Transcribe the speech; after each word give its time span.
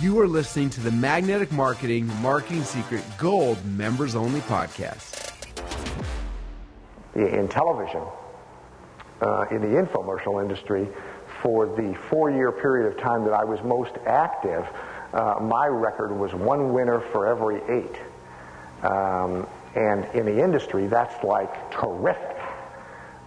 You 0.00 0.20
are 0.20 0.28
listening 0.28 0.70
to 0.70 0.80
the 0.80 0.92
Magnetic 0.92 1.50
Marketing 1.50 2.06
Marketing 2.22 2.62
Secret 2.62 3.02
Gold 3.18 3.58
Members 3.64 4.14
Only 4.14 4.38
Podcast. 4.42 5.32
In 7.16 7.48
television, 7.48 8.02
uh, 9.20 9.46
in 9.50 9.60
the 9.60 9.66
infomercial 9.66 10.40
industry, 10.40 10.86
for 11.42 11.66
the 11.66 11.98
four-year 12.10 12.52
period 12.52 12.86
of 12.92 12.96
time 13.00 13.24
that 13.24 13.32
I 13.32 13.42
was 13.42 13.60
most 13.64 13.96
active, 14.06 14.64
uh, 15.14 15.40
my 15.40 15.66
record 15.66 16.12
was 16.16 16.32
one 16.32 16.72
winner 16.72 17.00
for 17.00 17.26
every 17.26 17.60
eight. 17.68 17.96
Um, 18.84 19.48
and 19.74 20.04
in 20.14 20.26
the 20.26 20.40
industry, 20.40 20.86
that's 20.86 21.24
like 21.24 21.72
terrific. 21.72 22.36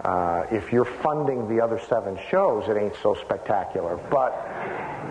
Uh, 0.05 0.45
if 0.51 0.71
you're 0.71 0.85
funding 0.85 1.49
the 1.53 1.61
other 1.61 1.81
seven 1.89 2.17
shows, 2.29 2.69
it 2.69 2.77
ain't 2.77 2.95
so 3.03 3.13
spectacular. 3.13 3.97
But 4.09 4.31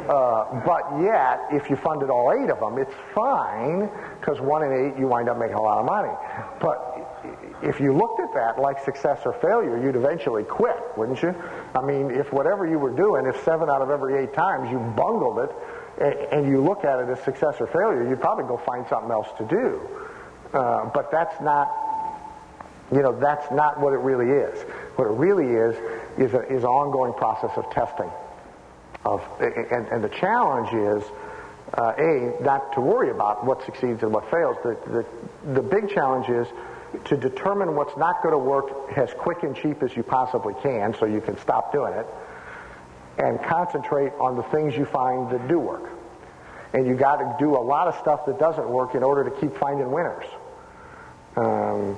uh, 0.08 0.62
but 0.64 1.02
yet, 1.02 1.46
if 1.50 1.68
you 1.70 1.76
funded 1.76 2.10
all 2.10 2.32
eight 2.32 2.50
of 2.50 2.60
them, 2.60 2.78
it's 2.78 2.94
fine 3.14 3.90
because 4.18 4.40
one 4.40 4.62
in 4.62 4.72
eight 4.72 4.98
you 4.98 5.06
wind 5.06 5.28
up 5.28 5.38
making 5.38 5.56
a 5.56 5.62
lot 5.62 5.78
of 5.78 5.86
money. 5.86 6.12
But 6.60 7.00
if 7.62 7.80
you 7.80 7.96
looked 7.96 8.20
at 8.20 8.32
that 8.34 8.58
like 8.60 8.82
success 8.84 9.20
or 9.24 9.34
failure, 9.34 9.82
you'd 9.82 9.96
eventually 9.96 10.44
quit, 10.44 10.76
wouldn't 10.96 11.22
you? 11.22 11.34
I 11.74 11.82
mean, 11.82 12.10
if 12.10 12.32
whatever 12.32 12.66
you 12.66 12.78
were 12.78 12.94
doing, 12.94 13.26
if 13.26 13.42
seven 13.44 13.68
out 13.68 13.82
of 13.82 13.90
every 13.90 14.22
eight 14.22 14.32
times 14.32 14.70
you 14.70 14.78
bungled 14.78 15.38
it, 15.40 15.50
and, 16.32 16.48
you 16.48 16.62
look 16.62 16.84
at 16.84 16.98
it 17.00 17.10
as 17.10 17.22
success 17.24 17.56
or 17.60 17.66
failure, 17.66 18.08
you'd 18.08 18.22
probably 18.22 18.44
go 18.44 18.56
find 18.56 18.86
something 18.88 19.10
else 19.10 19.28
to 19.36 19.44
do. 19.44 19.80
Uh, 20.54 20.88
but 20.94 21.10
that's 21.10 21.38
not 21.42 21.68
you 22.92 23.02
know, 23.02 23.18
that's 23.20 23.50
not 23.52 23.78
what 23.78 23.92
it 23.92 23.98
really 23.98 24.30
is. 24.30 24.62
What 24.96 25.06
it 25.06 25.12
really 25.12 25.54
is 25.54 25.76
is, 26.18 26.34
a, 26.34 26.40
is 26.52 26.64
an 26.64 26.68
ongoing 26.68 27.12
process 27.12 27.52
of 27.56 27.70
testing. 27.70 28.10
Of, 29.04 29.22
and, 29.40 29.88
and 29.88 30.04
the 30.04 30.08
challenge 30.10 30.72
is, 30.74 31.10
uh, 31.74 31.94
A, 31.96 32.42
not 32.42 32.74
to 32.74 32.80
worry 32.80 33.10
about 33.10 33.46
what 33.46 33.64
succeeds 33.64 34.02
and 34.02 34.12
what 34.12 34.30
fails. 34.30 34.56
The, 34.62 34.76
the, 34.86 35.52
the 35.54 35.62
big 35.62 35.88
challenge 35.88 36.28
is 36.28 36.46
to 37.04 37.16
determine 37.16 37.76
what's 37.76 37.96
not 37.96 38.22
going 38.22 38.32
to 38.32 38.38
work 38.38 38.92
as 38.96 39.12
quick 39.14 39.42
and 39.42 39.56
cheap 39.56 39.82
as 39.82 39.96
you 39.96 40.02
possibly 40.02 40.54
can 40.62 40.94
so 40.98 41.06
you 41.06 41.20
can 41.20 41.38
stop 41.38 41.72
doing 41.72 41.94
it 41.94 42.06
and 43.18 43.42
concentrate 43.42 44.12
on 44.20 44.36
the 44.36 44.42
things 44.44 44.76
you 44.76 44.84
find 44.84 45.30
that 45.30 45.46
do 45.48 45.58
work. 45.58 45.90
And 46.72 46.86
you 46.86 46.94
got 46.94 47.16
to 47.16 47.36
do 47.38 47.56
a 47.56 47.62
lot 47.62 47.88
of 47.88 47.96
stuff 47.96 48.26
that 48.26 48.38
doesn't 48.38 48.68
work 48.68 48.94
in 48.94 49.02
order 49.02 49.28
to 49.28 49.40
keep 49.40 49.56
finding 49.56 49.90
winners. 49.90 50.24
Um, 51.36 51.96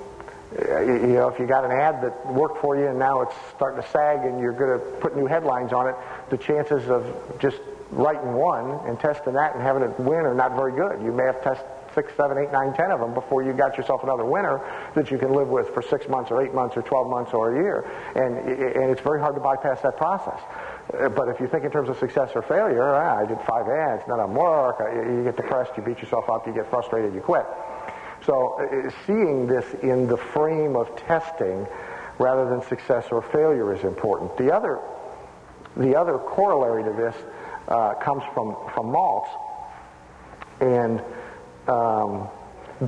you 0.58 1.14
know, 1.14 1.28
if 1.28 1.38
you 1.38 1.46
got 1.46 1.64
an 1.64 1.70
ad 1.72 2.02
that 2.02 2.26
worked 2.32 2.60
for 2.60 2.76
you 2.76 2.86
and 2.88 2.98
now 2.98 3.22
it's 3.22 3.34
starting 3.56 3.82
to 3.82 3.88
sag 3.88 4.20
and 4.24 4.40
you're 4.40 4.52
going 4.52 4.78
to 4.78 4.84
put 5.00 5.16
new 5.16 5.26
headlines 5.26 5.72
on 5.72 5.88
it, 5.88 5.94
the 6.30 6.36
chances 6.36 6.88
of 6.90 7.06
just 7.38 7.58
writing 7.90 8.34
one 8.34 8.80
and 8.86 8.98
testing 9.00 9.34
that 9.34 9.54
and 9.54 9.62
having 9.62 9.82
it 9.82 9.98
win 10.00 10.24
are 10.26 10.34
not 10.34 10.54
very 10.56 10.72
good. 10.72 11.02
You 11.02 11.12
may 11.12 11.24
have 11.24 11.42
tested 11.42 11.66
six, 11.94 12.12
seven, 12.16 12.38
eight, 12.38 12.50
nine, 12.52 12.72
ten 12.74 12.90
of 12.90 13.00
them 13.00 13.14
before 13.14 13.42
you 13.42 13.52
got 13.52 13.76
yourself 13.76 14.02
another 14.02 14.24
winner 14.24 14.60
that 14.94 15.10
you 15.10 15.18
can 15.18 15.32
live 15.32 15.48
with 15.48 15.68
for 15.74 15.82
six 15.82 16.08
months 16.08 16.30
or 16.30 16.42
eight 16.42 16.54
months 16.54 16.76
or 16.76 16.82
12 16.82 17.08
months 17.08 17.32
or 17.32 17.54
a 17.54 17.62
year. 17.62 17.84
And, 18.14 18.38
and 18.38 18.90
it's 18.90 19.00
very 19.00 19.20
hard 19.20 19.34
to 19.34 19.40
bypass 19.40 19.80
that 19.82 19.96
process. 19.96 20.40
Uh, 20.92 21.08
but 21.08 21.28
if 21.28 21.40
you 21.40 21.46
think 21.46 21.64
in 21.64 21.70
terms 21.70 21.88
of 21.88 21.98
success 21.98 22.30
or 22.34 22.42
failure, 22.42 22.82
ah, 22.82 23.18
I 23.18 23.26
did 23.26 23.38
five 23.46 23.68
ads, 23.68 24.02
none 24.08 24.20
of 24.20 24.28
them 24.28 24.36
work, 24.36 24.80
you 24.80 25.24
get 25.24 25.36
depressed, 25.36 25.72
you 25.76 25.82
beat 25.82 25.98
yourself 25.98 26.28
up, 26.28 26.46
you 26.46 26.52
get 26.52 26.68
frustrated, 26.70 27.14
you 27.14 27.20
quit. 27.20 27.46
So 28.26 28.58
uh, 28.60 28.90
seeing 29.06 29.46
this 29.46 29.64
in 29.82 30.06
the 30.06 30.16
frame 30.16 30.76
of 30.76 30.94
testing 30.96 31.66
rather 32.18 32.48
than 32.48 32.62
success 32.68 33.06
or 33.10 33.22
failure 33.22 33.74
is 33.74 33.82
important. 33.84 34.36
The 34.36 34.54
other, 34.54 34.78
the 35.76 35.96
other 35.96 36.18
corollary 36.18 36.84
to 36.84 36.92
this 36.92 37.14
uh, 37.68 37.94
comes 37.94 38.22
from, 38.34 38.56
from 38.74 38.86
Maltz. 38.86 39.28
And 40.60 41.02
um, 41.68 42.28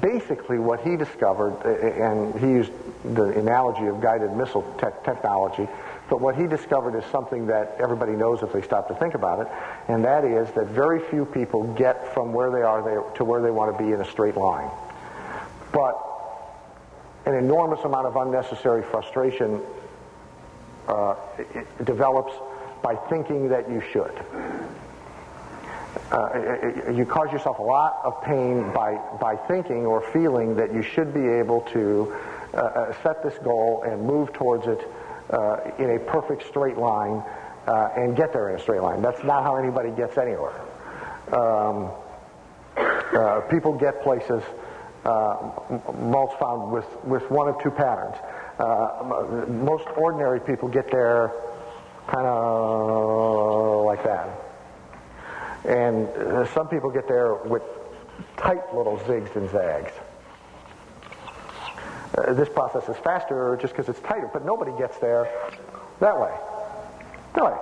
basically 0.00 0.58
what 0.58 0.80
he 0.80 0.96
discovered, 0.96 1.54
and 1.64 2.34
he 2.40 2.46
used 2.46 2.72
the 3.14 3.38
analogy 3.38 3.86
of 3.86 4.00
guided 4.00 4.32
missile 4.32 4.62
te- 4.78 4.86
technology, 5.04 5.68
but 6.10 6.20
what 6.20 6.36
he 6.36 6.46
discovered 6.46 6.96
is 6.96 7.04
something 7.10 7.46
that 7.46 7.76
everybody 7.80 8.12
knows 8.12 8.42
if 8.42 8.52
they 8.52 8.62
stop 8.62 8.88
to 8.88 8.94
think 8.94 9.14
about 9.14 9.40
it, 9.40 9.48
and 9.88 10.04
that 10.04 10.24
is 10.24 10.50
that 10.52 10.66
very 10.66 11.00
few 11.10 11.24
people 11.24 11.64
get 11.74 12.12
from 12.12 12.32
where 12.32 12.50
they 12.50 12.62
are 12.62 13.12
to 13.14 13.24
where 13.24 13.40
they 13.40 13.50
want 13.50 13.76
to 13.76 13.82
be 13.82 13.92
in 13.92 14.00
a 14.00 14.04
straight 14.04 14.36
line. 14.36 14.70
But 15.74 16.00
an 17.26 17.34
enormous 17.34 17.84
amount 17.84 18.06
of 18.06 18.14
unnecessary 18.14 18.84
frustration 18.84 19.60
uh, 20.86 21.16
develops 21.82 22.32
by 22.80 22.94
thinking 22.94 23.48
that 23.48 23.68
you 23.68 23.80
should. 23.80 24.12
Uh, 26.12 26.90
you 26.92 27.04
cause 27.04 27.32
yourself 27.32 27.58
a 27.58 27.62
lot 27.62 28.00
of 28.04 28.22
pain 28.22 28.70
by, 28.72 29.00
by 29.20 29.34
thinking 29.48 29.84
or 29.84 30.00
feeling 30.12 30.54
that 30.54 30.72
you 30.72 30.82
should 30.82 31.12
be 31.12 31.26
able 31.26 31.62
to 31.62 32.14
uh, 32.52 32.56
uh 32.56 33.02
set 33.02 33.22
this 33.24 33.36
goal 33.38 33.82
and 33.84 34.00
move 34.02 34.32
towards 34.32 34.66
it 34.66 34.88
uh, 35.30 35.56
in 35.78 35.96
a 35.96 35.98
perfect 35.98 36.46
straight 36.46 36.76
line 36.76 37.22
uh, 37.66 37.88
and 37.96 38.16
get 38.16 38.32
there 38.32 38.50
in 38.50 38.56
a 38.56 38.62
straight 38.62 38.82
line. 38.82 39.02
That's 39.02 39.24
not 39.24 39.42
how 39.42 39.56
anybody 39.56 39.90
gets 39.90 40.18
anywhere. 40.18 40.52
Um, 41.32 41.90
people 43.48 43.72
get 43.72 44.02
places 44.02 44.42
Maltz 45.04 46.38
found 46.38 46.72
with, 46.72 46.86
with 47.04 47.30
one 47.30 47.48
of 47.48 47.62
two 47.62 47.70
patterns. 47.70 48.16
Uh, 48.58 49.44
most 49.48 49.86
ordinary 49.96 50.40
people 50.40 50.68
get 50.68 50.90
there 50.90 51.32
kind 52.06 52.26
of 52.26 53.84
like 53.84 54.02
that. 54.04 54.28
And 55.64 56.08
uh, 56.08 56.46
some 56.52 56.68
people 56.68 56.90
get 56.90 57.08
there 57.08 57.34
with 57.34 57.62
tight 58.36 58.74
little 58.74 58.98
zigs 58.98 59.34
and 59.36 59.50
zags. 59.50 59.92
Uh, 62.16 62.32
this 62.34 62.48
process 62.48 62.88
is 62.88 62.96
faster 62.98 63.58
just 63.60 63.72
because 63.74 63.88
it's 63.88 64.00
tighter, 64.00 64.30
but 64.32 64.44
nobody 64.44 64.72
gets 64.78 64.98
there 64.98 65.28
that 66.00 66.18
way. 66.18 66.32
No 67.36 67.44
way. 67.46 67.56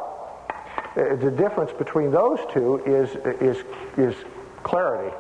Uh, 0.95 1.17
the 1.17 1.31
difference 1.31 1.73
between 1.73 2.11
those 2.11 2.39
two 2.53 2.79
is, 2.85 3.17
is, 3.41 3.65
is 3.97 4.15
clarity 4.63 5.15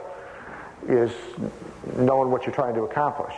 is 0.89 1.12
knowing 1.97 2.31
what 2.31 2.47
you're 2.47 2.54
trying 2.54 2.75
to 2.75 2.82
accomplish. 2.82 3.34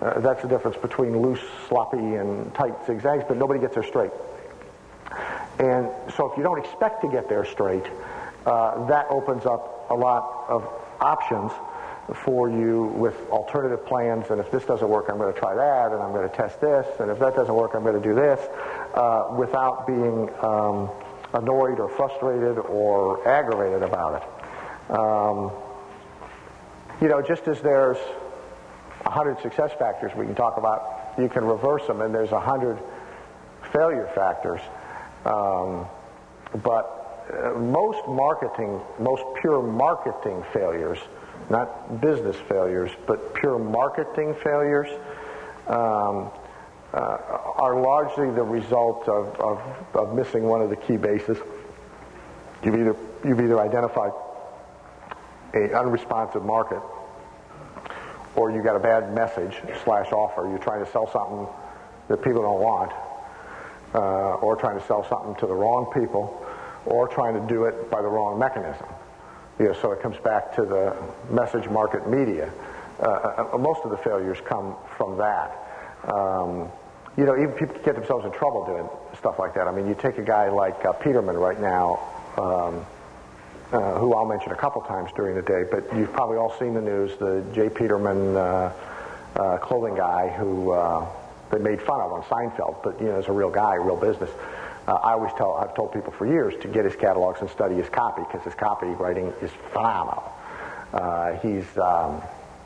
Uh, 0.00 0.20
that's 0.20 0.42
the 0.42 0.48
difference 0.48 0.76
between 0.76 1.16
loose, 1.20 1.40
sloppy, 1.68 1.98
and 1.98 2.52
tight 2.54 2.74
zigzags, 2.86 3.24
but 3.26 3.36
nobody 3.36 3.60
gets 3.60 3.74
there 3.74 3.84
straight. 3.84 4.10
And 5.58 5.88
so 6.16 6.30
if 6.30 6.36
you 6.36 6.42
don't 6.42 6.58
expect 6.58 7.02
to 7.02 7.08
get 7.08 7.28
there 7.28 7.44
straight, 7.44 7.84
uh, 8.44 8.86
that 8.86 9.06
opens 9.08 9.46
up 9.46 9.86
a 9.90 9.94
lot 9.94 10.46
of 10.48 10.68
options 11.00 11.52
for 12.12 12.50
you 12.50 12.84
with 12.96 13.14
alternative 13.30 13.86
plans. 13.86 14.26
And 14.30 14.40
if 14.40 14.50
this 14.50 14.64
doesn't 14.64 14.88
work, 14.88 15.06
I'm 15.08 15.16
going 15.16 15.32
to 15.32 15.38
try 15.38 15.54
that, 15.54 15.92
and 15.92 16.02
I'm 16.02 16.12
going 16.12 16.28
to 16.28 16.36
test 16.36 16.60
this. 16.60 16.86
And 17.00 17.10
if 17.10 17.18
that 17.20 17.34
doesn't 17.34 17.54
work, 17.54 17.74
I'm 17.74 17.82
going 17.82 18.00
to 18.00 18.06
do 18.06 18.14
this 18.14 18.40
uh, 18.94 19.34
without 19.38 19.86
being 19.86 20.28
um, 20.44 20.90
annoyed 21.32 21.80
or 21.80 21.88
frustrated 21.88 22.58
or 22.58 23.26
aggravated 23.26 23.82
about 23.82 24.22
it. 24.22 24.90
Um, 24.90 25.50
you 27.00 27.08
know, 27.08 27.20
just 27.20 27.48
as 27.48 27.60
there's 27.60 27.98
100 29.02 29.40
success 29.40 29.70
factors 29.78 30.12
we 30.16 30.26
can 30.26 30.34
talk 30.34 30.56
about, 30.56 31.14
you 31.18 31.28
can 31.28 31.44
reverse 31.44 31.86
them, 31.86 32.00
and 32.00 32.14
there's 32.14 32.30
100 32.30 32.78
failure 33.72 34.10
factors. 34.14 34.60
Um, 35.24 35.86
but 36.62 37.26
uh, 37.32 37.58
most 37.58 38.06
marketing, 38.08 38.80
most 38.98 39.22
pure 39.40 39.62
marketing 39.62 40.44
failures, 40.52 40.98
not 41.50 42.00
business 42.00 42.36
failures, 42.48 42.90
but 43.06 43.34
pure 43.34 43.58
marketing 43.58 44.34
failures, 44.42 44.88
um, 45.66 46.30
uh, 46.92 47.18
are 47.56 47.80
largely 47.80 48.30
the 48.30 48.42
result 48.42 49.08
of, 49.08 49.34
of, 49.40 49.60
of 49.94 50.14
missing 50.14 50.44
one 50.44 50.62
of 50.62 50.70
the 50.70 50.76
key 50.76 50.96
bases. 50.96 51.38
You've 52.62 52.76
either, 52.76 52.96
you've 53.24 53.40
either 53.40 53.60
identified 53.60 54.12
a 55.54 55.76
unresponsive 55.78 56.44
market 56.44 56.80
or 58.36 58.50
you 58.50 58.62
got 58.62 58.76
a 58.76 58.80
bad 58.80 59.14
message 59.14 59.56
slash 59.84 60.12
offer. 60.12 60.48
You're 60.48 60.58
trying 60.58 60.84
to 60.84 60.90
sell 60.90 61.10
something 61.10 61.46
that 62.08 62.22
people 62.22 62.42
don't 62.42 62.60
want, 62.60 62.92
uh, 63.94 64.34
or 64.36 64.56
trying 64.56 64.78
to 64.78 64.86
sell 64.86 65.06
something 65.08 65.34
to 65.36 65.46
the 65.46 65.54
wrong 65.54 65.90
people, 65.92 66.44
or 66.86 67.08
trying 67.08 67.34
to 67.34 67.46
do 67.52 67.64
it 67.64 67.90
by 67.90 68.02
the 68.02 68.08
wrong 68.08 68.38
mechanism. 68.38 68.86
You 69.58 69.66
know, 69.66 69.72
so 69.74 69.92
it 69.92 70.02
comes 70.02 70.16
back 70.18 70.54
to 70.56 70.62
the 70.64 70.96
message 71.30 71.68
market 71.68 72.08
media. 72.08 72.52
Uh, 73.00 73.48
uh, 73.52 73.58
most 73.58 73.80
of 73.84 73.90
the 73.90 73.96
failures 73.98 74.38
come 74.44 74.76
from 74.96 75.16
that. 75.18 75.56
Um, 76.12 76.70
you 77.16 77.24
know, 77.24 77.36
even 77.36 77.52
people 77.52 77.76
get 77.84 77.94
themselves 77.94 78.24
in 78.24 78.32
trouble 78.32 78.66
doing 78.66 78.88
stuff 79.16 79.38
like 79.38 79.54
that. 79.54 79.68
I 79.68 79.72
mean, 79.72 79.86
you 79.86 79.94
take 79.94 80.18
a 80.18 80.22
guy 80.22 80.48
like 80.48 80.84
uh, 80.84 80.92
Peterman 80.92 81.36
right 81.36 81.60
now. 81.60 82.00
Um, 82.36 82.84
uh, 83.72 83.98
who 83.98 84.14
I'll 84.14 84.26
mention 84.26 84.52
a 84.52 84.56
couple 84.56 84.82
times 84.82 85.10
during 85.16 85.34
the 85.34 85.42
day, 85.42 85.64
but 85.70 85.84
you've 85.96 86.12
probably 86.12 86.36
all 86.36 86.56
seen 86.58 86.74
the 86.74 86.80
news, 86.80 87.16
the 87.18 87.44
J. 87.54 87.68
Peterman 87.68 88.36
uh, 88.36 88.72
uh, 89.36 89.58
clothing 89.58 89.96
guy 89.96 90.28
who 90.28 90.70
uh, 90.70 91.06
they 91.50 91.58
made 91.58 91.80
fun 91.82 92.00
of 92.00 92.12
on 92.12 92.22
Seinfeld, 92.24 92.82
but 92.82 93.00
you 93.00 93.08
know, 93.08 93.18
is 93.18 93.26
a 93.26 93.32
real 93.32 93.50
guy, 93.50 93.74
real 93.74 93.96
business. 93.96 94.30
Uh, 94.86 94.92
I 94.94 95.12
always 95.12 95.32
tell, 95.36 95.54
I've 95.54 95.74
told 95.74 95.92
people 95.92 96.12
for 96.12 96.26
years 96.26 96.54
to 96.62 96.68
get 96.68 96.84
his 96.84 96.94
catalogs 96.94 97.40
and 97.40 97.48
study 97.48 97.76
his 97.76 97.88
copy 97.88 98.22
because 98.22 98.44
his 98.44 98.54
copywriting 98.54 99.32
is 99.42 99.50
phenomenal. 99.72 100.30
Uh, 100.92 101.32
he's, 101.38 101.66
um, 101.78 102.22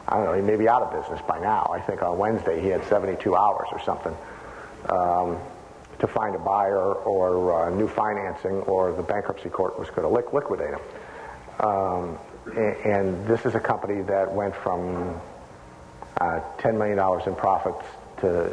I 0.08 0.16
don't 0.16 0.24
know, 0.24 0.34
he 0.34 0.42
may 0.42 0.56
be 0.56 0.68
out 0.68 0.82
of 0.82 0.92
business 1.00 1.20
by 1.26 1.38
now. 1.38 1.70
I 1.72 1.80
think 1.80 2.02
on 2.02 2.18
Wednesday 2.18 2.60
he 2.60 2.68
had 2.68 2.84
72 2.84 3.34
hours 3.36 3.68
or 3.72 3.80
something 3.80 4.16
um, 4.88 5.38
to 6.00 6.06
find 6.06 6.34
a 6.34 6.38
buyer 6.38 6.94
or 6.94 7.66
uh, 7.66 7.70
new 7.70 7.88
financing 7.88 8.62
or 8.62 8.92
the 8.92 9.02
bankruptcy 9.02 9.48
court 9.48 9.78
was 9.78 9.88
going 9.90 10.02
to 10.02 10.08
liquidate 10.08 10.70
them. 10.70 10.80
Um, 11.60 12.18
and, 12.56 12.76
and, 12.84 13.26
this 13.26 13.44
is 13.44 13.54
a 13.54 13.60
company 13.60 14.02
that 14.02 14.32
went 14.32 14.54
from 14.54 15.20
uh, 16.20 16.40
$10 16.58 16.78
million 16.78 16.98
in 17.26 17.34
profits 17.34 17.84
to 18.20 18.52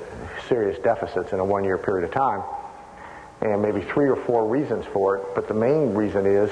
serious 0.49 0.79
deficits 0.79 1.33
in 1.33 1.39
a 1.39 1.45
one-year 1.45 1.77
period 1.77 2.03
of 2.03 2.11
time 2.11 2.41
and 3.41 3.61
maybe 3.61 3.81
three 3.81 4.07
or 4.09 4.15
four 4.15 4.47
reasons 4.47 4.85
for 4.85 5.17
it, 5.17 5.25
but 5.35 5.47
the 5.47 5.53
main 5.53 5.93
reason 5.93 6.25
is 6.25 6.49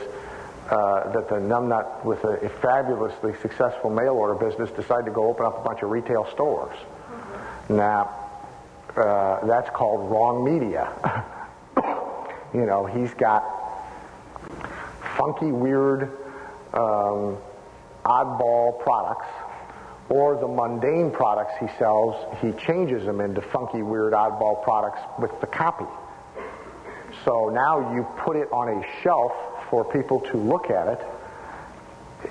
uh, 0.69 1.11
that 1.11 1.29
the 1.29 1.35
numbnut 1.35 2.03
with 2.03 2.23
a, 2.23 2.45
a, 2.45 2.49
fabulously 2.49 3.33
successful 3.41 3.89
mail 3.89 4.13
order 4.13 4.35
business 4.35 4.69
decided 4.71 5.05
to 5.05 5.11
go 5.11 5.27
open 5.27 5.45
up 5.45 5.59
a 5.59 5.67
bunch 5.67 5.81
of 5.81 5.89
retail 5.89 6.27
stores. 6.31 6.75
Mm-hmm. 6.75 7.77
Now, 7.77 8.22
uh, 8.95 9.45
that's 9.45 9.69
called 9.71 10.09
wrong 10.11 10.43
media. 10.43 10.91
you 12.53 12.65
know, 12.65 12.85
he's 12.85 13.13
got 13.15 13.43
funky, 15.17 15.51
weird, 15.51 16.03
um, 16.73 17.37
oddball 18.05 18.79
products, 18.83 19.27
or 20.09 20.35
the 20.35 20.47
mundane 20.47 21.11
products 21.11 21.53
he 21.59 21.67
sells, 21.79 22.15
he 22.41 22.51
changes 22.51 23.05
them 23.05 23.21
into 23.21 23.41
funky, 23.41 23.81
weird, 23.81 24.13
oddball 24.13 24.63
products 24.63 24.99
with 25.19 25.31
the 25.41 25.47
copy. 25.47 25.85
So 27.25 27.49
now 27.49 27.93
you 27.95 28.03
put 28.17 28.35
it 28.35 28.51
on 28.51 28.69
a 28.69 29.01
shelf 29.01 29.31
for 29.69 29.85
people 29.85 30.19
to 30.21 30.37
look 30.37 30.69
at 30.69 30.87
it. 30.87 31.07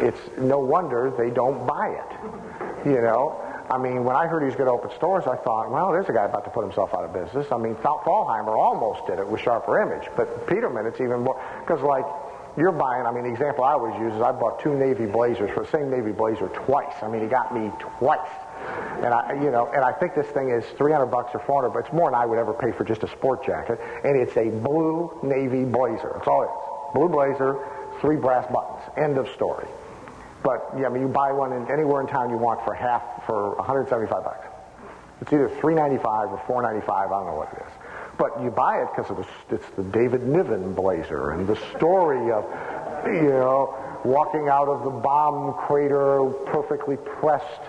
It's 0.00 0.20
no 0.38 0.58
wonder 0.58 1.12
they 1.16 1.30
don't 1.30 1.66
buy 1.66 1.88
it. 1.88 2.88
You 2.88 3.00
know, 3.00 3.40
I 3.70 3.78
mean, 3.78 4.04
when 4.04 4.16
I 4.16 4.26
heard 4.26 4.40
he 4.40 4.46
was 4.46 4.56
going 4.56 4.66
to 4.66 4.72
open 4.72 4.90
stores, 4.96 5.24
I 5.26 5.36
thought, 5.36 5.70
well, 5.70 5.92
there's 5.92 6.08
a 6.08 6.12
guy 6.12 6.24
about 6.24 6.44
to 6.44 6.50
put 6.50 6.64
himself 6.64 6.94
out 6.94 7.04
of 7.04 7.12
business. 7.12 7.46
I 7.52 7.58
mean, 7.58 7.74
Thalheimer 7.76 8.56
almost 8.56 9.06
did 9.06 9.18
it 9.18 9.26
with 9.26 9.40
Sharper 9.40 9.80
Image, 9.80 10.08
but 10.16 10.46
Peterman, 10.46 10.86
it's 10.86 11.00
even 11.00 11.20
more 11.20 11.40
because 11.60 11.82
like 11.82 12.04
you're 12.56 12.72
buying. 12.72 13.06
I 13.06 13.12
mean, 13.12 13.24
the 13.24 13.30
example 13.30 13.64
I 13.64 13.72
always 13.72 13.98
use 14.00 14.12
is 14.14 14.20
I 14.20 14.32
bought 14.32 14.60
two 14.60 14.74
navy 14.74 15.06
blazers 15.06 15.50
for 15.54 15.64
the 15.64 15.70
same 15.70 15.90
navy 15.90 16.12
blazer 16.12 16.48
twice. 16.48 16.94
I 17.02 17.08
mean, 17.08 17.22
he 17.22 17.28
got 17.28 17.54
me 17.54 17.70
twice. 17.98 18.28
And 19.02 19.12
I, 19.12 19.34
you 19.42 19.50
know, 19.50 19.70
and 19.72 19.84
I 19.84 19.92
think 19.92 20.14
this 20.14 20.26
thing 20.28 20.50
is 20.50 20.64
300 20.76 21.06
bucks 21.06 21.30
or 21.34 21.40
400, 21.40 21.70
but 21.70 21.86
it's 21.86 21.92
more 21.92 22.10
than 22.10 22.20
I 22.20 22.26
would 22.26 22.38
ever 22.38 22.52
pay 22.52 22.70
for 22.72 22.84
just 22.84 23.02
a 23.02 23.08
sport 23.08 23.44
jacket. 23.44 23.80
And 24.04 24.16
it's 24.16 24.36
a 24.36 24.50
blue 24.50 25.18
navy 25.22 25.64
blazer. 25.64 26.12
That's 26.14 26.28
all 26.28 26.42
it 26.42 26.50
is. 26.52 26.94
Blue 26.94 27.08
blazer, 27.08 27.58
three 28.00 28.16
brass 28.16 28.46
buttons. 28.52 28.82
End 28.96 29.18
of 29.18 29.28
story. 29.34 29.66
But 30.42 30.68
yeah, 30.78 30.86
I 30.86 30.88
mean, 30.88 31.02
you 31.02 31.08
buy 31.08 31.32
one 31.32 31.52
in, 31.52 31.70
anywhere 31.70 32.00
in 32.00 32.06
town 32.08 32.30
you 32.30 32.36
want 32.36 32.64
for 32.64 32.74
half 32.74 33.02
for 33.26 33.56
175 33.56 34.24
bucks. 34.24 34.46
It's 35.20 35.32
either 35.32 35.48
395 35.48 36.32
or 36.32 36.42
495. 36.46 36.90
I 36.90 37.16
don't 37.16 37.26
know 37.26 37.34
what 37.34 37.52
it 37.52 37.62
is. 37.62 37.72
But 38.18 38.42
you 38.42 38.50
buy 38.50 38.82
it 38.82 38.88
because 38.94 39.24
it's 39.50 39.70
the 39.76 39.84
David 39.84 40.26
Niven 40.26 40.74
blazer 40.74 41.30
and 41.30 41.46
the 41.46 41.56
story 41.76 42.32
of, 42.32 42.44
you 43.06 43.30
know, 43.30 43.74
walking 44.04 44.48
out 44.48 44.68
of 44.68 44.82
the 44.84 44.90
bomb 44.90 45.54
crater 45.66 46.24
perfectly 46.46 46.96
pressed 46.96 47.62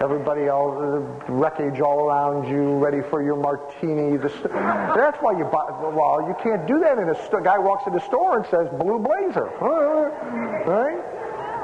everybody 0.00 0.46
else, 0.46 1.04
wreckage 1.28 1.80
all 1.80 2.06
around 2.06 2.48
you, 2.48 2.78
ready 2.78 3.02
for 3.10 3.22
your 3.22 3.36
martini. 3.36 4.16
that's 4.16 5.18
why 5.20 5.36
you 5.36 5.44
buy. 5.44 5.64
Well, 5.70 6.24
you 6.26 6.34
can't 6.42 6.66
do 6.66 6.80
that 6.80 6.98
in 6.98 7.10
a 7.10 7.26
store. 7.26 7.42
Guy 7.42 7.58
walks 7.58 7.86
in 7.86 7.92
the 7.92 8.00
store 8.00 8.38
and 8.38 8.46
says 8.46 8.68
blue 8.80 8.98
blazer, 8.98 9.44
right? 10.66 11.03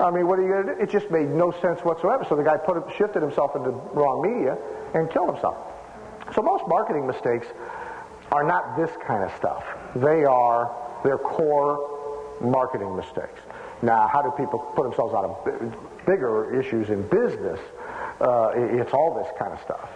I 0.00 0.10
mean, 0.10 0.26
what 0.26 0.38
are 0.38 0.42
you 0.42 0.48
going 0.48 0.66
to 0.66 0.74
do? 0.74 0.80
It 0.80 0.90
just 0.90 1.10
made 1.10 1.28
no 1.28 1.52
sense 1.60 1.80
whatsoever. 1.80 2.24
So 2.28 2.36
the 2.36 2.42
guy 2.42 2.56
put 2.56 2.82
shifted 2.96 3.22
himself 3.22 3.54
into 3.54 3.70
wrong 3.70 4.22
media 4.22 4.56
and 4.94 5.10
killed 5.10 5.30
himself. 5.30 5.56
So 6.34 6.42
most 6.42 6.64
marketing 6.66 7.06
mistakes 7.06 7.46
are 8.32 8.44
not 8.44 8.76
this 8.76 8.90
kind 9.06 9.22
of 9.24 9.36
stuff. 9.36 9.64
They 9.96 10.24
are 10.24 10.74
their 11.04 11.18
core 11.18 12.38
marketing 12.40 12.96
mistakes. 12.96 13.40
Now, 13.82 14.08
how 14.08 14.22
do 14.22 14.30
people 14.30 14.58
put 14.74 14.84
themselves 14.84 15.14
out 15.14 15.24
of 15.24 16.06
bigger 16.06 16.58
issues 16.58 16.90
in 16.90 17.02
business? 17.08 17.58
Uh, 18.20 18.52
it's 18.54 18.92
all 18.92 19.14
this 19.14 19.32
kind 19.38 19.52
of 19.52 19.60
stuff. 19.60 19.88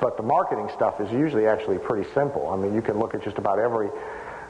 but 0.00 0.16
the 0.16 0.22
marketing 0.22 0.68
stuff 0.74 1.00
is 1.00 1.10
usually 1.12 1.46
actually 1.46 1.78
pretty 1.78 2.08
simple. 2.12 2.48
I 2.48 2.56
mean, 2.56 2.74
you 2.74 2.82
can 2.82 2.98
look 2.98 3.14
at 3.14 3.22
just 3.22 3.38
about 3.38 3.58
every 3.58 3.90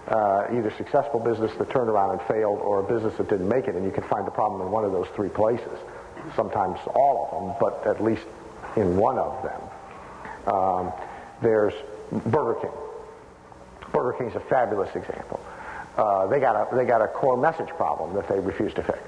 uh, 0.08 0.46
either 0.52 0.72
successful 0.76 1.20
business 1.20 1.52
that 1.58 1.70
turned 1.70 1.88
around 1.88 2.12
and 2.12 2.22
failed 2.22 2.60
or 2.60 2.80
a 2.80 2.82
business 2.82 3.14
that 3.18 3.28
didn't 3.28 3.48
make 3.48 3.66
it, 3.66 3.74
and 3.74 3.84
you 3.84 3.90
can 3.90 4.04
find 4.04 4.26
the 4.26 4.30
problem 4.30 4.60
in 4.62 4.70
one 4.70 4.84
of 4.84 4.92
those 4.92 5.08
three 5.14 5.28
places. 5.28 5.78
Sometimes 6.34 6.78
all 6.94 7.28
of 7.30 7.42
them, 7.42 7.56
but 7.60 7.86
at 7.86 8.02
least 8.02 8.24
in 8.76 8.96
one 8.96 9.18
of 9.18 9.42
them. 9.42 10.54
Um, 10.54 10.92
there's 11.42 11.74
Burger 12.26 12.60
King. 12.60 12.70
Burger 13.92 14.18
King 14.18 14.28
is 14.28 14.36
a 14.36 14.40
fabulous 14.40 14.94
example. 14.94 15.40
Uh, 15.96 16.26
they 16.26 16.40
got 16.40 16.72
a 16.72 16.76
they 16.76 16.84
got 16.84 17.00
a 17.00 17.08
core 17.08 17.36
message 17.36 17.68
problem 17.70 18.14
that 18.14 18.28
they 18.28 18.38
refuse 18.38 18.74
to 18.74 18.82
fix. 18.82 19.00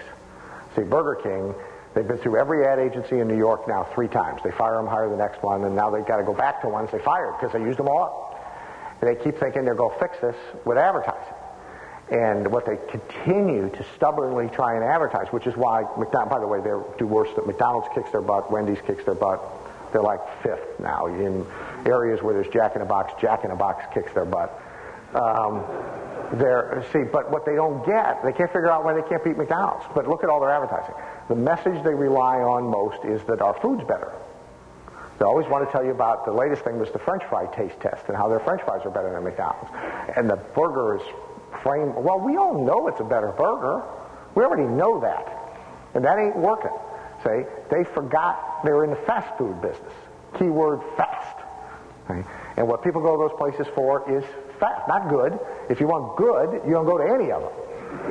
See, 0.74 0.82
Burger 0.82 1.20
King 1.22 1.54
They've 1.94 2.06
been 2.06 2.18
through 2.18 2.38
every 2.38 2.64
ad 2.64 2.78
agency 2.78 3.18
in 3.18 3.28
New 3.28 3.36
York 3.36 3.66
now 3.66 3.82
three 3.94 4.08
times. 4.08 4.40
They 4.44 4.50
fire 4.52 4.76
them, 4.76 4.86
hire 4.86 5.08
the 5.08 5.16
next 5.16 5.42
one, 5.42 5.64
and 5.64 5.74
now 5.74 5.90
they've 5.90 6.06
got 6.06 6.18
to 6.18 6.22
go 6.22 6.34
back 6.34 6.60
to 6.62 6.68
ones 6.68 6.90
they 6.92 7.00
fired 7.00 7.34
because 7.38 7.52
they 7.52 7.60
used 7.60 7.78
them 7.78 7.88
all 7.88 8.02
up. 8.02 8.27
They 9.00 9.14
keep 9.14 9.38
thinking 9.38 9.64
they're 9.64 9.74
going 9.74 9.94
to 9.94 10.00
fix 10.00 10.18
this 10.20 10.36
with 10.64 10.78
advertising. 10.78 11.34
And 12.10 12.50
what 12.50 12.64
they 12.64 12.78
continue 12.90 13.68
to 13.68 13.84
stubbornly 13.94 14.48
try 14.48 14.74
and 14.74 14.84
advertise, 14.84 15.28
which 15.28 15.46
is 15.46 15.56
why 15.56 15.82
McDonald's, 15.98 16.30
by 16.30 16.40
the 16.40 16.46
way, 16.46 16.60
they 16.60 16.72
do 16.98 17.06
worse 17.06 17.28
than 17.36 17.46
McDonald's 17.46 17.88
kicks 17.94 18.10
their 18.10 18.22
butt, 18.22 18.50
Wendy's 18.50 18.80
kicks 18.86 19.04
their 19.04 19.14
butt. 19.14 19.42
They're 19.92 20.02
like 20.02 20.20
fifth 20.42 20.80
now 20.80 21.06
in 21.06 21.46
areas 21.86 22.22
where 22.22 22.34
there's 22.34 22.48
Jack 22.48 22.76
in 22.76 22.82
a 22.82 22.86
Box. 22.86 23.12
Jack 23.20 23.44
in 23.44 23.50
a 23.50 23.56
Box 23.56 23.84
kicks 23.92 24.12
their 24.14 24.24
butt. 24.24 24.60
Um, 25.14 25.64
they're, 26.34 26.84
see, 26.92 27.04
but 27.04 27.30
what 27.30 27.46
they 27.46 27.54
don't 27.54 27.84
get, 27.86 28.22
they 28.22 28.32
can't 28.32 28.52
figure 28.52 28.70
out 28.70 28.84
why 28.84 28.94
they 28.94 29.06
can't 29.08 29.24
beat 29.24 29.36
McDonald's. 29.36 29.84
But 29.94 30.06
look 30.06 30.24
at 30.24 30.30
all 30.30 30.40
their 30.40 30.50
advertising. 30.50 30.94
The 31.28 31.34
message 31.34 31.82
they 31.84 31.94
rely 31.94 32.38
on 32.38 32.64
most 32.64 33.04
is 33.04 33.22
that 33.24 33.40
our 33.40 33.54
food's 33.60 33.84
better. 33.84 34.12
They 35.18 35.24
always 35.24 35.48
want 35.48 35.66
to 35.66 35.72
tell 35.72 35.84
you 35.84 35.90
about 35.90 36.24
the 36.24 36.32
latest 36.32 36.62
thing 36.62 36.78
was 36.78 36.90
the 36.92 36.98
French 37.00 37.24
fry 37.28 37.46
taste 37.46 37.80
test 37.80 38.04
and 38.08 38.16
how 38.16 38.28
their 38.28 38.40
French 38.40 38.62
fries 38.62 38.82
are 38.84 38.90
better 38.90 39.12
than 39.12 39.24
McDonald's. 39.24 39.70
And 40.16 40.30
the 40.30 40.36
burger 40.36 40.96
is 40.96 41.02
framed, 41.62 41.94
well, 41.96 42.20
we 42.20 42.36
all 42.36 42.64
know 42.64 42.86
it's 42.86 43.00
a 43.00 43.04
better 43.04 43.32
burger. 43.32 43.82
We 44.34 44.44
already 44.44 44.68
know 44.70 45.00
that. 45.00 45.26
And 45.94 46.04
that 46.04 46.18
ain't 46.18 46.36
working. 46.36 46.70
See, 47.24 47.42
they 47.70 47.82
forgot 47.82 48.64
they 48.64 48.70
were 48.70 48.84
in 48.84 48.90
the 48.90 49.02
fast 49.06 49.36
food 49.38 49.60
business. 49.60 49.92
Keyword 50.38 50.82
fast. 50.96 51.38
And 52.56 52.66
what 52.66 52.82
people 52.82 53.02
go 53.02 53.16
to 53.16 53.28
those 53.28 53.36
places 53.38 53.66
for 53.74 54.08
is 54.10 54.24
fast, 54.58 54.88
not 54.88 55.08
good. 55.08 55.38
If 55.68 55.80
you 55.80 55.86
want 55.88 56.16
good, 56.16 56.62
you 56.66 56.72
don't 56.72 56.86
go 56.86 56.96
to 56.96 57.04
any 57.04 57.30
of 57.30 57.42
them. 57.42 57.52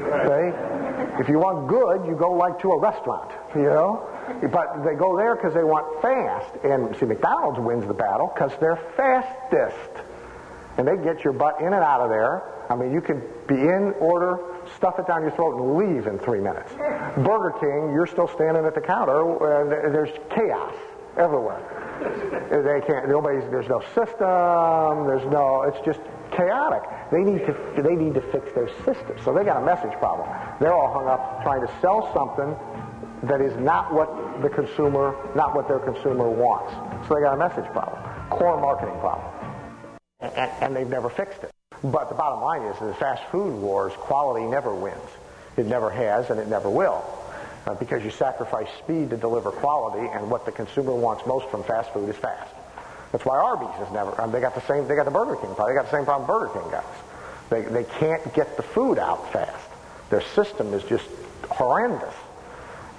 Okay? 0.03 0.87
If 1.19 1.29
you 1.29 1.39
want 1.39 1.67
good, 1.67 2.05
you 2.07 2.15
go 2.15 2.31
like 2.33 2.59
to 2.61 2.71
a 2.71 2.79
restaurant, 2.79 3.31
you 3.55 3.63
know? 3.63 4.07
But 4.51 4.83
they 4.83 4.95
go 4.95 5.15
there 5.15 5.35
because 5.35 5.53
they 5.53 5.63
want 5.63 6.01
fast. 6.01 6.63
And 6.63 6.95
see, 6.97 7.05
McDonald's 7.05 7.59
wins 7.59 7.87
the 7.87 7.93
battle 7.93 8.31
because 8.33 8.51
they're 8.59 8.81
fastest. 8.95 10.03
And 10.77 10.87
they 10.87 10.97
get 10.97 11.23
your 11.23 11.33
butt 11.33 11.59
in 11.59 11.67
and 11.67 11.83
out 11.83 12.01
of 12.01 12.09
there. 12.09 12.43
I 12.69 12.75
mean, 12.75 12.91
you 12.91 13.01
can 13.01 13.21
be 13.47 13.55
in, 13.55 13.93
order, 13.99 14.39
stuff 14.75 14.99
it 14.99 15.07
down 15.07 15.21
your 15.21 15.31
throat, 15.31 15.57
and 15.57 15.77
leave 15.77 16.05
in 16.07 16.19
three 16.19 16.39
minutes. 16.39 16.71
Burger 17.17 17.55
King, 17.59 17.93
you're 17.93 18.07
still 18.07 18.27
standing 18.27 18.65
at 18.65 18.75
the 18.75 18.81
counter. 18.81 19.21
Uh, 19.41 19.89
there's 19.89 20.13
chaos 20.35 20.75
everywhere. 21.15 21.61
They 22.51 22.85
can't. 22.85 23.07
Nobody's. 23.09 23.49
There's 23.49 23.67
no 23.67 23.81
system. 23.95 25.07
There's 25.07 25.25
no. 25.31 25.63
It's 25.63 25.83
just 25.85 25.99
chaotic. 26.31 26.84
They 27.12 27.24
need 27.24 27.46
to 27.46 27.81
they 27.81 27.96
need 27.96 28.13
to 28.15 28.22
fix 28.31 28.51
their 28.53 28.69
system. 28.86 29.17
So 29.24 29.34
they 29.34 29.43
got 29.43 29.62
a 29.62 29.65
message 29.65 29.93
problem. 30.00 30.27
They're 30.60 30.74
all 30.74 30.93
hung 30.93 31.07
up 31.07 31.43
trying 31.43 31.62
to 31.62 31.72
sell 31.81 32.12
something 32.13 32.55
that 33.24 33.41
is 33.41 33.55
not 33.57 33.93
what 33.93 34.41
the 34.41 34.50
consumer, 34.50 35.15
not 35.36 35.55
what 35.55 35.67
their 35.67 35.79
consumer 35.79 36.29
wants. 36.29 36.74
So 37.07 37.15
they 37.15 37.22
got 37.22 37.34
a 37.34 37.38
message 37.38 37.65
problem, 37.72 38.01
core 38.29 38.60
marketing 38.60 39.00
problem, 39.00 39.27
and, 40.19 40.51
and 40.62 40.75
they've 40.75 40.88
never 40.88 41.10
fixed 41.10 41.43
it. 41.43 41.51
But 41.84 42.10
the 42.10 42.15
bottom 42.15 42.41
line 42.41 42.63
is, 42.63 42.79
in 42.81 42.88
the 42.88 42.93
fast 42.96 43.24
food 43.31 43.53
wars, 43.53 43.93
quality 43.93 44.46
never 44.46 44.74
wins. 44.74 44.98
It 45.57 45.65
never 45.65 45.89
has, 45.89 46.29
and 46.29 46.39
it 46.39 46.48
never 46.48 46.69
will. 46.69 47.03
Uh, 47.65 47.74
because 47.75 48.03
you 48.03 48.12
sacrifice 48.12 48.67
speed 48.79 49.10
to 49.10 49.17
deliver 49.17 49.51
quality, 49.51 50.07
and 50.13 50.29
what 50.29 50.46
the 50.46 50.51
consumer 50.51 50.93
wants 50.93 51.25
most 51.25 51.50
from 51.50 51.63
fast 51.63 51.91
food 51.91 52.10
is 52.10 52.15
fast. 52.15 52.51
That's 53.17 53.25
why 53.25 53.39
Arby's 53.39 53.75
has 53.79 53.91
never. 53.91 54.21
Um, 54.21 54.31
they 54.31 54.39
got 54.39 54.53
the 54.53 54.62
same. 54.67 54.88
They 54.88 54.93
got 54.93 55.05
the 55.05 55.12
Burger 55.12 55.38
King 55.38 55.55
problem. 55.55 55.69
They 55.75 55.81
got 55.81 55.89
the 55.89 55.97
same 55.97 56.05
problem 56.05 56.27
Burger 56.27 56.53
King 56.53 56.69
guys. 56.69 56.83
They 57.50 57.63
they 57.63 57.83
can't 57.83 58.31
get 58.36 58.57
the 58.57 58.62
food 58.62 59.00
out 59.00 59.33
fast. 59.33 59.67
Their 60.12 60.21
system 60.21 60.71
is 60.75 60.83
just 60.83 61.07
horrendous, 61.50 62.13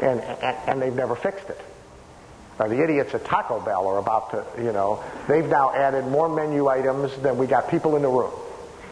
and 0.00 0.18
and, 0.18 0.56
and 0.66 0.82
they've 0.82 0.92
never 0.92 1.14
fixed 1.14 1.48
it. 1.50 1.60
Uh, 2.58 2.66
the 2.66 2.82
idiots 2.82 3.14
at 3.14 3.24
Taco 3.26 3.60
Bell 3.60 3.86
are 3.86 3.98
about 3.98 4.32
to, 4.32 4.44
you 4.60 4.72
know, 4.72 5.04
they've 5.28 5.46
now 5.46 5.72
added 5.72 6.08
more 6.08 6.28
menu 6.28 6.66
items 6.66 7.16
than 7.18 7.38
we 7.38 7.46
got 7.46 7.70
people 7.70 7.94
in 7.94 8.02
the 8.02 8.08
room. 8.08 8.32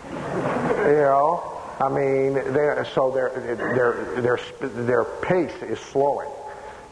You 0.06 1.02
know, 1.02 1.60
I 1.80 1.88
mean, 1.88 2.34
they 2.34 2.84
so 2.94 3.10
their 3.10 3.30
their 3.56 4.20
their 4.20 4.68
their 4.84 5.04
pace 5.22 5.60
is 5.60 5.80
slowing. 5.80 6.30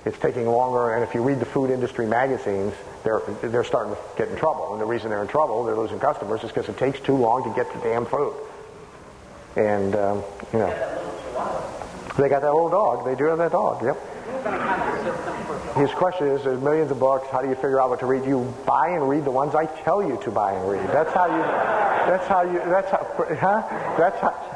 It's 0.05 0.19
taking 0.19 0.49
longer, 0.49 0.97
and 0.97 1.05
if 1.05 1.15
you 1.15 1.23
read 1.23 1.39
the 1.39 1.47
food 1.47 1.71
industry 1.71 2.07
magazines, 2.07 2.75
they're 3.05 3.21
they're 3.43 3.65
starting 3.65 3.95
to 3.95 4.01
get 4.17 4.29
in 4.29 4.37
trouble. 4.37 4.73
And 4.73 4.81
the 4.81 4.87
reason 4.87 5.11
they're 5.11 5.23
in 5.23 5.29
trouble, 5.29 5.65
they're 5.65 5.77
losing 5.77 6.01
customers, 6.01 6.43
is 6.43 6.51
because 6.51 6.69
it 6.69 6.79
takes 6.79 6.99
too 7.01 7.17
long 7.17 7.45
to 7.45 7.55
get 7.55 7.73
the 7.73 7.79
damn 7.81 8.07
food. 8.07 8.35
And 9.57 9.95
um, 9.95 10.23
you 10.53 10.59
know, 10.59 10.71
they 12.19 12.29
got 12.29 12.43
that 12.43 12.53
little 12.53 12.71
dog. 12.71 13.05
They 13.05 13.15
do 13.15 13.25
have 13.25 13.39
that 13.39 13.53
dog. 13.53 13.85
Yep. 13.85 13.97
His 15.77 15.91
question 15.91 16.29
is: 16.29 16.43
There's 16.45 16.61
millions 16.61 16.91
of 16.91 16.99
books. 16.99 17.29
How 17.31 17.43
do 17.43 17.49
you 17.49 17.55
figure 17.55 17.81
out 17.81 17.91
what 17.91 18.01
to 18.01 18.07
read? 18.07 18.25
You 18.25 18.53
buy 18.67 18.89
and 18.89 19.09
read 19.09 19.25
the 19.25 19.31
ones 19.31 19.55
I 19.55 19.67
tell 19.67 20.03
you 20.03 20.19
to 20.25 20.31
buy 20.31 20.55
and 20.55 20.69
read. 20.69 20.87
That's 20.89 21.13
how 21.13 21.27
you. 21.27 21.43
That's 21.43 22.27
how 22.27 22.43
you. 22.43 22.59
That's 22.59 22.91
how. 22.91 23.27
Huh? 23.39 23.97
That's 23.99 24.19
how. 24.21 24.55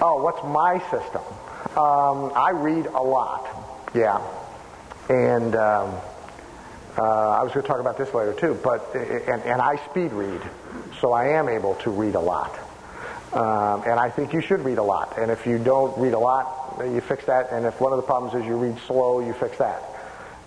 Oh, 0.00 0.22
what's 0.22 0.42
my 0.44 0.78
system? 0.90 1.22
Um, 1.76 2.32
I 2.34 2.50
read 2.50 2.86
a 2.86 3.02
lot. 3.02 3.46
Yeah. 3.94 4.20
And 5.08 5.56
um, 5.56 5.94
uh, 6.98 7.02
I 7.02 7.42
was 7.44 7.52
going 7.52 7.62
to 7.62 7.68
talk 7.68 7.80
about 7.80 7.96
this 7.96 8.12
later 8.12 8.32
too, 8.32 8.58
but 8.62 8.92
and, 8.94 9.42
and 9.42 9.62
I 9.62 9.76
speed 9.88 10.12
read, 10.12 10.40
so 11.00 11.12
I 11.12 11.28
am 11.28 11.48
able 11.48 11.76
to 11.76 11.90
read 11.90 12.16
a 12.16 12.20
lot. 12.20 12.58
Um, 13.32 13.82
and 13.86 14.00
I 14.00 14.10
think 14.10 14.32
you 14.32 14.40
should 14.40 14.64
read 14.64 14.78
a 14.78 14.82
lot. 14.82 15.18
And 15.18 15.30
if 15.30 15.46
you 15.46 15.58
don't 15.58 15.96
read 15.98 16.14
a 16.14 16.18
lot, 16.18 16.80
you 16.80 17.00
fix 17.00 17.26
that. 17.26 17.52
And 17.52 17.66
if 17.66 17.80
one 17.80 17.92
of 17.92 17.98
the 17.98 18.02
problems 18.02 18.34
is 18.34 18.48
you 18.48 18.56
read 18.56 18.78
slow, 18.86 19.20
you 19.20 19.32
fix 19.34 19.58
that. 19.58 19.82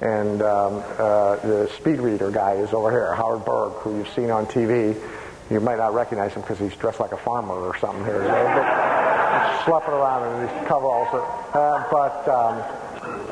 And 0.02 0.42
um, 0.42 0.84
uh, 0.98 1.36
the 1.38 1.70
speed 1.78 2.00
reader 2.00 2.32
guy 2.32 2.54
is 2.54 2.74
over 2.74 2.90
here, 2.90 3.14
Howard 3.14 3.46
Berg, 3.46 3.74
who 3.74 3.98
you've 3.98 4.10
seen 4.10 4.32
on 4.32 4.48
TV. 4.48 5.00
You 5.52 5.60
might 5.60 5.78
not 5.78 5.94
recognize 5.94 6.34
him 6.34 6.42
because 6.42 6.58
he's 6.58 6.76
dressed 6.76 7.00
like 7.00 7.12
a 7.12 7.18
farmer 7.18 7.54
or 7.54 7.78
something 7.78 8.04
here. 8.04 8.20
But 8.20 9.62
schlepping 9.64 9.90
around 10.00 10.34
in 10.34 10.48
these 10.48 10.68
coveralls. 10.68 11.08
Uh, 11.54 11.88
but 11.92 12.28
um, 12.28 12.81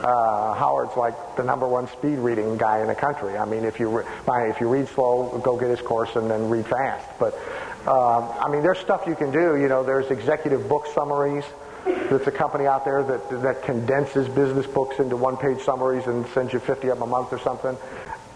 uh, 0.03 0.53
Howard's 0.53 0.96
like 0.96 1.36
the 1.36 1.44
number 1.44 1.68
one 1.68 1.88
speed 1.88 2.18
reading 2.20 2.58
guy 2.58 2.82
in 2.82 2.88
the 2.88 2.96
country. 2.96 3.38
I 3.38 3.46
mean, 3.46 3.65
if 3.65 3.79
you 3.79 3.89
re- 3.89 4.06
if 4.50 4.60
you 4.60 4.68
read 4.68 4.88
slow, 4.89 5.39
go 5.44 5.58
get 5.58 5.70
his 5.70 5.82
course 5.82 6.15
and 6.15 6.29
then 6.29 6.50
read 6.50 6.65
fast. 6.65 7.08
But 7.20 7.34
um, 7.88 8.32
I 8.39 8.50
mean, 8.50 8.62
there's 8.62 8.79
stuff 8.79 9.03
you 9.08 9.15
can 9.15 9.32
do. 9.32 9.58
You 9.58 9.68
know, 9.68 9.84
there's 9.84 10.10
executive 10.12 10.68
book 10.70 10.88
summaries. 10.94 11.44
There's 11.86 12.27
a 12.27 12.32
company 12.32 12.65
out 12.65 12.86
there 12.86 13.03
that 13.03 13.41
that 13.41 13.63
condenses 13.63 14.27
business 14.29 14.68
books 14.68 15.00
into 15.00 15.15
one-page 15.18 15.63
summaries 15.63 16.08
and 16.08 16.27
sends 16.27 16.53
you 16.53 16.60
50 16.60 16.89
of 16.89 17.00
them 17.00 17.08
a 17.08 17.12
month 17.12 17.34
or 17.34 17.39
something. 17.39 17.77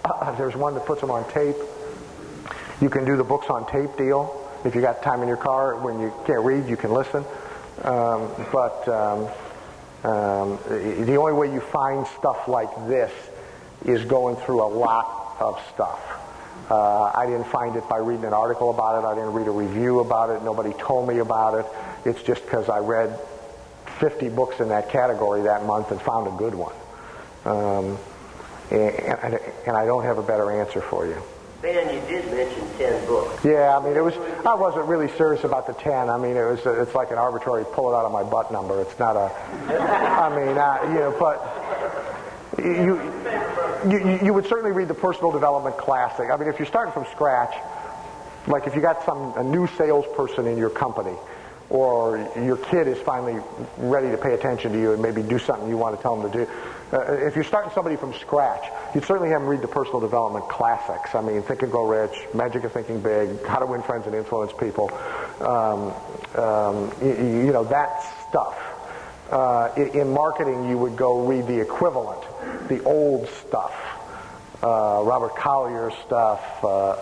Uh, 0.03 0.36
there's 0.36 0.55
one 0.55 0.74
that 0.74 0.86
puts 0.86 1.01
them 1.01 1.12
on 1.12 1.29
tape. 1.32 1.55
You 2.82 2.89
can 2.89 3.05
do 3.05 3.15
the 3.15 3.24
books 3.24 3.50
on 3.50 3.65
tape 3.67 3.96
deal. 3.98 4.39
If 4.65 4.75
you 4.75 4.82
got 4.82 5.03
time 5.03 5.22
in 5.22 5.27
your 5.27 5.38
car 5.38 5.77
when 5.77 6.00
you 6.00 6.13
can't 6.25 6.43
read, 6.43 6.67
you 6.67 6.77
can 6.77 6.91
listen. 6.91 7.24
Um, 7.84 8.32
but 8.51 8.88
um, 8.88 9.27
um, 10.03 10.60
the 10.67 11.15
only 11.15 11.33
way 11.33 11.53
you 11.53 11.62
find 11.62 12.05
stuff 12.19 12.48
like 12.48 12.69
this 12.88 13.12
is 13.86 14.03
going 14.05 14.36
through 14.36 14.62
a 14.62 14.67
lot 14.67 15.38
of 15.39 15.60
stuff. 15.74 16.00
Uh, 16.69 17.12
I 17.13 17.25
didn't 17.25 17.48
find 17.48 17.75
it 17.75 17.88
by 17.89 17.98
reading 17.98 18.25
an 18.25 18.33
article 18.33 18.69
about 18.69 19.03
it. 19.03 19.07
I 19.07 19.15
didn't 19.15 19.33
read 19.33 19.48
a 19.48 19.51
review 19.51 20.00
about 20.00 20.29
it. 20.29 20.43
Nobody 20.43 20.74
told 20.74 21.07
me 21.07 21.19
about 21.19 21.60
it. 21.60 21.65
It's 22.05 22.22
just 22.24 22.43
because 22.43 22.69
I 22.69 22.79
read 22.79 23.17
50 24.00 24.29
books 24.29 24.60
in 24.60 24.69
that 24.69 24.89
category 24.89 25.43
that 25.43 25.65
month 25.65 25.91
and 25.91 26.01
found 26.01 26.27
a 26.27 26.38
good 26.38 26.53
one. 26.55 26.75
Um, 27.45 27.98
and, 28.72 29.39
and 29.67 29.77
I 29.77 29.86
don't 29.86 30.03
have 30.03 30.17
a 30.17 30.24
better 30.24 30.51
answer 30.51 30.81
for 30.81 31.05
you. 31.05 31.22
Ben, 31.63 31.96
you 31.96 32.01
did 32.10 32.29
mention 32.29 32.67
10 32.77 33.05
books. 33.08 33.46
Yeah, 33.46 33.77
I 33.77 33.82
mean, 33.82 33.96
it 33.96 34.03
was, 34.03 34.13
I 34.46 34.53
wasn't 34.53 34.86
really 34.86 35.08
serious 35.15 35.46
about 35.46 35.65
the 35.65 35.72
10. 35.72 36.10
I 36.10 36.17
mean, 36.17 36.36
it 36.36 36.43
was, 36.43 36.60
it's 36.65 36.93
like 36.93 37.10
an 37.12 37.17
arbitrary 37.17 37.63
pull 37.63 37.89
it 37.89 37.96
out 37.96 38.03
of 38.03 38.12
my 38.12 38.22
butt 38.22 38.51
number. 38.51 38.82
It's 38.82 39.00
not 39.00 39.15
a, 39.15 39.32
I 39.72 40.27
mean, 40.36 40.58
uh, 40.58 40.79
you 40.89 41.00
know, 41.00 41.15
but 41.17 41.39
you, 42.60 43.00
you, 43.89 44.25
you 44.25 44.34
would 44.34 44.46
certainly 44.46 44.74
read 44.74 44.89
the 44.89 44.93
personal 44.93 45.32
development 45.32 45.77
classic. 45.77 46.29
I 46.29 46.36
mean, 46.36 46.50
if 46.50 46.60
you're 46.60 46.67
starting 46.67 46.91
from 46.93 47.05
scratch, 47.13 47.55
like 48.46 48.67
if 48.67 48.75
you 48.75 48.82
got 48.82 49.05
some, 49.05 49.34
a 49.38 49.43
new 49.43 49.65
salesperson 49.77 50.48
in 50.48 50.58
your 50.58 50.70
company, 50.70 51.15
or 51.74 52.20
your 52.36 52.58
kid 52.58 52.88
is 52.88 53.00
finally 53.00 53.42
ready 53.77 54.12
to 54.12 54.18
pay 54.18 54.36
attention 54.36 54.72
to 54.72 54.80
you 54.80 54.94
and 54.94 55.01
maybe 55.01 55.24
do 55.24 55.39
something 55.39 55.68
you 55.68 55.75
want 55.75 55.98
to 55.98 56.01
tell 56.01 56.15
them 56.15 56.32
to 56.32 56.46
do. 56.46 56.51
Uh, 56.94 57.13
if 57.13 57.34
you're 57.34 57.44
starting 57.44 57.72
somebody 57.74 57.96
from 57.96 58.13
scratch, 58.13 58.63
you'd 58.94 59.03
certainly 59.03 59.30
have 59.30 59.42
them 59.42 59.50
read 59.50 59.60
the 59.60 59.68
personal 59.68 60.00
development 60.00 60.48
classics. 60.50 61.15
I 61.15 61.22
mean, 61.22 61.42
Think 61.42 61.63
and 61.63 61.72
Grow 61.72 61.88
Rich, 61.88 62.27
Magic 62.36 62.63
of 62.63 62.72
Thinking 62.72 63.01
Big, 63.01 63.44
How 63.48 63.58
to 63.58 63.65
Win 63.65 63.82
Friends 63.82 64.06
and 64.06 64.13
Influence 64.13 64.53
People. 64.53 64.92
Um, 65.42 65.92
um, 66.39 66.92
you, 67.01 67.46
you, 67.48 67.51
know, 67.51 67.63
that 67.63 67.89
stuff. 68.30 68.56
Uh, 69.32 69.74
in 69.75 70.13
marketing, 70.13 70.70
you 70.70 70.77
would 70.77 70.96
go 70.96 71.25
read 71.25 71.48
the 71.48 71.60
equivalent, 71.60 72.22
the 72.68 72.84
old 72.84 73.27
stuff. 73.48 73.74
Uh, 74.62 75.01
Robert 75.03 75.36
Collier 75.36 75.92
stuff, 76.06 76.39
uh, 76.63 76.68
uh, 76.68 76.94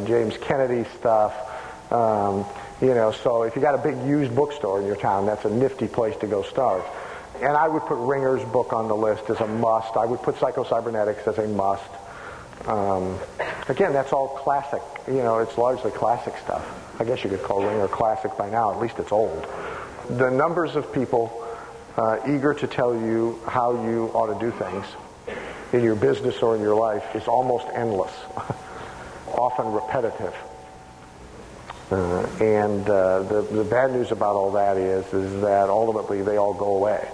uh, 0.00 0.06
James 0.06 0.38
Kennedy 0.38 0.88
stuff. 0.98 1.92
Um, 1.92 2.46
you 2.80 2.94
know, 2.94 3.10
so 3.10 3.42
if 3.42 3.56
you 3.56 3.62
got 3.62 3.74
a 3.74 3.78
big 3.78 3.96
used 4.06 4.34
bookstore 4.34 4.80
in 4.80 4.86
your 4.86 4.96
town, 4.96 5.26
that's 5.26 5.44
a 5.44 5.50
nifty 5.50 5.88
place 5.88 6.16
to 6.18 6.26
go 6.26 6.42
start. 6.42 6.84
And 7.36 7.56
I 7.56 7.68
would 7.68 7.82
put 7.82 7.96
Ringer's 7.96 8.44
book 8.44 8.72
on 8.72 8.88
the 8.88 8.96
list 8.96 9.30
as 9.30 9.40
a 9.40 9.46
must. 9.46 9.96
I 9.96 10.04
would 10.04 10.22
put 10.22 10.38
Psycho-Cybernetics 10.38 11.26
as 11.26 11.38
a 11.38 11.46
must. 11.46 11.90
Um, 12.66 13.18
again, 13.68 13.92
that's 13.92 14.12
all 14.12 14.28
classic. 14.28 14.82
You 15.06 15.22
know, 15.22 15.38
it's 15.38 15.56
largely 15.56 15.90
classic 15.90 16.34
stuff. 16.38 16.66
I 17.00 17.04
guess 17.04 17.22
you 17.22 17.30
could 17.30 17.42
call 17.42 17.64
Ringer 17.64 17.88
classic 17.88 18.36
by 18.36 18.50
now. 18.50 18.72
At 18.72 18.80
least 18.80 18.98
it's 18.98 19.12
old. 19.12 19.46
The 20.08 20.30
numbers 20.30 20.74
of 20.74 20.92
people 20.92 21.46
uh, 21.96 22.18
eager 22.28 22.54
to 22.54 22.66
tell 22.66 22.94
you 22.94 23.40
how 23.46 23.84
you 23.84 24.06
ought 24.14 24.32
to 24.32 24.44
do 24.44 24.50
things 24.52 24.86
in 25.72 25.82
your 25.82 25.96
business 25.96 26.42
or 26.42 26.56
in 26.56 26.62
your 26.62 26.74
life 26.74 27.04
is 27.14 27.28
almost 27.28 27.66
endless, 27.74 28.12
often 29.28 29.72
repetitive. 29.72 30.34
Uh, 31.90 32.26
and 32.40 32.88
uh, 32.90 33.22
the, 33.22 33.42
the 33.50 33.64
bad 33.64 33.92
news 33.92 34.12
about 34.12 34.34
all 34.34 34.52
that 34.52 34.76
is, 34.76 35.06
is 35.14 35.40
that 35.40 35.70
ultimately 35.70 36.22
they 36.22 36.36
all 36.36 36.52
go 36.52 36.76
away. 36.76 37.08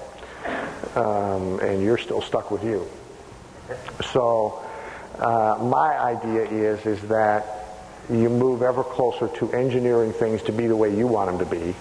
Um, 0.96 1.60
and 1.60 1.82
you're 1.82 1.98
still 1.98 2.20
stuck 2.20 2.50
with 2.50 2.64
you. 2.64 2.86
So 4.12 4.64
uh, 5.18 5.58
my 5.62 5.96
idea 5.96 6.42
is, 6.44 6.84
is 6.86 7.00
that 7.08 7.68
you 8.10 8.28
move 8.28 8.62
ever 8.62 8.82
closer 8.84 9.28
to 9.28 9.52
engineering 9.52 10.12
things 10.12 10.42
to 10.42 10.52
be 10.52 10.66
the 10.66 10.76
way 10.76 10.94
you 10.94 11.06
want 11.06 11.30
them 11.30 11.38
to 11.38 11.56
be, 11.56 11.74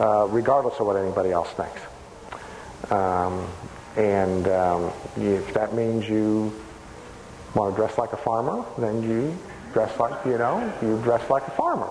uh, 0.00 0.26
regardless 0.28 0.80
of 0.80 0.86
what 0.86 0.96
anybody 0.96 1.30
else 1.30 1.50
thinks. 1.50 1.80
Um, 2.90 3.46
and 3.96 4.48
um, 4.48 4.92
if 5.16 5.52
that 5.54 5.74
means 5.74 6.08
you 6.08 6.52
want 7.54 7.74
to 7.74 7.76
dress 7.76 7.98
like 7.98 8.12
a 8.12 8.16
farmer, 8.16 8.64
then 8.78 9.02
you 9.02 9.36
dress 9.72 9.96
like, 9.98 10.24
you 10.24 10.38
know, 10.38 10.72
you 10.80 11.00
dress 11.02 11.28
like 11.28 11.46
a 11.46 11.50
farmer. 11.50 11.88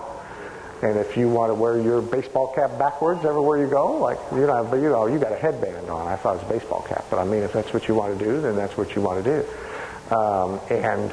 And 0.82 0.96
if 0.98 1.16
you 1.16 1.28
want 1.28 1.50
to 1.50 1.54
wear 1.54 1.78
your 1.78 2.00
baseball 2.00 2.54
cap 2.54 2.78
backwards 2.78 3.24
everywhere 3.24 3.58
you 3.58 3.68
go, 3.68 3.98
like 3.98 4.18
you 4.32 4.46
know, 4.46 4.66
but 4.70 4.76
you 4.76 4.88
know, 4.88 5.06
you 5.06 5.18
got 5.18 5.32
a 5.32 5.36
headband 5.36 5.90
on. 5.90 6.08
I 6.08 6.16
thought 6.16 6.36
it 6.36 6.42
was 6.42 6.50
a 6.50 6.58
baseball 6.58 6.82
cap, 6.88 7.04
but 7.10 7.18
I 7.18 7.24
mean, 7.24 7.42
if 7.42 7.52
that's 7.52 7.72
what 7.74 7.86
you 7.86 7.94
want 7.94 8.18
to 8.18 8.24
do, 8.24 8.40
then 8.40 8.56
that's 8.56 8.76
what 8.78 8.96
you 8.96 9.02
want 9.02 9.22
to 9.22 9.42
do. 9.42 10.16
Um, 10.16 10.58
and 10.70 11.12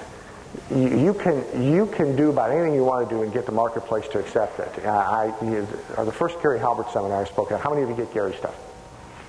you, 0.71 1.05
you, 1.05 1.13
can 1.13 1.61
you 1.61 1.85
can 1.87 2.15
do 2.15 2.29
about 2.29 2.51
anything 2.51 2.75
you 2.75 2.83
want 2.85 3.09
to 3.09 3.15
do 3.15 3.23
and 3.23 3.33
get 3.33 3.45
the 3.45 3.51
marketplace 3.51 4.07
to 4.09 4.19
accept 4.19 4.59
it. 4.59 4.85
Uh, 4.85 4.89
I, 4.89 5.33
or 5.97 6.05
the 6.05 6.13
first 6.13 6.41
Gary 6.41 6.59
Halbert 6.59 6.89
seminar 6.91 7.21
I 7.21 7.25
spoke 7.25 7.51
at. 7.51 7.59
How 7.59 7.69
many 7.69 7.83
of 7.83 7.89
you 7.89 7.95
get 7.95 8.13
Gary 8.13 8.33
stuff? 8.35 8.55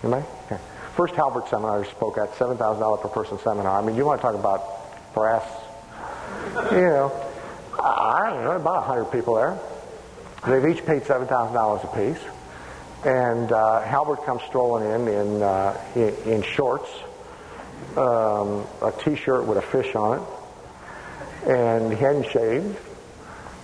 Anybody? 0.05 0.25
Okay. 0.47 0.59
First 0.95 1.15
Halbert 1.15 1.49
seminar 1.49 1.83
I 1.83 1.91
spoke 1.91 2.17
at, 2.17 2.35
seven 2.37 2.57
thousand 2.57 2.81
dollar 2.81 2.99
per 2.99 3.09
person 3.09 3.39
seminar. 3.41 3.77
I 3.81 3.85
mean, 3.85 3.97
you 3.97 4.05
want 4.05 4.21
to 4.21 4.23
talk 4.23 4.37
about 4.37 5.15
brass? 5.15 5.45
You 6.71 6.81
know, 6.81 7.27
I 7.79 8.31
don't 8.31 8.45
know, 8.45 8.53
about 8.53 8.85
hundred 8.85 9.07
people 9.07 9.35
there. 9.35 9.59
They've 10.47 10.65
each 10.67 10.87
paid 10.87 11.03
$7,000 11.03 11.85
apiece. 11.85 12.23
And 13.05 13.53
uh, 13.53 13.83
Halbert 13.83 14.25
comes 14.25 14.43
strolling 14.43 14.91
in 14.91 15.07
in, 15.07 15.43
uh, 15.43 15.81
in, 15.95 16.15
in, 16.25 16.43
shorts, 16.43 16.89
um, 17.97 18.67
a 18.83 18.93
T-shirt 19.05 19.47
with 19.47 19.59
a 19.59 19.63
fish 19.63 19.95
on 19.95 20.19
it, 20.19 20.25
and 21.49 21.93
he 21.93 21.99
hadn't 21.99 22.29
shaved, 22.29 22.77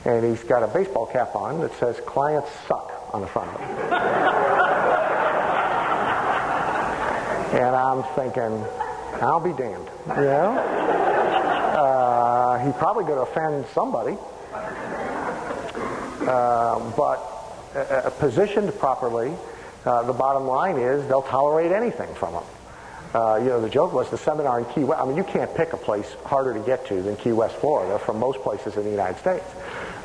and 0.05 0.25
he's 0.25 0.45
got 0.45 0.63
a 0.63 0.69
baseball 0.69 1.07
cap 1.07 1.35
on 1.35 1.63
that 1.63 1.75
says 1.81 1.99
"Clients 2.07 2.49
suck" 2.69 2.93
on 3.13 3.23
the 3.23 3.27
front 3.27 3.51
of 3.51 3.61
it. 3.61 3.69
and 7.61 7.75
I'm 7.75 8.05
thinking, 8.15 8.65
I'll 9.21 9.41
be 9.41 9.53
damned. 9.53 9.91
You 10.11 10.15
know, 10.15 10.53
uh, 11.75 12.65
he's 12.65 12.75
probably 12.75 13.03
going 13.03 13.17
to 13.17 13.23
offend 13.23 13.67
somebody. 13.75 14.17
Uh, 16.29 16.93
but 16.97 17.35
uh, 17.75 17.79
uh, 17.79 18.11
positioned 18.11 18.77
properly, 18.79 19.35
uh, 19.85 20.03
the 20.05 20.13
bottom 20.13 20.47
line 20.47 20.77
is 20.77 21.07
they'll 21.09 21.23
tolerate 21.23 21.73
anything 21.73 22.13
from 22.15 22.35
them. 22.35 22.45
Uh, 23.15 23.37
you 23.37 23.47
know, 23.47 23.61
the 23.61 23.69
joke 23.69 23.93
was 23.93 24.11
the 24.11 24.19
seminar 24.19 24.59
in 24.59 24.65
Key 24.67 24.85
West. 24.85 25.01
I 25.01 25.07
mean, 25.07 25.17
you 25.17 25.25
can't 25.25 25.55
pick 25.55 25.73
a 25.73 25.77
place 25.77 26.17
harder 26.25 26.53
to 26.55 26.61
get 26.61 26.87
to 26.89 27.01
than 27.01 27.17
Key 27.17 27.33
West, 27.33 27.55
Florida, 27.57 27.99
from 27.99 28.19
most 28.19 28.41
places 28.41 28.77
in 28.77 28.85
the 28.85 28.91
United 28.91 29.19
States. 29.21 29.45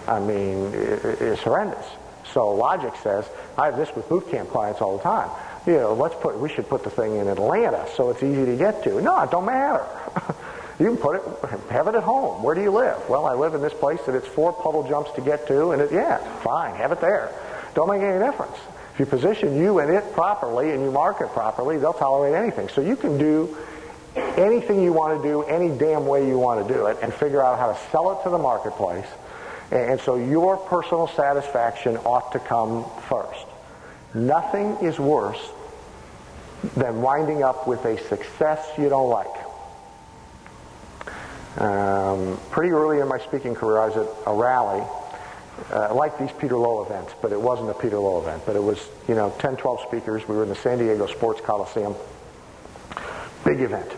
I 0.07 0.19
mean, 0.19 0.73
it, 0.73 1.21
it's 1.21 1.41
horrendous. 1.41 1.85
So 2.33 2.51
logic 2.51 2.93
says, 3.01 3.25
I 3.57 3.65
have 3.65 3.77
this 3.77 3.89
with 3.95 4.07
boot 4.09 4.29
camp 4.29 4.49
clients 4.49 4.81
all 4.81 4.97
the 4.97 5.03
time. 5.03 5.29
You 5.65 5.73
know, 5.73 5.93
let's 5.93 6.15
put, 6.15 6.39
we 6.39 6.49
should 6.49 6.69
put 6.69 6.83
the 6.83 6.89
thing 6.89 7.15
in 7.15 7.27
Atlanta 7.27 7.87
so 7.95 8.09
it's 8.11 8.23
easy 8.23 8.45
to 8.45 8.55
get 8.55 8.83
to. 8.83 9.01
No, 9.01 9.21
it 9.21 9.31
don't 9.31 9.45
matter. 9.45 9.85
you 10.79 10.85
can 10.85 10.97
put 10.97 11.17
it, 11.17 11.49
have 11.69 11.87
it 11.87 11.95
at 11.95 12.03
home. 12.03 12.41
Where 12.41 12.55
do 12.55 12.61
you 12.61 12.71
live? 12.71 13.09
Well, 13.09 13.25
I 13.25 13.33
live 13.33 13.53
in 13.53 13.61
this 13.61 13.73
place 13.73 13.99
that 14.05 14.15
it's 14.15 14.27
four 14.27 14.53
puddle 14.53 14.87
jumps 14.87 15.11
to 15.13 15.21
get 15.21 15.45
to, 15.47 15.71
and 15.71 15.81
it, 15.81 15.91
yeah, 15.91 16.17
fine, 16.39 16.75
have 16.75 16.91
it 16.93 17.01
there. 17.01 17.31
Don't 17.75 17.89
make 17.89 18.01
any 18.01 18.23
difference. 18.23 18.55
If 18.93 18.99
you 18.99 19.05
position 19.05 19.57
you 19.57 19.79
and 19.79 19.91
it 19.91 20.11
properly 20.13 20.71
and 20.71 20.81
you 20.81 20.91
market 20.91 21.29
properly, 21.29 21.77
they'll 21.77 21.93
tolerate 21.93 22.33
anything. 22.33 22.69
So 22.69 22.81
you 22.81 22.95
can 22.95 23.17
do 23.17 23.55
anything 24.15 24.81
you 24.81 24.93
want 24.93 25.21
to 25.21 25.27
do, 25.27 25.43
any 25.43 25.69
damn 25.77 26.07
way 26.07 26.27
you 26.27 26.39
want 26.39 26.65
to 26.65 26.73
do 26.73 26.87
it, 26.87 26.97
and 27.01 27.13
figure 27.13 27.43
out 27.43 27.59
how 27.59 27.71
to 27.71 27.79
sell 27.91 28.17
it 28.17 28.23
to 28.23 28.29
the 28.29 28.37
marketplace. 28.37 29.07
And 29.71 29.99
so 30.01 30.15
your 30.15 30.57
personal 30.57 31.07
satisfaction 31.07 31.97
ought 31.97 32.31
to 32.31 32.39
come 32.39 32.85
first. 33.07 33.45
Nothing 34.13 34.77
is 34.81 34.97
worse 34.97 35.39
than 36.75 37.01
winding 37.01 37.43
up 37.43 37.67
with 37.67 37.85
a 37.85 37.97
success 38.07 38.65
you 38.77 38.89
don't 38.89 39.09
like. 39.09 39.48
Um, 41.57 42.39
pretty 42.51 42.71
early 42.71 42.99
in 42.99 43.07
my 43.07 43.19
speaking 43.19 43.55
career, 43.55 43.79
I 43.79 43.87
was 43.87 43.97
at 43.97 44.07
a 44.27 44.33
rally, 44.33 44.83
uh, 45.71 45.93
like 45.93 46.17
these 46.19 46.31
Peter 46.31 46.55
Lowe 46.55 46.83
events, 46.83 47.13
but 47.21 47.31
it 47.31 47.41
wasn't 47.41 47.69
a 47.69 47.73
Peter 47.73 47.97
Lowe 47.97 48.21
event, 48.21 48.43
but 48.45 48.55
it 48.55 48.63
was, 48.63 48.87
you 49.07 49.15
know, 49.15 49.33
10, 49.39 49.57
12 49.57 49.81
speakers. 49.87 50.27
We 50.27 50.35
were 50.35 50.43
in 50.43 50.49
the 50.49 50.55
San 50.55 50.77
Diego 50.77 51.07
Sports 51.07 51.41
Coliseum. 51.41 51.95
Big 53.43 53.61
event. 53.61 53.91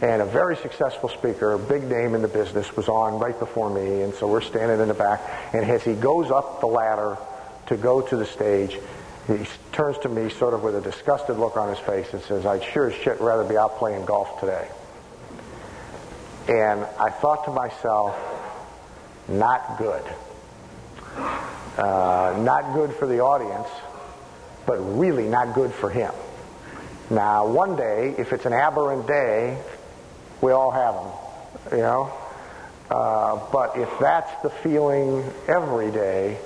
And 0.00 0.22
a 0.22 0.26
very 0.26 0.56
successful 0.56 1.08
speaker, 1.08 1.54
a 1.54 1.58
big 1.58 1.84
name 1.84 2.14
in 2.14 2.22
the 2.22 2.28
business, 2.28 2.76
was 2.76 2.88
on 2.88 3.18
right 3.18 3.38
before 3.38 3.68
me, 3.70 4.02
and 4.02 4.14
so 4.14 4.28
we're 4.28 4.40
standing 4.40 4.80
in 4.80 4.88
the 4.88 4.94
back. 4.94 5.20
And 5.52 5.64
as 5.64 5.82
he 5.82 5.94
goes 5.94 6.30
up 6.30 6.60
the 6.60 6.66
ladder 6.66 7.18
to 7.66 7.76
go 7.76 8.00
to 8.00 8.16
the 8.16 8.26
stage, 8.26 8.78
he 9.26 9.44
turns 9.72 9.98
to 9.98 10.08
me 10.08 10.30
sort 10.30 10.54
of 10.54 10.62
with 10.62 10.76
a 10.76 10.80
disgusted 10.80 11.38
look 11.38 11.56
on 11.56 11.68
his 11.68 11.78
face 11.78 12.12
and 12.12 12.22
says, 12.22 12.46
I'd 12.46 12.62
sure 12.62 12.90
as 12.90 12.94
shit 12.94 13.20
rather 13.20 13.44
be 13.44 13.56
out 13.56 13.76
playing 13.78 14.04
golf 14.06 14.40
today. 14.40 14.68
And 16.48 16.80
I 16.98 17.10
thought 17.10 17.44
to 17.44 17.50
myself, 17.50 18.16
not 19.28 19.76
good. 19.76 20.02
Uh, 21.76 22.36
not 22.40 22.72
good 22.72 22.94
for 22.94 23.06
the 23.06 23.20
audience, 23.20 23.68
but 24.66 24.76
really 24.76 25.28
not 25.28 25.54
good 25.54 25.72
for 25.74 25.90
him. 25.90 26.12
Now, 27.10 27.46
one 27.46 27.76
day, 27.76 28.14
if 28.18 28.32
it's 28.32 28.46
an 28.46 28.54
aberrant 28.54 29.06
day, 29.06 29.62
we 30.40 30.52
all 30.52 30.70
have 30.70 30.94
them, 30.94 31.78
you 31.78 31.84
know. 31.84 32.12
Uh, 32.90 33.40
but 33.52 33.76
if 33.76 33.90
that's 34.00 34.42
the 34.42 34.50
feeling 34.50 35.22
every 35.46 35.90
day, 35.90 36.38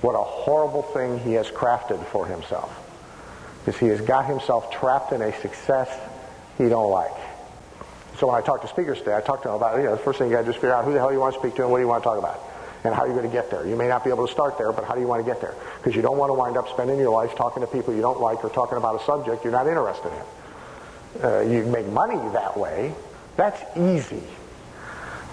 what 0.00 0.14
a 0.14 0.24
horrible 0.24 0.82
thing 0.82 1.18
he 1.18 1.34
has 1.34 1.48
crafted 1.48 2.02
for 2.06 2.26
himself. 2.26 2.74
Because 3.64 3.78
he 3.78 3.88
has 3.88 4.00
got 4.00 4.24
himself 4.24 4.70
trapped 4.70 5.12
in 5.12 5.20
a 5.20 5.38
success 5.40 5.88
he 6.56 6.68
don't 6.68 6.90
like. 6.90 7.12
So 8.18 8.26
when 8.26 8.36
I 8.36 8.40
talk 8.40 8.62
to 8.62 8.68
speakers 8.68 8.98
today, 8.98 9.16
I 9.16 9.20
talk 9.20 9.42
to 9.42 9.48
them 9.48 9.56
about, 9.56 9.78
you 9.78 9.84
know, 9.84 9.92
the 9.92 10.02
first 10.02 10.18
thing 10.18 10.28
you 10.28 10.34
got 10.34 10.40
to 10.40 10.44
do 10.44 10.50
is 10.50 10.56
figure 10.56 10.74
out 10.74 10.84
who 10.84 10.92
the 10.92 10.98
hell 10.98 11.12
you 11.12 11.18
want 11.18 11.34
to 11.34 11.40
speak 11.40 11.54
to 11.56 11.62
and 11.62 11.70
what 11.70 11.78
do 11.78 11.82
you 11.82 11.88
want 11.88 12.02
to 12.02 12.08
talk 12.08 12.18
about 12.18 12.40
and 12.84 12.94
how 12.94 13.02
are 13.02 13.06
you 13.06 13.14
going 13.14 13.26
to 13.26 13.32
get 13.32 13.50
there. 13.50 13.66
You 13.66 13.76
may 13.76 13.88
not 13.88 14.04
be 14.04 14.10
able 14.10 14.26
to 14.26 14.32
start 14.32 14.58
there, 14.58 14.72
but 14.72 14.84
how 14.84 14.94
do 14.94 15.00
you 15.00 15.06
want 15.06 15.24
to 15.24 15.30
get 15.30 15.40
there? 15.40 15.54
Because 15.78 15.94
you 15.94 16.02
don't 16.02 16.18
want 16.18 16.30
to 16.30 16.34
wind 16.34 16.56
up 16.56 16.68
spending 16.68 16.98
your 16.98 17.12
life 17.12 17.34
talking 17.36 17.62
to 17.62 17.66
people 17.66 17.94
you 17.94 18.00
don't 18.00 18.20
like 18.20 18.44
or 18.44 18.50
talking 18.50 18.76
about 18.76 19.00
a 19.00 19.04
subject 19.04 19.44
you're 19.44 19.52
not 19.52 19.66
interested 19.66 20.12
in. 20.12 21.24
Uh, 21.24 21.40
you 21.40 21.64
make 21.64 21.86
money 21.86 22.16
that 22.32 22.56
way. 22.56 22.94
That's 23.36 23.62
easy. 23.76 24.22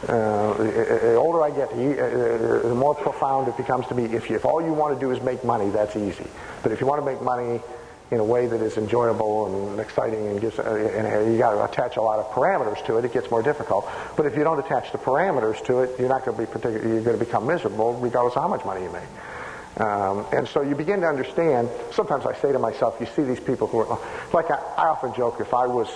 Uh, 0.07 0.53
the 0.53 1.15
older 1.15 1.41
I 1.41 1.51
get, 1.51 1.71
the 1.71 2.73
more 2.75 2.95
profound 2.95 3.47
it 3.47 3.57
becomes 3.57 3.87
to 3.87 3.95
me. 3.95 4.05
If, 4.05 4.29
you, 4.29 4.35
if 4.35 4.45
all 4.45 4.61
you 4.61 4.73
want 4.73 4.93
to 4.93 4.99
do 4.99 5.11
is 5.11 5.21
make 5.21 5.43
money, 5.43 5.69
that's 5.71 5.95
easy. 5.95 6.27
But 6.63 6.71
if 6.71 6.79
you 6.79 6.87
want 6.87 7.01
to 7.01 7.05
make 7.05 7.21
money 7.21 7.61
in 8.11 8.19
a 8.19 8.23
way 8.23 8.47
that 8.47 8.61
is 8.61 8.77
enjoyable 8.77 9.69
and 9.69 9.79
exciting 9.79 10.27
and 10.27 10.41
gives, 10.41 10.57
uh, 10.57 10.63
and 10.63 11.31
you 11.31 11.37
got 11.37 11.51
to 11.51 11.63
attach 11.63 11.97
a 11.97 12.01
lot 12.01 12.17
of 12.17 12.25
parameters 12.31 12.83
to 12.85 12.97
it, 12.97 13.05
it 13.05 13.13
gets 13.13 13.29
more 13.29 13.43
difficult. 13.43 13.87
But 14.17 14.25
if 14.25 14.35
you 14.35 14.43
don't 14.43 14.59
attach 14.59 14.91
the 14.91 14.97
parameters 14.97 15.63
to 15.65 15.81
it, 15.81 15.99
you're 15.99 16.09
not 16.09 16.25
going 16.25 16.35
to 16.35 16.43
be 16.43 16.51
particular, 16.51 16.87
you're 16.87 17.03
going 17.03 17.17
to 17.17 17.23
become 17.23 17.45
miserable 17.45 17.93
regardless 17.99 18.35
of 18.35 18.41
how 18.41 18.47
much 18.47 18.65
money 18.65 18.83
you 18.83 18.91
make. 18.91 19.79
Um, 19.79 20.25
and 20.33 20.47
so 20.47 20.61
you 20.61 20.75
begin 20.75 21.01
to 21.01 21.07
understand. 21.07 21.69
Sometimes 21.91 22.25
I 22.25 22.35
say 22.35 22.51
to 22.51 22.59
myself, 22.59 22.97
you 22.99 23.05
see 23.15 23.21
these 23.21 23.39
people 23.39 23.67
who 23.67 23.79
are 23.79 23.99
like 24.33 24.49
I, 24.49 24.55
I 24.55 24.87
often 24.89 25.13
joke. 25.13 25.39
If 25.39 25.53
I 25.53 25.67
was 25.67 25.87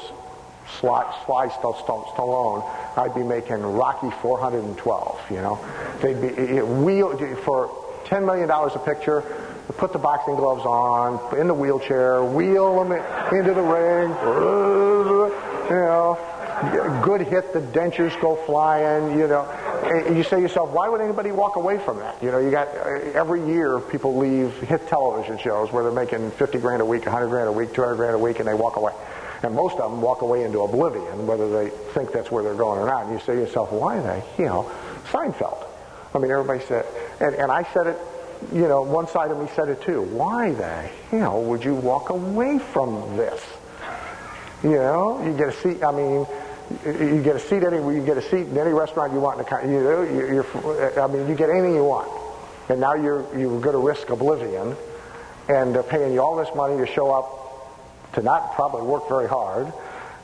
Sly, 0.80 1.04
Sly 1.26 1.47
Stallone, 1.49 2.63
I'd 2.97 3.15
be 3.15 3.23
making 3.23 3.58
Rocky 3.58 4.12
412. 4.21 5.32
You 5.32 5.38
know, 5.38 5.60
they'd 6.02 6.21
be 6.21 6.62
wheel 6.62 7.17
for 7.38 7.71
10 8.06 8.26
million 8.26 8.47
dollars 8.47 8.73
a 8.76 8.80
picture 8.80 9.23
put 9.78 9.93
the 9.93 9.99
boxing 9.99 10.36
gloves 10.36 10.65
on, 10.65 11.38
in 11.39 11.47
the 11.47 11.54
wheelchair, 11.54 12.23
wheel 12.23 12.84
them 12.84 12.91
into 12.91 13.54
the 13.54 13.62
ring, 13.62 14.10
you 15.69 15.76
know, 15.76 16.99
good 17.04 17.21
hit, 17.21 17.54
the 17.54 17.60
dentures 17.60 18.19
go 18.21 18.36
flying, 18.45 19.17
you 19.17 19.28
know. 19.28 19.43
And 19.84 20.15
you 20.17 20.23
say 20.23 20.38
to 20.38 20.41
yourself, 20.41 20.71
why 20.71 20.88
would 20.88 21.02
anybody 21.02 21.32
walk 21.32 21.56
away 21.56 21.78
from 21.78 21.99
that? 21.99 22.21
You 22.23 22.32
know, 22.32 22.39
you 22.39 22.52
got 22.52 22.69
uh, 22.69 23.12
every 23.13 23.45
year 23.45 23.80
people 23.80 24.17
leave 24.17 24.54
hit 24.60 24.88
television 24.88 25.38
shows 25.38 25.71
where 25.71 25.84
they're 25.84 25.91
making 25.91 26.32
50 26.32 26.60
grand 26.60 26.82
a 26.82 26.86
week, 26.86 27.06
100 27.06 27.28
grand 27.28 27.49
a 27.49 27.52
week, 27.52 27.73
200 27.73 27.95
grand 27.95 28.15
a 28.15 28.19
week, 28.19 28.39
and 28.39 28.47
they 28.47 28.54
walk 28.54 28.78
away. 28.78 28.93
And 29.43 29.54
most 29.54 29.78
of 29.78 29.91
them 29.91 30.02
walk 30.02 30.21
away 30.21 30.43
into 30.43 30.62
oblivion, 30.62 31.28
whether 31.28 31.52
they 31.52 31.69
think 31.93 32.13
that's 32.13 32.32
where 32.32 32.43
they're 32.43 32.56
going 32.56 32.80
or 32.80 32.86
not. 32.86 33.06
And 33.06 33.13
you 33.13 33.19
say 33.19 33.36
to 33.36 33.41
yourself, 33.41 33.71
why 33.73 34.23
you 34.38 34.45
know, 34.45 34.71
Seinfeld. 35.12 35.67
I 36.15 36.19
mean, 36.19 36.32
everybody 36.32 36.63
said, 36.65 36.86
and, 37.19 37.36
and 37.36 37.52
I 37.52 37.63
said 37.73 37.88
it 37.88 37.97
you 38.51 38.67
know, 38.67 38.82
one 38.82 39.08
side 39.08 39.32
of 39.32 39.39
me 39.39 39.47
said 39.56 39.69
it 39.69 39.82
too. 39.82 40.01
Why 40.01 40.51
the 40.51 40.73
hell 41.10 41.41
would 41.43 41.63
you 41.63 41.75
walk 41.75 42.10
away 42.10 42.60
from 42.60 43.17
this? 43.17 43.41
You 44.63 44.71
know, 44.71 45.23
you 45.25 45.38
get 45.38 45.49
a 45.49 45.53
seat. 45.53 45.84
I 45.84 45.91
mean, 45.91 46.25
you 46.86 47.21
get 47.21 47.36
a 47.36 47.39
seat 47.39 47.63
anywhere. 47.63 47.93
You 47.93 48.06
get 48.06 48.17
a 48.17 48.21
seat 48.21 48.47
in 48.47 48.58
any 48.58 48.71
restaurant 48.71 49.13
you 49.13 49.19
want. 49.19 49.39
In 49.39 49.45
the, 49.45 49.62
you 49.67 49.84
know, 49.84 50.03
you're, 50.03 50.99
I 50.99 51.08
mean, 51.08 51.27
you 51.27 51.36
get 51.36 51.49
anything 51.49 51.75
you 51.75 51.84
want, 51.84 52.10
and 52.69 52.79
now 52.79 52.93
you're 52.95 53.25
you're 53.38 53.60
going 53.60 53.75
to 53.75 53.86
risk 53.86 54.10
oblivion, 54.10 54.75
and 55.49 55.75
they're 55.75 55.84
paying 55.84 56.13
you 56.13 56.21
all 56.21 56.36
this 56.36 56.53
money 56.56 56.77
to 56.77 56.91
show 56.91 57.12
up, 57.12 58.13
to 58.13 58.21
not 58.21 58.53
probably 58.53 58.84
work 58.84 59.10
very 59.10 59.27
hard, 59.27 59.71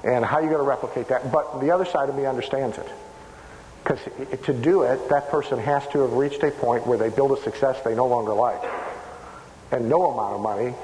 and 0.04 0.24
how 0.24 0.38
are 0.38 0.42
you 0.42 0.48
going 0.48 0.62
to 0.62 0.68
replicate 0.68 1.10
that? 1.10 1.32
But 1.32 1.60
the 1.60 1.72
other 1.72 1.86
side 1.86 2.10
of 2.10 2.16
me 2.16 2.26
understands 2.26 2.78
it. 2.78 2.88
Because 3.90 4.44
to 4.44 4.54
do 4.54 4.84
it, 4.84 5.10
that 5.10 5.30
person 5.30 5.58
has 5.58 5.88
to 5.88 6.02
have 6.02 6.14
reached 6.14 6.44
a 6.44 6.52
point 6.52 6.86
where 6.86 7.00
they 7.00 7.10
build 7.10 7.32
a 7.32 7.42
success 7.42 7.82
they 7.84 7.96
no 7.96 8.06
longer 8.06 8.34
like. 8.34 8.62
And 9.72 9.90
no 9.90 10.12
amount 10.12 10.36
of 10.36 10.42
money 10.42 10.76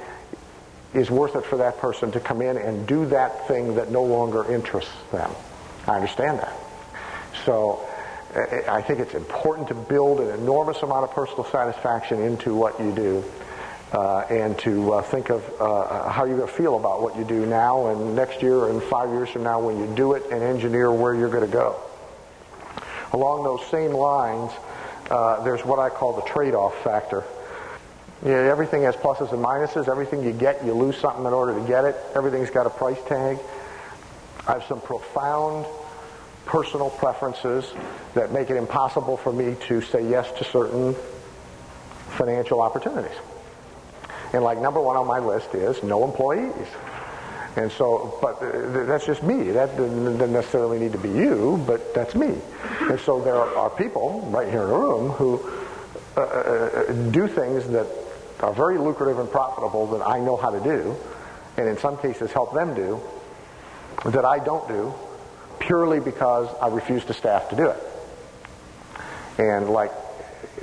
is 0.96 1.12
worth 1.12 1.36
it 1.36 1.46
for 1.46 1.58
that 1.58 1.78
person 1.78 2.12
to 2.14 2.20
come 2.20 2.42
in 2.42 2.58
and 2.58 2.88
do 2.88 3.06
that 3.08 3.48
thing 3.48 3.76
that 3.76 3.92
no 3.92 4.04
longer 4.04 4.52
interests 4.52 4.92
them. 5.12 5.30
I 5.86 5.98
understand 5.98 6.40
that. 6.40 6.54
So 7.46 7.88
I 8.68 8.82
think 8.82 9.00
it's 9.02 9.14
important 9.14 9.68
to 9.68 9.76
build 9.76 10.20
an 10.20 10.40
enormous 10.40 10.82
amount 10.82 11.04
of 11.04 11.12
personal 11.12 11.44
satisfaction 11.46 12.20
into 12.22 12.56
what 12.56 12.80
you 12.80 12.92
do. 12.92 13.24
Uh, 13.94 14.22
and 14.32 14.58
to 14.58 14.94
uh, 14.94 15.02
think 15.04 15.30
of 15.30 15.44
uh, 15.62 16.10
how 16.10 16.26
you're 16.26 16.38
going 16.38 16.50
to 16.50 16.54
feel 16.54 16.76
about 16.76 17.04
what 17.04 17.16
you 17.16 17.24
do 17.24 17.46
now 17.46 17.88
and 17.88 18.16
next 18.16 18.42
year 18.42 18.68
and 18.68 18.82
five 18.82 19.10
years 19.12 19.30
from 19.30 19.44
now 19.44 19.60
when 19.62 19.80
you 19.80 19.96
do 19.96 20.14
it 20.14 20.24
and 20.32 20.42
engineer 20.42 20.92
where 20.92 21.14
you're 21.14 21.30
going 21.30 21.46
to 21.46 21.52
go. 21.52 21.80
Along 23.14 23.44
those 23.44 23.66
same 23.70 23.92
lines, 23.92 24.52
uh, 25.10 25.44
there's 25.44 25.64
what 25.64 25.80
I 25.80 25.90
call 25.90 26.14
the 26.14 26.24
trade-off 26.24 26.76
factor. 26.84 27.24
You 28.24 28.32
know, 28.32 28.38
everything 28.38 28.84
has 28.84 28.96
pluses 28.96 29.32
and 29.32 29.44
minuses. 29.44 29.88
Everything 29.88 30.24
you 30.24 30.32
get, 30.32 30.66
you 30.66 30.74
lose 30.74 30.98
something 30.98 31.26
in 31.26 31.34
order 31.34 31.54
to 31.54 31.68
get 31.68 31.86
it. 31.86 31.96
Everything's 32.16 32.50
got 32.50 32.66
a 32.66 32.70
price 32.70 32.98
tag. 33.08 33.38
I 34.48 34.54
have 34.54 34.64
some 34.66 34.82
profound 34.82 35.66
personal 36.46 36.90
preferences 36.92 37.66
that 38.14 38.32
make 38.32 38.50
it 38.50 38.56
impossible 38.56 39.18
for 39.18 39.34
me 39.34 39.56
to 39.68 39.82
say 39.82 40.08
yes 40.08 40.32
to 40.38 40.44
certain 40.44 40.96
financial 42.10 42.62
opportunities. 42.62 43.18
And 44.34 44.44
like 44.44 44.60
number 44.60 44.80
one 44.82 44.96
on 44.96 45.08
my 45.08 45.20
list 45.20 45.54
is 45.54 45.82
no 45.84 46.04
employees. 46.04 46.68
And 47.56 47.72
so, 47.72 48.18
but 48.22 48.40
that's 48.86 49.06
just 49.06 49.24
me. 49.24 49.52
That 49.52 49.78
doesn't 49.78 50.32
necessarily 50.32 50.80
need 50.80 50.92
to 50.92 50.98
be 50.98 51.10
you, 51.10 51.64
but 51.66 51.82
that's 51.96 52.14
me. 52.14 52.36
And 52.82 53.00
so 53.00 53.22
there 53.22 53.36
are 53.36 53.70
people 53.70 54.22
right 54.30 54.48
here 54.48 54.64
in 54.64 54.70
the 54.70 54.76
room 54.76 55.10
who 55.12 55.42
uh, 56.18 56.22
uh, 56.22 56.24
uh, 56.24 56.94
do 57.12 57.28
things 57.28 57.68
that 57.70 57.88
are 58.42 58.54
very 58.54 58.78
lucrative 58.78 59.20
and 59.20 59.30
profitable 59.32 59.88
that 59.88 60.06
I 60.06 60.20
know 60.20 60.38
how 60.38 60.52
to 60.52 60.60
do, 60.60 60.96
and 61.58 61.68
in 61.68 61.78
some 61.78 61.98
cases 61.98 62.32
help 62.32 62.54
them 62.54 62.76
do, 62.76 63.02
that 64.06 64.26
I 64.26 64.40
don't 64.40 64.68
do, 64.68 64.94
purely 65.60 66.00
because 66.00 66.48
I 66.62 66.68
refuse 66.68 67.04
to 67.06 67.14
staff 67.14 67.50
to 67.50 67.56
do 67.56 67.70
it. 67.70 67.78
And 69.38 69.70
like 69.70 69.92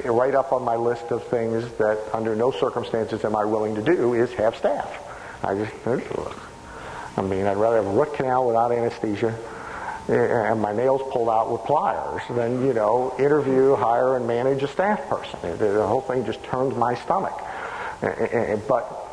right 0.05 0.35
up 0.35 0.53
on 0.53 0.63
my 0.63 0.77
list 0.77 1.11
of 1.11 1.27
things 1.29 1.71
that 1.75 1.99
under 2.15 2.35
no 2.35 2.51
circumstances 2.51 3.25
am 3.25 3.37
I 3.37 3.45
willing 3.45 3.75
to 3.75 3.83
do 3.83 4.15
is 4.15 4.33
have 4.35 4.57
staff. 4.57 4.91
I 5.43 5.55
just 5.55 5.73
I 7.17 7.23
mean, 7.23 7.47
I'd 7.47 7.57
rather 7.57 7.77
have 7.77 7.87
a 7.87 7.91
root 7.91 8.15
canal 8.15 8.47
without 8.47 8.73
anesthesia, 8.73 9.37
and 10.13 10.61
my 10.61 10.73
nails 10.73 11.03
pulled 11.11 11.29
out 11.29 11.51
with 11.51 11.63
pliers 11.63 12.23
Then, 12.31 12.67
you 12.67 12.75
know, 12.75 13.15
interview, 13.19 13.75
hire, 13.75 14.17
and 14.17 14.27
manage 14.27 14.63
a 14.63 14.69
staff 14.69 15.09
person. 15.09 15.59
The 15.59 15.87
whole 15.87 16.03
thing 16.03 16.25
just 16.27 16.43
turned 16.45 16.77
my 16.77 16.95
stomach. 16.97 17.41
But 18.69 19.09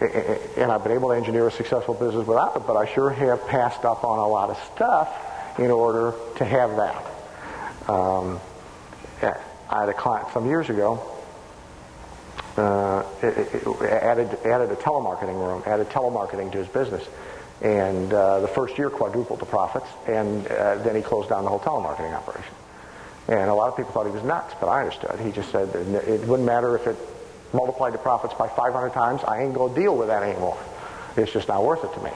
and 0.00 0.70
I've 0.70 0.84
been 0.84 0.92
able 0.92 1.08
to 1.10 1.16
engineer 1.16 1.48
a 1.48 1.52
successful 1.52 1.94
business 1.94 2.26
without 2.26 2.56
it, 2.56 2.66
but 2.66 2.76
I 2.76 2.86
sure 2.92 3.10
have 3.10 3.46
passed 3.48 3.84
up 3.84 4.04
on 4.04 4.18
a 4.18 4.28
lot 4.28 4.50
of 4.50 4.56
stuff 4.74 5.58
in 5.58 5.70
order 5.70 6.14
to 6.36 6.44
have 6.44 6.76
that. 6.76 7.90
Um, 7.90 8.40
I 9.70 9.80
had 9.80 9.88
a 9.88 9.94
client 9.94 10.28
some 10.32 10.46
years 10.46 10.70
ago 10.70 11.02
uh, 12.56 13.02
added 13.22 14.38
added 14.44 14.70
a 14.70 14.76
telemarketing 14.76 15.34
room, 15.34 15.62
added 15.66 15.88
telemarketing 15.90 16.52
to 16.52 16.58
his 16.58 16.68
business, 16.68 17.06
and 17.60 18.12
uh, 18.12 18.40
the 18.40 18.48
first 18.48 18.78
year 18.78 18.90
quadrupled 18.90 19.40
the 19.40 19.46
profits, 19.46 19.86
and 20.06 20.46
uh, 20.46 20.76
then 20.76 20.94
he 20.94 21.02
closed 21.02 21.28
down 21.28 21.44
the 21.44 21.50
whole 21.50 21.60
telemarketing 21.60 22.14
operation. 22.14 22.54
And 23.28 23.50
a 23.50 23.54
lot 23.54 23.68
of 23.68 23.76
people 23.76 23.92
thought 23.92 24.06
he 24.06 24.12
was 24.12 24.24
nuts, 24.24 24.54
but 24.60 24.68
I 24.68 24.80
understood. 24.80 25.20
He 25.20 25.32
just 25.32 25.50
said 25.50 25.74
it 25.74 26.26
wouldn't 26.26 26.46
matter 26.46 26.76
if 26.76 26.86
it 26.86 26.96
multiplied 27.52 27.92
the 27.92 27.98
profits 27.98 28.34
by 28.34 28.48
500 28.48 28.90
times. 28.90 29.22
I 29.24 29.42
ain't 29.42 29.54
going 29.54 29.74
to 29.74 29.80
deal 29.80 29.96
with 29.96 30.08
that 30.08 30.22
anymore. 30.22 30.58
It's 31.16 31.32
just 31.32 31.48
not 31.48 31.62
worth 31.64 31.84
it 31.84 31.92
to 31.94 32.04
me. 32.04 32.10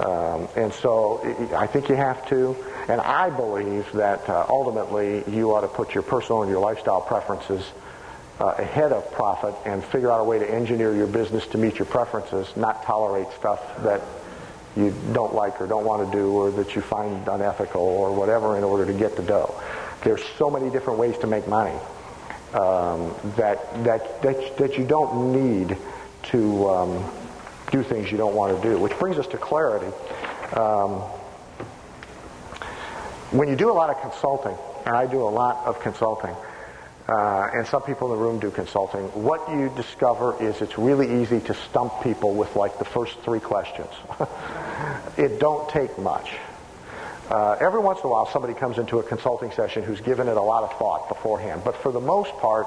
Um, 0.00 0.48
and 0.54 0.72
so 0.72 1.20
I 1.56 1.66
think 1.66 1.88
you 1.88 1.96
have 1.96 2.26
to, 2.28 2.54
and 2.88 3.00
I 3.00 3.30
believe 3.30 3.90
that 3.92 4.28
uh, 4.28 4.46
ultimately 4.48 5.24
you 5.28 5.54
ought 5.54 5.62
to 5.62 5.68
put 5.68 5.94
your 5.94 6.02
personal 6.02 6.42
and 6.42 6.50
your 6.50 6.60
lifestyle 6.60 7.00
preferences 7.00 7.64
uh, 8.38 8.54
ahead 8.58 8.92
of 8.92 9.10
profit 9.12 9.54
and 9.64 9.82
figure 9.82 10.12
out 10.12 10.20
a 10.20 10.24
way 10.24 10.38
to 10.38 10.48
engineer 10.48 10.94
your 10.94 11.06
business 11.06 11.46
to 11.48 11.58
meet 11.58 11.78
your 11.78 11.86
preferences, 11.86 12.54
not 12.56 12.84
tolerate 12.84 13.26
stuff 13.32 13.60
that 13.82 14.00
you 14.78 14.94
don't 15.12 15.34
like 15.34 15.60
or 15.60 15.66
don't 15.66 15.84
want 15.84 16.10
to 16.10 16.16
do 16.16 16.30
or 16.30 16.50
that 16.52 16.76
you 16.76 16.80
find 16.80 17.26
unethical 17.26 17.82
or 17.82 18.12
whatever 18.14 18.56
in 18.56 18.62
order 18.62 18.86
to 18.86 18.92
get 18.92 19.16
the 19.16 19.22
dough. 19.22 19.60
There's 20.04 20.22
so 20.38 20.48
many 20.48 20.70
different 20.70 20.98
ways 20.98 21.18
to 21.18 21.26
make 21.26 21.48
money 21.48 21.76
um, 22.54 23.12
that, 23.36 23.84
that, 23.84 24.22
that, 24.22 24.56
that 24.56 24.78
you 24.78 24.86
don't 24.86 25.32
need 25.32 25.76
to 26.24 26.68
um, 26.68 27.10
do 27.72 27.82
things 27.82 28.10
you 28.12 28.18
don't 28.18 28.34
want 28.34 28.56
to 28.56 28.68
do. 28.68 28.78
Which 28.78 28.96
brings 28.98 29.18
us 29.18 29.26
to 29.28 29.38
clarity. 29.38 29.92
Um, 30.54 31.00
when 33.30 33.48
you 33.48 33.56
do 33.56 33.70
a 33.70 33.74
lot 33.74 33.90
of 33.90 34.00
consulting, 34.00 34.56
and 34.86 34.96
I 34.96 35.06
do 35.06 35.22
a 35.22 35.28
lot 35.28 35.66
of 35.66 35.80
consulting, 35.80 36.34
uh, 37.08 37.48
and 37.54 37.66
some 37.66 37.82
people 37.82 38.12
in 38.12 38.18
the 38.18 38.22
room 38.22 38.38
do 38.38 38.50
consulting, 38.50 39.04
what 39.22 39.48
you 39.50 39.72
discover 39.74 40.40
is 40.42 40.60
it's 40.60 40.76
really 40.76 41.22
easy 41.22 41.40
to 41.40 41.54
stump 41.54 42.02
people 42.02 42.34
with 42.34 42.54
like 42.54 42.78
the 42.78 42.84
first 42.84 43.18
three 43.20 43.40
questions. 43.40 43.88
it 45.16 45.40
don't 45.40 45.68
take 45.70 45.96
much. 45.98 46.36
Uh, 47.30 47.56
every 47.60 47.80
once 47.80 47.98
in 48.00 48.06
a 48.06 48.08
while, 48.10 48.26
somebody 48.26 48.52
comes 48.52 48.76
into 48.76 48.98
a 48.98 49.02
consulting 49.02 49.50
session 49.52 49.82
who's 49.82 50.02
given 50.02 50.28
it 50.28 50.36
a 50.36 50.42
lot 50.42 50.64
of 50.64 50.78
thought 50.78 51.08
beforehand. 51.08 51.62
But 51.64 51.76
for 51.76 51.92
the 51.92 52.00
most 52.00 52.32
part, 52.36 52.66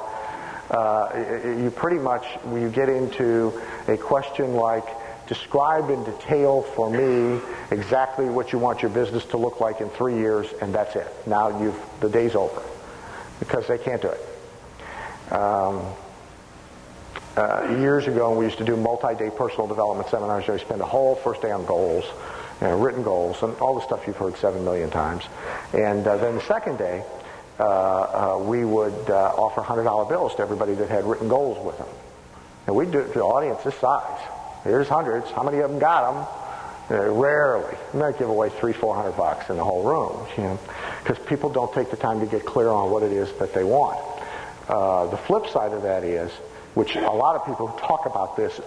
uh, 0.72 1.10
you 1.44 1.72
pretty 1.76 2.00
much, 2.00 2.26
you 2.52 2.70
get 2.70 2.90
into 2.90 3.62
a 3.88 3.98
question 3.98 4.54
like, 4.54 4.86
describe 5.28 5.92
in 5.92 6.04
detail 6.04 6.64
for 6.64 6.90
me 6.90 7.40
exactly 7.70 8.26
what 8.26 8.52
you 8.52 8.60
want 8.60 8.82
your 8.82 8.92
business 8.92 9.24
to 9.26 9.38
look 9.38 9.60
like 9.60 9.82
in 9.82 9.90
three 9.90 10.16
years, 10.16 10.48
and 10.62 10.74
that's 10.74 10.96
it. 10.96 11.08
Now 11.28 11.62
you've, 11.62 11.80
the 12.00 12.10
day's 12.10 12.34
over. 12.34 12.64
Because 13.40 13.68
they 13.68 13.78
can't 13.78 14.02
do 14.02 14.08
it. 14.08 14.31
Um, 15.32 15.86
uh, 17.38 17.78
years 17.80 18.08
ago, 18.08 18.38
we 18.38 18.46
used 18.46 18.58
to 18.58 18.66
do 18.66 18.76
multi-day 18.76 19.30
personal 19.30 19.68
development 19.68 20.10
seminars. 20.10 20.48
where 20.48 20.58
we 20.58 20.64
spend 20.64 20.82
a 20.82 20.86
whole 20.86 21.16
first 21.16 21.42
day 21.42 21.52
on 21.52 21.66
goals 21.66 22.06
you 22.62 22.68
know, 22.68 22.78
written 22.78 23.04
goals, 23.04 23.42
and 23.42 23.58
all 23.58 23.76
the 23.76 23.82
stuff 23.82 24.06
you've 24.06 24.18
heard 24.18 24.38
seven 24.38 24.64
million 24.64 24.90
times. 24.90 25.24
And 25.74 26.06
uh, 26.06 26.18
then 26.18 26.36
the 26.36 26.42
second 26.42 26.78
day, 26.78 27.04
uh, 27.60 27.64
uh, 27.64 28.38
we 28.44 28.66
would 28.66 29.10
uh, 29.10 29.34
offer 29.38 29.62
$100 29.62 30.10
bills 30.10 30.36
to 30.36 30.42
everybody 30.42 30.74
that 30.76 30.90
had 30.90 31.06
written 31.06 31.28
goals 31.28 31.64
with 31.66 31.78
them. 31.78 31.88
And 32.68 32.76
we'd 32.76 32.92
do 32.92 33.00
it 33.00 33.08
to 33.08 33.14
the 33.14 33.24
audience 33.24 33.64
this 33.64 33.76
size. 33.76 34.20
Here's 34.64 34.88
hundreds. 34.88 35.32
How 35.32 35.44
many 35.44 35.60
of 35.60 35.72
them 35.72 35.80
got 35.80 36.14
them? 36.14 36.98
Uh, 37.00 37.10
rarely. 37.12 37.76
You 37.94 38.00
might 38.00 38.20
give 38.20 38.30
away 38.30 38.50
three, 38.50 38.74
four 38.74 38.94
hundred 38.96 39.14
bucks 39.14 39.50
in 39.50 39.56
the 39.56 39.64
whole 39.64 39.84
room, 39.84 40.28
you 40.38 40.44
know, 40.44 40.60
because 41.02 41.18
people 41.26 41.50
don't 41.50 41.74
take 41.74 41.90
the 41.90 41.98
time 41.98 42.20
to 42.20 42.26
get 42.26 42.46
clear 42.46 42.68
on 42.68 42.92
what 42.92 43.02
it 43.02 43.12
is 43.12 43.32
that 43.40 43.54
they 43.54 43.64
want. 43.64 43.98
Uh, 44.72 45.08
the 45.08 45.18
flip 45.18 45.48
side 45.48 45.74
of 45.74 45.84
that 45.84 46.06
is 46.06 46.32
which 46.74 46.96
a 46.96 47.02
lot 47.02 47.36
of 47.36 47.46
people 47.46 47.68
who 47.68 47.80
talk 47.80 48.06
about 48.06 48.38
this 48.38 48.62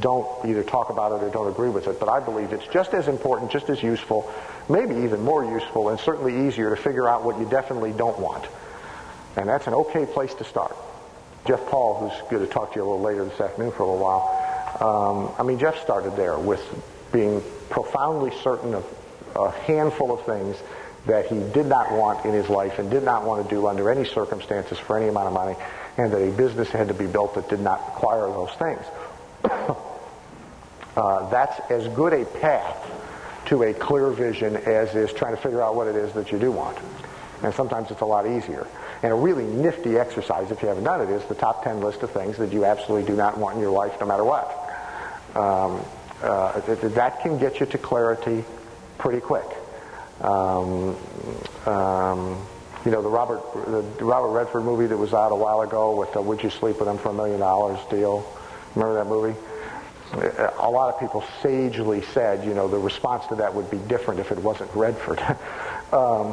don't 0.00 0.44
either 0.44 0.62
talk 0.62 0.90
about 0.90 1.12
it 1.12 1.24
or 1.24 1.30
don't 1.30 1.48
agree 1.48 1.70
with 1.70 1.86
it, 1.86 1.98
but 1.98 2.10
I 2.10 2.20
believe 2.20 2.52
it's 2.52 2.66
just 2.66 2.92
as 2.92 3.08
important, 3.08 3.50
just 3.50 3.70
as 3.70 3.82
useful, 3.82 4.30
maybe 4.68 4.94
even 5.04 5.22
more 5.22 5.42
useful, 5.42 5.88
and 5.88 5.98
certainly 5.98 6.46
easier 6.46 6.68
to 6.68 6.76
figure 6.76 7.08
out 7.08 7.24
what 7.24 7.38
you 7.38 7.48
definitely 7.48 7.92
don't 7.92 8.18
want. 8.18 8.44
And 9.36 9.48
that's 9.48 9.66
an 9.66 9.72
okay 9.72 10.04
place 10.04 10.34
to 10.34 10.44
start. 10.44 10.76
Jeff 11.46 11.64
Paul, 11.66 12.00
who's 12.00 12.30
going 12.30 12.46
to 12.46 12.52
talk 12.52 12.72
to 12.74 12.78
you 12.78 12.82
a 12.82 12.88
little 12.88 13.00
later 13.00 13.24
this 13.24 13.40
afternoon 13.40 13.72
for 13.72 13.84
a 13.84 13.86
little 13.90 14.04
while, 14.04 14.46
um, 14.80 15.34
I 15.38 15.42
mean, 15.42 15.58
Jeff 15.58 15.80
started 15.80 16.14
there 16.16 16.38
with 16.38 16.62
being 17.10 17.42
profoundly 17.70 18.32
certain 18.42 18.74
of 18.74 18.84
a 19.34 19.50
handful 19.50 20.12
of 20.12 20.26
things 20.26 20.56
that 21.06 21.26
he 21.26 21.38
did 21.52 21.66
not 21.66 21.92
want 21.92 22.24
in 22.24 22.32
his 22.32 22.48
life 22.48 22.78
and 22.78 22.90
did 22.90 23.04
not 23.04 23.24
want 23.24 23.48
to 23.48 23.54
do 23.54 23.66
under 23.66 23.90
any 23.90 24.04
circumstances 24.04 24.78
for 24.78 24.98
any 24.98 25.08
amount 25.08 25.28
of 25.28 25.32
money 25.32 25.56
and 25.96 26.12
that 26.12 26.20
a 26.20 26.30
business 26.32 26.68
had 26.68 26.88
to 26.88 26.94
be 26.94 27.06
built 27.06 27.34
that 27.34 27.48
did 27.48 27.60
not 27.60 27.84
require 27.86 28.26
those 28.26 28.50
things. 28.52 28.82
uh, 30.96 31.30
that's 31.30 31.58
as 31.70 31.88
good 31.94 32.12
a 32.12 32.24
path 32.24 32.90
to 33.46 33.62
a 33.62 33.72
clear 33.72 34.10
vision 34.10 34.56
as 34.56 34.94
is 34.94 35.12
trying 35.12 35.34
to 35.34 35.40
figure 35.40 35.62
out 35.62 35.76
what 35.76 35.86
it 35.86 35.94
is 35.94 36.12
that 36.12 36.32
you 36.32 36.38
do 36.38 36.50
want. 36.50 36.76
And 37.42 37.54
sometimes 37.54 37.90
it's 37.90 38.00
a 38.00 38.06
lot 38.06 38.26
easier. 38.26 38.66
And 39.02 39.12
a 39.12 39.14
really 39.14 39.44
nifty 39.44 39.98
exercise, 39.98 40.50
if 40.50 40.62
you 40.62 40.68
haven't 40.68 40.84
done 40.84 41.00
it, 41.00 41.10
is 41.10 41.24
the 41.26 41.34
top 41.34 41.62
10 41.62 41.80
list 41.80 42.02
of 42.02 42.10
things 42.10 42.38
that 42.38 42.52
you 42.52 42.64
absolutely 42.64 43.06
do 43.06 43.16
not 43.16 43.38
want 43.38 43.56
in 43.56 43.60
your 43.60 43.70
life 43.70 43.92
no 44.00 44.06
matter 44.06 44.24
what. 44.24 44.48
Um, 45.36 45.84
uh, 46.22 46.60
that 46.88 47.20
can 47.20 47.38
get 47.38 47.60
you 47.60 47.66
to 47.66 47.78
clarity 47.78 48.42
pretty 48.98 49.20
quick. 49.20 49.46
Um, 50.20 50.96
um, 51.66 52.46
you 52.84 52.92
know, 52.92 53.02
the 53.02 53.08
Robert 53.08 53.42
the 53.98 54.04
Robert 54.04 54.30
Redford 54.30 54.64
movie 54.64 54.86
that 54.86 54.96
was 54.96 55.12
out 55.12 55.32
a 55.32 55.34
while 55.34 55.62
ago 55.62 55.96
with 55.96 56.12
the 56.12 56.22
Would 56.22 56.42
You 56.42 56.50
Sleep 56.50 56.78
with 56.78 56.88
Him 56.88 56.98
for 56.98 57.10
a 57.10 57.14
Million 57.14 57.40
Dollars 57.40 57.80
deal. 57.90 58.24
Remember 58.74 58.94
that 58.94 59.06
movie? 59.06 59.38
A 60.58 60.70
lot 60.70 60.94
of 60.94 61.00
people 61.00 61.24
sagely 61.42 62.02
said, 62.14 62.44
you 62.44 62.54
know, 62.54 62.68
the 62.68 62.78
response 62.78 63.26
to 63.26 63.34
that 63.36 63.52
would 63.52 63.68
be 63.70 63.78
different 63.78 64.20
if 64.20 64.30
it 64.30 64.38
wasn't 64.38 64.72
Redford. 64.72 65.18
um, 65.92 66.28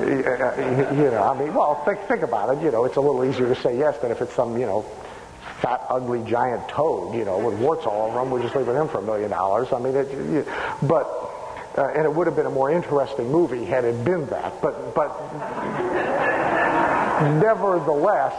you 0.00 1.10
know, 1.10 1.30
I 1.30 1.38
mean, 1.38 1.52
well, 1.52 1.84
think, 1.84 2.00
think 2.08 2.22
about 2.22 2.56
it. 2.56 2.62
You 2.62 2.70
know, 2.70 2.86
it's 2.86 2.96
a 2.96 3.00
little 3.00 3.24
easier 3.24 3.52
to 3.52 3.60
say 3.60 3.78
yes 3.78 3.98
than 3.98 4.10
if 4.10 4.22
it's 4.22 4.32
some, 4.32 4.58
you 4.58 4.64
know, 4.64 4.82
fat, 5.60 5.84
ugly, 5.90 6.22
giant 6.22 6.66
toad, 6.68 7.14
you 7.14 7.24
know, 7.26 7.38
with 7.38 7.58
warts 7.58 7.84
all 7.84 8.08
over 8.08 8.20
him. 8.20 8.30
Would 8.30 8.42
you 8.42 8.48
sleep 8.48 8.66
with 8.66 8.76
him 8.76 8.88
for 8.88 8.98
a 8.98 9.02
million 9.02 9.30
dollars? 9.30 9.68
I 9.72 9.78
mean, 9.78 9.94
it, 9.94 10.10
you, 10.10 10.46
but 10.82 11.06
uh, 11.76 11.88
and 11.94 12.04
it 12.04 12.12
would 12.12 12.26
have 12.26 12.36
been 12.36 12.46
a 12.46 12.50
more 12.50 12.70
interesting 12.70 13.30
movie 13.30 13.64
had 13.64 13.84
it 13.84 14.04
been 14.04 14.26
that. 14.26 14.60
But, 14.62 14.94
but 14.94 15.08
nevertheless, 17.40 18.34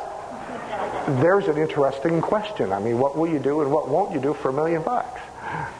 there's 1.21 1.47
an 1.47 1.57
interesting 1.57 2.21
question. 2.21 2.71
I 2.71 2.79
mean, 2.79 2.99
what 2.99 3.17
will 3.17 3.29
you 3.29 3.39
do 3.39 3.61
and 3.61 3.71
what 3.71 3.87
won't 3.89 4.13
you 4.13 4.19
do 4.19 4.33
for 4.33 4.49
a 4.49 4.53
million 4.53 4.81
bucks? 4.81 5.21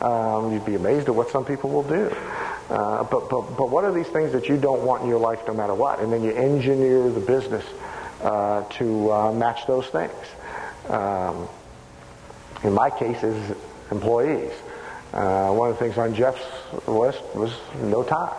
Um, 0.02 0.52
you'd 0.54 0.66
be 0.66 0.76
amazed 0.76 1.08
at 1.08 1.16
what 1.16 1.30
some 1.30 1.46
people 1.46 1.70
will 1.70 1.84
do. 1.84 2.16
Uh, 2.70 3.04
but, 3.04 3.30
but, 3.30 3.58
but 3.58 3.70
what 3.70 3.84
are 3.84 3.92
these 3.92 4.08
things 4.08 4.32
that 4.32 4.48
you 4.48 4.58
don't 4.58 4.84
want 4.84 5.04
in 5.04 5.10
your 5.10 5.20
life 5.20 5.40
no 5.48 5.54
matter 5.54 5.74
what? 5.74 6.00
And 6.00 6.14
then 6.14 6.24
you 6.24 6.32
engineer 6.32 7.10
the 7.10 7.20
business 7.20 7.66
uh, 8.22 8.64
to 8.64 9.12
uh, 9.12 9.32
match 9.32 9.66
those 9.66 9.88
things. 9.88 10.14
Um, 10.88 11.48
in 12.64 12.74
my 12.74 12.90
case, 12.90 13.24
is 13.24 13.56
employees. 13.92 14.52
Uh, 15.13 15.52
one 15.52 15.72
of 15.72 15.80
the 15.80 15.84
things 15.84 15.98
on 15.98 16.13
Jeff's 16.13 16.41
list 16.88 17.22
was 17.34 17.52
no 17.82 18.04
tie. 18.04 18.36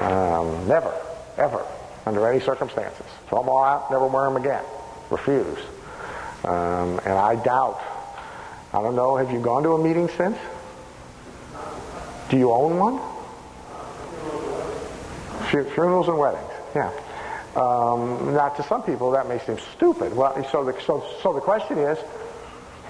Um, 0.00 0.66
never, 0.66 0.92
ever, 1.36 1.64
under 2.06 2.26
any 2.28 2.40
circumstances. 2.40 3.06
Throw 3.28 3.40
them 3.40 3.48
all 3.48 3.62
out, 3.62 3.90
never 3.90 4.06
wear 4.06 4.24
them 4.24 4.36
again. 4.36 4.64
Refuse. 5.10 5.58
Um, 6.44 6.98
and 7.04 7.12
I 7.12 7.36
doubt, 7.36 7.80
I 8.72 8.82
don't 8.82 8.96
know, 8.96 9.16
have 9.16 9.30
you 9.30 9.40
gone 9.40 9.62
to 9.62 9.74
a 9.74 9.82
meeting 9.82 10.08
since? 10.16 10.36
Do 12.28 12.36
you 12.36 12.50
own 12.50 12.78
one? 12.78 13.00
Funerals 15.50 16.08
and 16.08 16.18
weddings, 16.18 16.50
yeah. 16.74 16.90
Um, 17.54 18.32
now, 18.32 18.48
to 18.48 18.62
some 18.62 18.82
people, 18.82 19.10
that 19.10 19.28
may 19.28 19.38
seem 19.40 19.58
stupid. 19.76 20.16
Well, 20.16 20.34
so 20.50 20.64
the, 20.64 20.80
so, 20.80 21.04
so 21.22 21.34
the 21.34 21.40
question 21.42 21.76
is, 21.76 21.98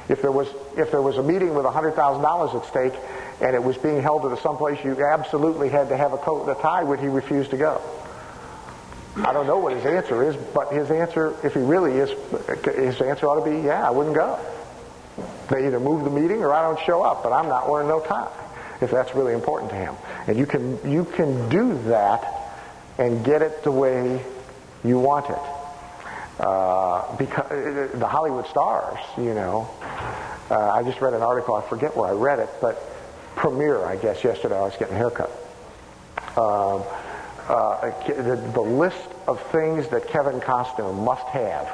if 0.08 0.22
there 0.22 0.30
was, 0.30 0.46
if 0.76 0.90
there 0.90 1.02
was 1.02 1.18
a 1.18 1.22
meeting 1.22 1.54
with 1.54 1.64
$100,000 1.64 2.54
at 2.54 2.66
stake 2.66 2.94
and 3.40 3.54
it 3.54 3.62
was 3.62 3.76
being 3.78 4.02
held 4.02 4.24
at 4.30 4.38
some 4.38 4.56
place 4.56 4.82
you 4.85 5.04
absolutely 5.04 5.68
had 5.68 5.88
to 5.88 5.96
have 5.96 6.12
a 6.12 6.18
coat 6.18 6.48
and 6.48 6.56
a 6.56 6.61
tie, 6.61 6.82
would 6.82 7.00
he 7.00 7.08
refuse 7.08 7.48
to 7.48 7.56
go? 7.56 7.80
I 9.16 9.32
don't 9.32 9.46
know 9.46 9.58
what 9.58 9.74
his 9.74 9.85
answer 9.85 10.28
is, 10.30 10.37
but 10.54 10.72
his 10.72 10.90
answer, 10.90 11.35
if 11.44 11.54
he 11.54 11.61
really 11.61 11.92
is, 11.92 12.11
his 12.64 13.00
answer 13.00 13.26
ought 13.26 13.44
to 13.44 13.50
be, 13.50 13.66
yeah, 13.66 13.87
I 13.87 13.90
wouldn't 13.90 14.14
go. 14.14 14.38
They 15.50 15.66
either 15.66 15.80
move 15.80 16.04
the 16.04 16.11
meeting 16.11 16.42
or 16.42 16.54
I 16.54 16.62
don't 16.62 16.78
show 16.87 17.02
up, 17.02 17.22
but 17.22 17.32
I'm 17.32 17.48
not 17.48 17.68
wearing 17.68 17.88
no 17.88 18.00
tie 18.00 18.30
if 18.80 18.90
that's 18.90 19.14
really 19.14 19.32
important 19.32 19.70
to 19.70 19.76
him. 19.76 19.94
And 20.26 20.38
you 20.38 20.46
can, 20.46 20.90
you 20.90 21.04
can 21.04 21.48
do 21.48 21.78
that 21.85 22.24
and 22.98 23.24
get 23.24 23.42
it 23.42 23.62
the 23.62 23.70
way 23.70 24.24
you 24.85 24.98
want 24.98 25.30
it. 25.30 25.38
Uh, 26.42 27.16
because 27.18 27.52
uh, 27.52 27.96
the 27.96 28.07
Hollywood 28.07 28.48
stars, 28.48 28.98
you 29.16 29.33
know. 29.33 29.70
Uh, 30.50 30.59
I 30.70 30.83
just 30.83 31.00
read 31.00 31.14
an 31.14 31.22
article, 31.22 31.55
I 31.55 31.62
forget 31.62 31.96
where 31.96 32.09
I 32.09 32.12
read 32.12 32.40
it, 32.40 32.48
but 32.61 32.83
Premiere, 33.37 33.85
I 33.85 33.94
guess, 33.94 34.24
yesterday 34.24 34.59
I 34.59 34.62
was 34.62 34.76
getting 34.76 34.94
a 34.94 34.98
haircut. 34.98 35.31
Um, 36.37 36.83
uh, 37.48 37.90
the, 38.09 38.50
the 38.55 38.61
list 38.61 39.09
of 39.28 39.40
things 39.52 39.87
that 39.88 40.09
Kevin 40.09 40.40
Costner 40.40 40.92
must 40.92 41.26
have 41.28 41.68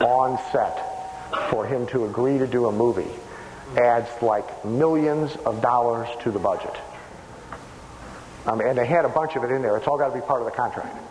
on 0.00 0.36
set 0.50 1.48
for 1.48 1.64
him 1.64 1.86
to 1.88 2.06
agree 2.06 2.38
to 2.38 2.48
do 2.48 2.66
a 2.66 2.72
movie 2.72 3.10
adds 3.76 4.10
like 4.20 4.64
millions 4.64 5.36
of 5.46 5.62
dollars 5.62 6.08
to 6.22 6.32
the 6.32 6.40
budget. 6.40 6.74
Um, 8.46 8.60
and 8.60 8.76
they 8.76 8.86
had 8.86 9.04
a 9.04 9.08
bunch 9.08 9.36
of 9.36 9.44
it 9.44 9.52
in 9.52 9.62
there. 9.62 9.76
It's 9.76 9.86
all 9.86 9.96
got 9.96 10.08
to 10.08 10.14
be 10.14 10.20
part 10.20 10.40
of 10.40 10.46
the 10.46 10.52
contract. 10.52 11.03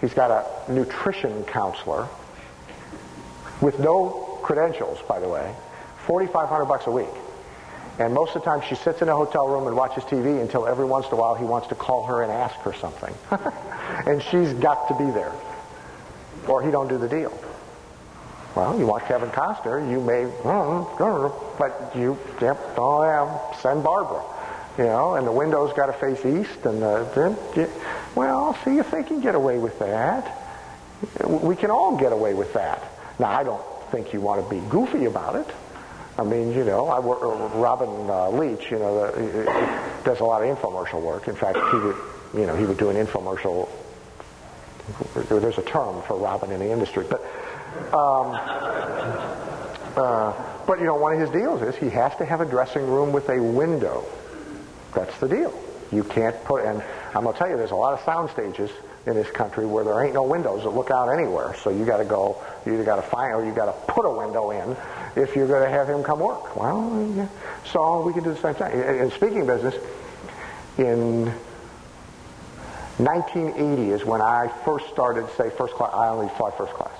He's 0.00 0.14
got 0.14 0.30
a 0.30 0.72
nutrition 0.72 1.44
counselor 1.44 2.08
with 3.60 3.78
no 3.78 4.38
credentials, 4.42 4.98
by 5.08 5.18
the 5.20 5.28
way, 5.28 5.54
4,500 6.06 6.64
bucks 6.66 6.86
a 6.86 6.90
week. 6.90 7.08
And 7.98 8.14
most 8.14 8.36
of 8.36 8.42
the 8.42 8.50
time 8.50 8.62
she 8.68 8.76
sits 8.76 9.02
in 9.02 9.08
a 9.08 9.16
hotel 9.16 9.48
room 9.48 9.66
and 9.66 9.76
watches 9.76 10.04
TV 10.04 10.40
until 10.40 10.68
every 10.68 10.84
once 10.84 11.06
in 11.06 11.14
a 11.14 11.16
while 11.16 11.34
he 11.34 11.44
wants 11.44 11.66
to 11.68 11.74
call 11.74 12.06
her 12.06 12.22
and 12.22 12.30
ask 12.30 12.54
her 12.60 12.72
something. 12.72 13.12
and 14.06 14.22
she's 14.22 14.52
got 14.54 14.86
to 14.88 14.94
be 14.94 15.10
there. 15.10 15.32
Or 16.46 16.62
he 16.62 16.70
don't 16.70 16.88
do 16.88 16.96
the 16.96 17.08
deal. 17.08 17.36
Well, 18.54 18.78
you 18.78 18.86
want 18.86 19.04
Kevin 19.04 19.30
Costner, 19.30 19.90
you 19.90 20.00
may, 20.00 20.24
mm, 20.42 21.58
but 21.58 21.92
you, 21.96 22.18
yep, 22.40 22.58
oh 22.76 23.02
yeah, 23.02 23.56
send 23.60 23.82
Barbara. 23.82 24.22
You 24.78 24.84
know, 24.84 25.16
and 25.16 25.26
the 25.26 25.32
window's 25.32 25.72
got 25.72 25.86
to 25.86 25.92
face 25.92 26.24
east, 26.24 26.64
and 26.64 26.80
the, 26.80 27.68
well, 28.14 28.56
see 28.64 28.78
if 28.78 28.92
they 28.92 29.02
can 29.02 29.20
get 29.20 29.34
away 29.34 29.58
with 29.58 29.80
that. 29.80 30.32
We 31.26 31.56
can 31.56 31.72
all 31.72 31.96
get 31.96 32.12
away 32.12 32.32
with 32.34 32.52
that. 32.52 32.84
Now, 33.18 33.30
I 33.30 33.42
don't 33.42 33.62
think 33.90 34.12
you 34.12 34.20
want 34.20 34.44
to 34.44 34.48
be 34.48 34.60
goofy 34.68 35.06
about 35.06 35.34
it. 35.34 35.52
I 36.16 36.22
mean, 36.22 36.52
you 36.52 36.62
know, 36.62 36.86
I 36.88 37.00
work, 37.00 37.22
uh, 37.22 37.58
Robin 37.58 37.88
uh, 38.08 38.30
Leach, 38.30 38.70
you 38.70 38.78
know, 38.78 39.10
the, 39.10 39.44
does 40.04 40.20
a 40.20 40.24
lot 40.24 40.42
of 40.42 40.56
infomercial 40.56 41.02
work. 41.02 41.26
In 41.26 41.34
fact, 41.34 41.58
he 41.72 41.76
would, 41.78 41.96
you 42.34 42.46
know, 42.46 42.56
he 42.56 42.64
would 42.64 42.78
do 42.78 42.90
an 42.90 43.04
infomercial. 43.04 43.68
There's 45.28 45.58
a 45.58 45.62
term 45.62 46.02
for 46.02 46.16
Robin 46.16 46.52
in 46.52 46.60
the 46.60 46.70
industry, 46.70 47.04
but, 47.08 47.20
um, 47.92 48.38
uh, 49.96 50.32
but 50.66 50.78
you 50.78 50.86
know, 50.86 50.96
one 50.96 51.14
of 51.14 51.20
his 51.20 51.30
deals 51.30 51.62
is 51.62 51.74
he 51.76 51.90
has 51.90 52.14
to 52.16 52.24
have 52.24 52.40
a 52.40 52.46
dressing 52.46 52.86
room 52.86 53.12
with 53.12 53.28
a 53.28 53.40
window. 53.42 54.04
That's 54.94 55.16
the 55.18 55.28
deal. 55.28 55.52
You 55.92 56.04
can't 56.04 56.42
put, 56.44 56.64
and 56.64 56.82
I'm 57.14 57.22
going 57.22 57.32
to 57.32 57.38
tell 57.38 57.48
you, 57.48 57.56
there's 57.56 57.70
a 57.70 57.76
lot 57.76 57.94
of 57.94 58.04
sound 58.04 58.30
stages 58.30 58.70
in 59.06 59.14
this 59.14 59.30
country 59.30 59.64
where 59.64 59.84
there 59.84 60.04
ain't 60.04 60.14
no 60.14 60.22
windows 60.22 60.64
that 60.64 60.70
look 60.70 60.90
out 60.90 61.08
anywhere. 61.08 61.54
So 61.62 61.70
you 61.70 61.86
got 61.86 61.98
to 61.98 62.04
go, 62.04 62.42
you 62.66 62.74
either 62.74 62.84
got 62.84 62.96
to 62.96 63.02
find 63.02 63.34
or 63.34 63.44
you 63.44 63.52
got 63.52 63.66
to 63.66 63.92
put 63.92 64.04
a 64.04 64.10
window 64.10 64.50
in 64.50 64.76
if 65.16 65.34
you're 65.34 65.48
going 65.48 65.64
to 65.64 65.70
have 65.70 65.88
him 65.88 66.02
come 66.02 66.20
work. 66.20 66.56
Well, 66.56 67.12
yeah. 67.16 67.28
so 67.64 68.02
we 68.02 68.12
can 68.12 68.22
do 68.22 68.34
the 68.34 68.40
same 68.40 68.54
thing. 68.54 68.72
In 69.00 69.10
speaking 69.12 69.46
business, 69.46 69.74
in 70.76 71.26
1980 72.98 73.90
is 73.90 74.04
when 74.04 74.20
I 74.20 74.48
first 74.64 74.88
started, 74.88 75.28
say, 75.36 75.50
first 75.50 75.74
class. 75.74 75.92
I 75.94 76.08
only 76.08 76.28
fly 76.36 76.50
first 76.50 76.72
class. 76.72 76.92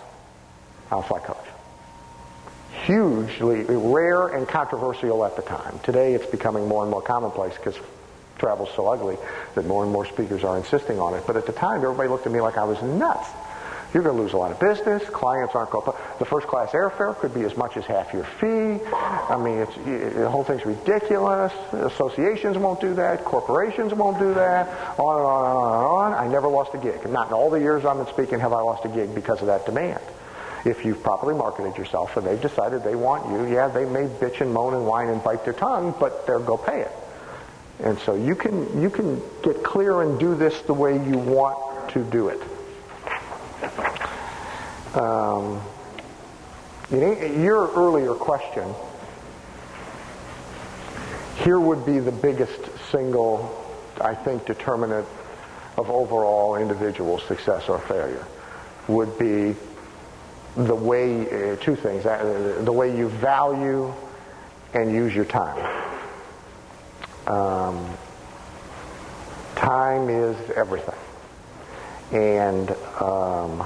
I 0.86 0.94
don't 0.94 1.06
fly 1.06 1.18
coach. 1.20 1.36
Hugely 2.88 3.64
rare 3.68 4.28
and 4.28 4.48
controversial 4.48 5.22
at 5.26 5.36
the 5.36 5.42
time. 5.42 5.78
Today 5.80 6.14
it's 6.14 6.24
becoming 6.24 6.66
more 6.66 6.80
and 6.84 6.90
more 6.90 7.02
commonplace 7.02 7.54
because 7.54 7.76
travel's 8.38 8.70
so 8.74 8.86
ugly 8.86 9.18
that 9.54 9.66
more 9.66 9.82
and 9.82 9.92
more 9.92 10.06
speakers 10.06 10.42
are 10.42 10.56
insisting 10.56 10.98
on 10.98 11.12
it. 11.12 11.22
But 11.26 11.36
at 11.36 11.44
the 11.44 11.52
time, 11.52 11.82
everybody 11.82 12.08
looked 12.08 12.24
at 12.24 12.32
me 12.32 12.40
like 12.40 12.56
I 12.56 12.64
was 12.64 12.82
nuts. 12.82 13.28
You're 13.92 14.02
going 14.02 14.16
to 14.16 14.22
lose 14.22 14.32
a 14.32 14.38
lot 14.38 14.52
of 14.52 14.58
business. 14.58 15.06
Clients 15.10 15.54
aren't 15.54 15.68
going 15.68 15.84
to. 15.84 15.94
The 16.18 16.24
first 16.24 16.46
class 16.46 16.70
airfare 16.70 17.14
could 17.18 17.34
be 17.34 17.42
as 17.42 17.58
much 17.58 17.76
as 17.76 17.84
half 17.84 18.14
your 18.14 18.24
fee. 18.24 18.82
I 18.90 19.36
mean, 19.36 19.58
it's, 19.58 19.76
it, 19.86 20.14
the 20.20 20.30
whole 20.30 20.44
thing's 20.44 20.64
ridiculous. 20.64 21.52
Associations 21.72 22.56
won't 22.56 22.80
do 22.80 22.94
that. 22.94 23.22
Corporations 23.22 23.92
won't 23.92 24.18
do 24.18 24.32
that. 24.32 24.66
On 24.98 25.14
and 25.14 25.26
on 25.26 25.44
and 25.44 25.58
on 25.58 25.74
and 25.74 26.14
on. 26.14 26.14
I 26.14 26.26
never 26.26 26.48
lost 26.48 26.72
a 26.72 26.78
gig. 26.78 27.06
Not 27.10 27.26
in 27.26 27.34
all 27.34 27.50
the 27.50 27.60
years 27.60 27.84
I've 27.84 27.98
been 27.98 28.14
speaking 28.14 28.40
have 28.40 28.54
I 28.54 28.62
lost 28.62 28.86
a 28.86 28.88
gig 28.88 29.14
because 29.14 29.42
of 29.42 29.48
that 29.48 29.66
demand. 29.66 30.00
If 30.64 30.84
you've 30.84 31.02
properly 31.02 31.34
marketed 31.34 31.76
yourself 31.76 32.16
and 32.16 32.26
they've 32.26 32.40
decided 32.40 32.82
they 32.82 32.96
want 32.96 33.30
you, 33.30 33.54
yeah, 33.54 33.68
they 33.68 33.84
may 33.84 34.06
bitch 34.06 34.40
and 34.40 34.52
moan 34.52 34.74
and 34.74 34.86
whine 34.86 35.08
and 35.08 35.22
bite 35.22 35.44
their 35.44 35.52
tongue, 35.52 35.94
but 35.98 36.26
they'll 36.26 36.42
go 36.42 36.56
pay 36.56 36.80
it. 36.80 36.92
And 37.80 37.98
so 38.00 38.14
you 38.14 38.34
can 38.34 38.82
you 38.82 38.90
can 38.90 39.22
get 39.42 39.62
clear 39.62 40.02
and 40.02 40.18
do 40.18 40.34
this 40.34 40.60
the 40.62 40.74
way 40.74 40.94
you 40.94 41.16
want 41.16 41.90
to 41.90 42.02
do 42.04 42.28
it. 42.28 42.42
Um, 44.96 45.62
your 46.90 47.70
earlier 47.74 48.14
question 48.14 48.74
here 51.36 51.60
would 51.60 51.86
be 51.86 52.00
the 52.00 52.12
biggest 52.12 52.60
single, 52.90 53.64
I 54.00 54.14
think, 54.14 54.44
determinant 54.46 55.06
of 55.76 55.88
overall 55.88 56.56
individual 56.56 57.20
success 57.20 57.68
or 57.68 57.78
failure 57.78 58.26
would 58.88 59.18
be 59.18 59.54
the 60.58 60.74
way, 60.74 61.52
uh, 61.52 61.56
two 61.56 61.76
things, 61.76 62.04
uh, 62.04 62.60
the 62.64 62.72
way 62.72 62.96
you 62.96 63.08
value 63.08 63.94
and 64.74 64.92
use 64.92 65.14
your 65.14 65.24
time. 65.24 65.64
Um, 67.28 67.96
time 69.54 70.08
is 70.08 70.36
everything. 70.50 70.98
And 72.10 72.70
um, 73.00 73.64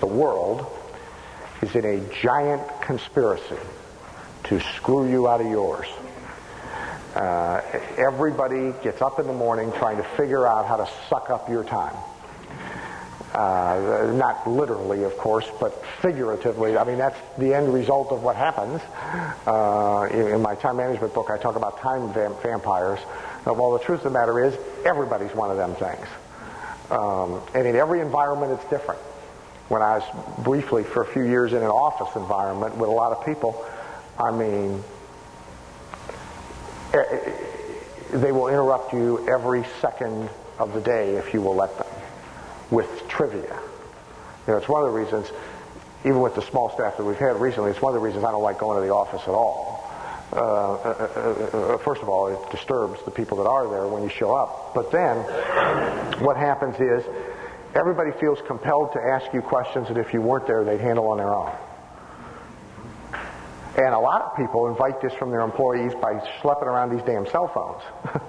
the 0.00 0.06
world 0.06 0.66
is 1.62 1.74
in 1.74 1.86
a 1.86 2.00
giant 2.20 2.62
conspiracy 2.82 3.56
to 4.44 4.60
screw 4.76 5.08
you 5.08 5.26
out 5.26 5.40
of 5.40 5.46
yours. 5.46 5.86
Uh, 7.14 7.62
everybody 7.96 8.74
gets 8.82 9.00
up 9.00 9.20
in 9.20 9.26
the 9.26 9.32
morning 9.32 9.72
trying 9.78 9.96
to 9.96 10.04
figure 10.18 10.46
out 10.46 10.66
how 10.66 10.76
to 10.76 10.88
suck 11.08 11.30
up 11.30 11.48
your 11.48 11.64
time. 11.64 11.96
Uh, 13.34 14.12
not 14.14 14.46
literally, 14.46 15.02
of 15.02 15.16
course, 15.18 15.46
but 15.58 15.84
figuratively. 16.00 16.76
I 16.76 16.84
mean, 16.84 16.98
that's 16.98 17.18
the 17.36 17.52
end 17.52 17.74
result 17.74 18.12
of 18.12 18.22
what 18.22 18.36
happens. 18.36 18.80
Uh, 19.44 20.06
in, 20.12 20.34
in, 20.34 20.40
my 20.40 20.54
time 20.54 20.76
management 20.76 21.12
book, 21.14 21.30
I 21.30 21.38
talk 21.38 21.56
about 21.56 21.80
time 21.80 22.12
vam- 22.12 22.40
vampires. 22.42 23.00
Uh, 23.44 23.52
well, 23.52 23.72
the 23.72 23.80
truth 23.80 24.04
of 24.04 24.12
the 24.12 24.18
matter 24.18 24.44
is, 24.44 24.56
everybody's 24.86 25.34
one 25.34 25.50
of 25.50 25.56
them 25.56 25.74
things. 25.74 26.06
Um, 26.90 27.42
and 27.56 27.66
in 27.66 27.74
every 27.74 28.00
environment, 28.00 28.52
it's 28.52 28.70
different. 28.70 29.00
When 29.66 29.82
I 29.82 29.98
was 29.98 30.44
briefly 30.44 30.84
for 30.84 31.02
a 31.02 31.06
few 31.06 31.24
years 31.24 31.54
in 31.54 31.58
an 31.58 31.64
office 31.64 32.14
environment 32.14 32.76
with 32.76 32.88
a 32.88 32.92
lot 32.92 33.10
of 33.10 33.26
people, 33.26 33.66
I 34.16 34.30
mean, 34.30 34.84
eh, 36.92 36.98
eh, 36.98 37.32
they 38.12 38.30
will 38.30 38.46
interrupt 38.46 38.92
you 38.92 39.26
every 39.28 39.64
second 39.80 40.30
of 40.60 40.72
the 40.72 40.80
day 40.80 41.16
if 41.16 41.34
you 41.34 41.40
will 41.40 41.56
let 41.56 41.76
them 41.78 41.93
with 42.70 43.08
trivia. 43.08 43.60
You 44.46 44.52
know, 44.52 44.58
it's 44.58 44.68
one 44.68 44.84
of 44.84 44.92
the 44.92 44.98
reasons, 44.98 45.30
even 46.00 46.20
with 46.20 46.34
the 46.34 46.42
small 46.42 46.70
staff 46.74 46.96
that 46.96 47.04
we've 47.04 47.16
had 47.16 47.40
recently, 47.40 47.70
it's 47.70 47.80
one 47.80 47.94
of 47.94 48.00
the 48.00 48.06
reasons 48.06 48.24
I 48.24 48.30
don't 48.30 48.42
like 48.42 48.58
going 48.58 48.80
to 48.80 48.86
the 48.86 48.92
office 48.92 49.22
at 49.22 49.28
all. 49.28 49.74
Uh, 50.32 50.36
uh, 50.36 51.08
uh, 51.54 51.56
uh, 51.56 51.78
first 51.78 52.02
of 52.02 52.08
all, 52.08 52.28
it 52.28 52.50
disturbs 52.50 52.98
the 53.04 53.10
people 53.10 53.38
that 53.38 53.48
are 53.48 53.68
there 53.68 53.86
when 53.86 54.02
you 54.02 54.08
show 54.08 54.34
up. 54.34 54.74
But 54.74 54.90
then, 54.90 55.16
what 56.20 56.36
happens 56.36 56.74
is, 56.80 57.04
everybody 57.74 58.10
feels 58.18 58.40
compelled 58.46 58.92
to 58.92 59.00
ask 59.00 59.32
you 59.32 59.42
questions 59.42 59.88
that 59.88 59.96
if 59.96 60.12
you 60.12 60.20
weren't 60.20 60.46
there, 60.46 60.64
they'd 60.64 60.80
handle 60.80 61.06
on 61.08 61.18
their 61.18 61.32
own. 61.32 61.52
And 63.76 63.94
a 63.94 63.98
lot 63.98 64.22
of 64.22 64.36
people 64.36 64.68
invite 64.68 65.00
this 65.00 65.12
from 65.14 65.30
their 65.30 65.40
employees 65.40 65.92
by 66.00 66.14
schlepping 66.40 66.66
around 66.66 66.90
these 66.90 67.04
damn 67.04 67.26
cell 67.26 67.48
phones. 67.48 68.20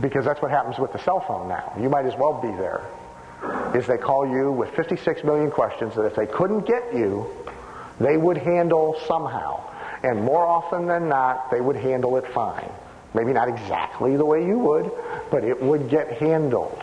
because 0.00 0.24
that's 0.24 0.42
what 0.42 0.50
happens 0.50 0.78
with 0.78 0.92
the 0.92 0.98
cell 0.98 1.20
phone 1.20 1.48
now. 1.48 1.72
You 1.80 1.88
might 1.88 2.06
as 2.06 2.14
well 2.18 2.40
be 2.40 2.48
there 2.48 2.82
is 3.74 3.86
they 3.86 3.98
call 3.98 4.26
you 4.26 4.52
with 4.52 4.70
56 4.70 5.24
million 5.24 5.50
questions 5.50 5.94
that 5.94 6.04
if 6.04 6.14
they 6.14 6.26
couldn't 6.26 6.66
get 6.66 6.94
you, 6.94 7.26
they 8.00 8.16
would 8.16 8.36
handle 8.36 8.98
somehow. 9.06 9.62
And 10.02 10.22
more 10.22 10.46
often 10.46 10.86
than 10.86 11.08
not, 11.08 11.50
they 11.50 11.60
would 11.60 11.76
handle 11.76 12.16
it 12.16 12.26
fine. 12.32 12.70
Maybe 13.14 13.32
not 13.32 13.48
exactly 13.48 14.16
the 14.16 14.24
way 14.24 14.44
you 14.46 14.58
would, 14.58 14.90
but 15.30 15.44
it 15.44 15.60
would 15.60 15.88
get 15.88 16.12
handled. 16.18 16.82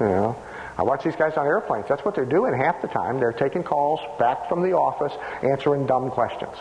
You 0.00 0.06
know? 0.06 0.36
I 0.78 0.82
watch 0.82 1.04
these 1.04 1.16
guys 1.16 1.34
on 1.36 1.46
airplanes. 1.46 1.86
That's 1.88 2.04
what 2.04 2.14
they're 2.14 2.24
doing 2.24 2.54
half 2.54 2.80
the 2.80 2.88
time. 2.88 3.20
They're 3.20 3.32
taking 3.32 3.62
calls 3.62 4.00
back 4.18 4.48
from 4.48 4.62
the 4.62 4.72
office, 4.72 5.12
answering 5.42 5.86
dumb 5.86 6.10
questions. 6.10 6.56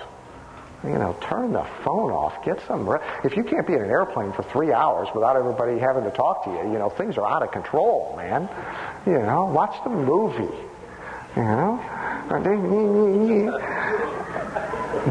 You 0.84 0.98
know, 0.98 1.16
turn 1.20 1.52
the 1.52 1.66
phone 1.84 2.12
off. 2.12 2.44
Get 2.46 2.62
some. 2.66 2.90
Re- 2.90 3.02
if 3.26 3.36
you 3.36 3.44
can't 3.44 3.68
be 3.68 3.74
in 3.74 3.82
an 3.82 3.90
airplane 3.90 4.32
for 4.32 4.44
three 4.44 4.72
hours 4.72 5.10
without 5.14 5.36
everybody 5.36 5.78
having 5.78 6.06
to 6.06 6.12
talk 6.12 6.46
to 6.46 6.52
you, 6.52 6.72
you 6.72 6.80
know, 6.80 6.90
things 6.90 7.18
are 7.18 7.28
out 7.28 7.44
of 7.44 7.52
control, 7.52 8.14
man. 8.16 8.48
You 9.06 9.20
know, 9.20 9.46
watch 9.46 9.76
the 9.84 9.90
movie. 9.90 10.56
You 11.36 11.44
know, 11.44 11.80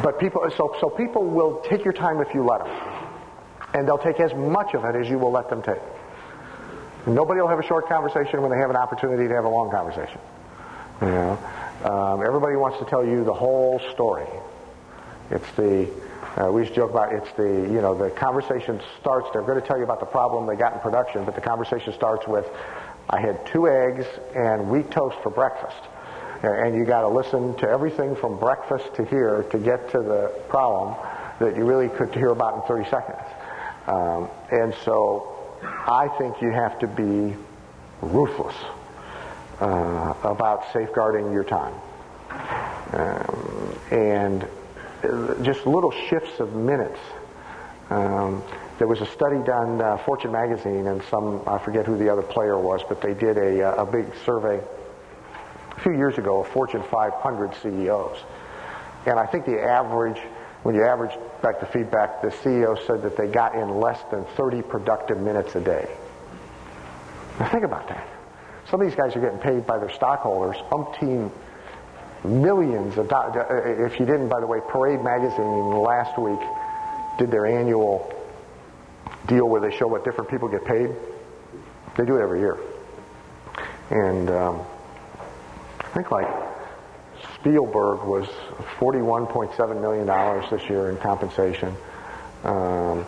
but 0.03 0.19
people. 0.19 0.51
So 0.57 0.75
so 0.81 0.89
people 0.89 1.25
will 1.25 1.61
take 1.69 1.85
your 1.85 1.93
time 1.93 2.21
if 2.21 2.33
you 2.33 2.45
let 2.45 2.65
them. 2.65 2.71
And 3.75 3.87
they'll 3.87 3.99
take 3.99 4.21
as 4.21 4.33
much 4.35 4.75
of 4.75 4.85
it 4.87 4.97
as 4.97 5.09
you 5.11 5.19
will 5.19 5.31
let 5.33 5.51
them 5.51 5.61
take. 5.63 5.83
Nobody 7.07 7.41
will 7.41 7.49
have 7.49 7.59
a 7.59 7.67
short 7.67 7.89
conversation 7.89 8.41
when 8.41 8.51
they 8.51 8.57
have 8.57 8.71
an 8.71 8.77
opportunity 8.77 9.29
to 9.29 9.35
have 9.35 9.45
a 9.45 9.49
long 9.49 9.71
conversation. 9.71 10.19
You 11.03 11.09
know, 11.09 11.39
um, 11.85 12.23
everybody 12.25 12.57
wants 12.57 12.79
to 12.79 12.87
tell 12.87 13.05
you 13.05 13.23
the 13.25 13.35
whole 13.35 13.81
story. 13.93 14.27
It's 15.31 15.51
the 15.53 15.89
uh, 16.37 16.51
we 16.53 16.63
used 16.63 16.75
to 16.75 16.81
joke 16.81 16.91
about 16.91 17.13
it's 17.13 17.31
the 17.33 17.43
you 17.43 17.81
know 17.81 17.97
the 17.97 18.11
conversation 18.11 18.81
starts. 19.01 19.29
They're 19.33 19.43
going 19.43 19.61
to 19.61 19.67
tell 19.67 19.77
you 19.77 19.85
about 19.85 20.01
the 20.01 20.07
problem 20.07 20.47
they 20.47 20.57
got 20.57 20.75
in 20.75 20.81
production, 20.81 21.25
but 21.25 21.35
the 21.35 21.41
conversation 21.41 21.93
starts 21.93 22.27
with, 22.27 22.47
"I 23.11 23.21
had 23.21 23.45
two 23.47 23.69
eggs 23.69 24.07
and 24.35 24.71
wheat 24.71 24.91
toast 24.91 25.17
for 25.23 25.31
breakfast," 25.31 25.81
and 26.43 26.75
you 26.75 26.85
got 26.85 27.03
to 27.03 27.09
listen 27.09 27.55
to 27.57 27.69
everything 27.69 28.15
from 28.17 28.39
breakfast 28.39 28.95
to 28.95 29.05
here 29.05 29.45
to 29.51 29.59
get 29.59 29.91
to 29.91 29.99
the 29.99 30.33
problem 30.49 30.95
that 31.41 31.57
you 31.57 31.65
really 31.65 31.89
could 31.89 32.15
hear 32.15 32.31
about 32.31 32.55
in 32.55 32.63
30 32.63 32.91
seconds. 32.91 33.23
Um, 33.87 34.29
and 34.51 34.75
so, 34.85 35.59
I 35.63 36.09
think 36.19 36.41
you 36.41 36.51
have 36.51 36.79
to 36.81 36.87
be 36.87 37.37
ruthless 38.01 38.55
uh, 39.61 40.15
about 40.23 40.73
safeguarding 40.73 41.33
your 41.33 41.45
time. 41.45 41.75
Um, 42.93 43.79
and 43.91 44.49
just 45.43 45.67
little 45.67 45.93
shifts 46.09 46.41
of 46.41 46.55
minutes. 46.55 46.99
Um, 47.91 48.43
there 48.79 48.87
was 48.87 49.01
a 49.01 49.07
study 49.07 49.39
done, 49.45 49.81
uh, 49.81 49.97
Fortune 49.99 50.33
magazine, 50.33 50.87
and 50.87 51.03
some, 51.05 51.43
I 51.47 51.59
forget 51.59 51.87
who 51.87 51.97
the 51.97 52.11
other 52.11 52.23
player 52.23 52.59
was, 52.59 52.83
but 52.89 53.01
they 53.01 53.15
did 53.15 53.39
a, 53.39 53.63
uh, 53.63 53.83
a 53.83 53.87
big 53.87 54.07
survey 54.25 54.61
a 55.77 55.81
few 55.81 55.93
years 55.93 56.19
ago 56.19 56.41
of 56.41 56.49
Fortune 56.49 56.83
500 56.91 57.55
CEOs. 57.63 58.19
And 59.07 59.19
I 59.19 59.27
think 59.27 59.47
the 59.47 59.61
average, 59.61 60.21
when 60.63 60.75
you 60.75 60.85
average 60.85 61.17
back 61.43 61.61
the 61.61 61.67
feedback, 61.67 62.21
the 62.21 62.29
CEO 62.29 62.85
said 62.87 63.03
that 63.03 63.17
they 63.17 63.27
got 63.27 63.55
in 63.55 63.81
less 63.81 64.01
than 64.11 64.25
30 64.37 64.63
productive 64.63 65.19
minutes 65.19 65.55
a 65.55 65.61
day. 65.61 65.89
Now 67.41 67.49
think 67.49 67.65
about 67.65 67.89
that. 67.89 68.07
Some 68.71 68.81
of 68.81 68.87
these 68.87 68.97
guys 68.97 69.17
are 69.17 69.21
getting 69.21 69.39
paid 69.39 69.67
by 69.67 69.79
their 69.79 69.91
stockholders 69.91 70.57
umpteen 70.71 71.31
millions 72.25 72.97
of 72.99 73.09
dollars. 73.09 73.93
If 73.93 74.01
you 74.01 74.07
didn't, 74.07 74.29
by 74.29 74.41
the 74.41 74.47
way, 74.47 74.61
Parade 74.69 75.03
Magazine 75.03 75.71
last 75.81 76.19
week 76.19 76.41
did 77.19 77.31
their 77.31 77.47
annual 77.47 78.13
deal 79.27 79.49
where 79.49 79.61
they 79.61 79.77
show 79.77 79.87
what 79.87 80.05
different 80.05 80.31
people 80.31 80.49
get 80.49 80.65
paid. 80.65 80.91
They 81.97 82.05
do 82.05 82.17
it 82.17 82.23
every 82.23 82.41
year. 82.41 82.59
And 83.91 84.31
um, 84.31 84.63
I 85.81 85.89
think 85.95 86.11
like 86.11 86.29
Spielberg 87.35 88.05
was 88.05 88.27
$41.7 88.79 89.81
million 89.81 90.07
this 90.51 90.69
year 90.69 90.91
in 90.91 90.97
compensation. 90.99 91.75
Um, 92.45 93.05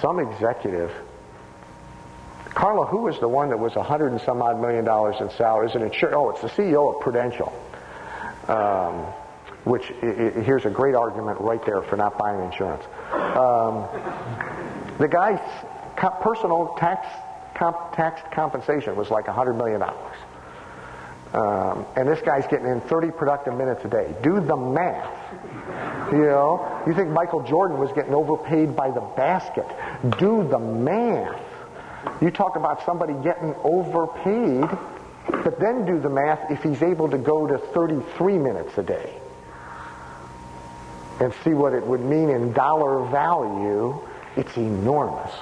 some 0.00 0.18
executive, 0.20 0.90
Carla, 2.50 2.86
who 2.86 3.02
was 3.02 3.18
the 3.20 3.28
one 3.28 3.50
that 3.50 3.58
was 3.58 3.74
a 3.74 3.80
100 3.80 4.12
and 4.12 4.20
some 4.22 4.40
odd 4.40 4.60
million 4.60 4.84
dollars 4.84 5.16
in 5.20 5.30
salary? 5.30 5.68
Is 5.68 5.76
it 5.76 5.82
insur- 5.82 6.12
Oh, 6.12 6.30
it's 6.30 6.40
the 6.40 6.48
CEO 6.48 6.94
of 6.94 7.00
Prudential 7.02 7.52
um, 8.48 9.06
which 9.64 9.86
here's 10.00 10.64
a 10.64 10.70
great 10.70 10.94
argument 10.94 11.40
right 11.40 11.64
there 11.64 11.82
for 11.82 11.96
not 11.96 12.18
buying 12.18 12.42
insurance. 12.42 12.84
Um, 13.12 13.86
the 14.98 15.08
guy's 15.08 15.40
personal 16.22 16.74
tax 16.78 17.06
comp, 17.54 17.94
tax 17.94 18.20
compensation 18.32 18.96
was 18.96 19.10
like 19.10 19.26
$100 19.26 19.56
million. 19.56 19.82
Um, 21.32 21.86
and 21.94 22.08
this 22.08 22.20
guy's 22.22 22.46
getting 22.48 22.66
in 22.66 22.80
30 22.80 23.12
productive 23.12 23.54
minutes 23.54 23.84
a 23.84 23.88
day. 23.88 24.14
Do 24.22 24.40
the 24.40 24.56
math. 24.56 25.32
You 26.10 26.24
know, 26.24 26.82
you 26.86 26.94
think 26.94 27.10
Michael 27.10 27.42
Jordan 27.44 27.78
was 27.78 27.92
getting 27.92 28.14
overpaid 28.14 28.74
by 28.74 28.90
the 28.90 29.00
basket. 29.16 29.66
Do 30.18 30.46
the 30.48 30.58
math. 30.58 31.40
You 32.20 32.30
talk 32.30 32.56
about 32.56 32.84
somebody 32.84 33.12
getting 33.22 33.54
overpaid 33.62 34.68
but 35.28 35.60
then 35.60 35.84
do 35.84 36.00
the 36.00 36.08
math 36.08 36.50
if 36.50 36.62
he's 36.62 36.82
able 36.82 37.08
to 37.10 37.18
go 37.18 37.46
to 37.46 37.58
33 37.58 38.38
minutes 38.38 38.76
a 38.78 38.82
day 38.82 39.14
and 41.20 41.32
see 41.44 41.50
what 41.50 41.74
it 41.74 41.86
would 41.86 42.00
mean 42.00 42.30
in 42.30 42.52
dollar 42.52 43.04
value. 43.10 44.00
It's 44.36 44.56
enormous. 44.56 45.32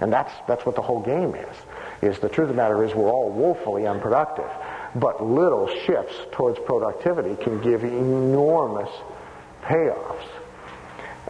And 0.00 0.12
that's, 0.12 0.32
that's 0.48 0.64
what 0.64 0.76
the 0.76 0.82
whole 0.82 1.02
game 1.02 1.34
is. 1.34 1.56
Is 2.00 2.18
the 2.18 2.28
truth 2.28 2.48
of 2.48 2.56
the 2.56 2.62
matter 2.62 2.82
is 2.82 2.94
we're 2.94 3.10
all 3.10 3.30
woefully 3.30 3.86
unproductive. 3.86 4.50
But 4.94 5.22
little 5.22 5.68
shifts 5.84 6.14
towards 6.32 6.58
productivity 6.60 7.36
can 7.42 7.60
give 7.60 7.84
enormous 7.84 8.88
payoffs. 9.62 10.26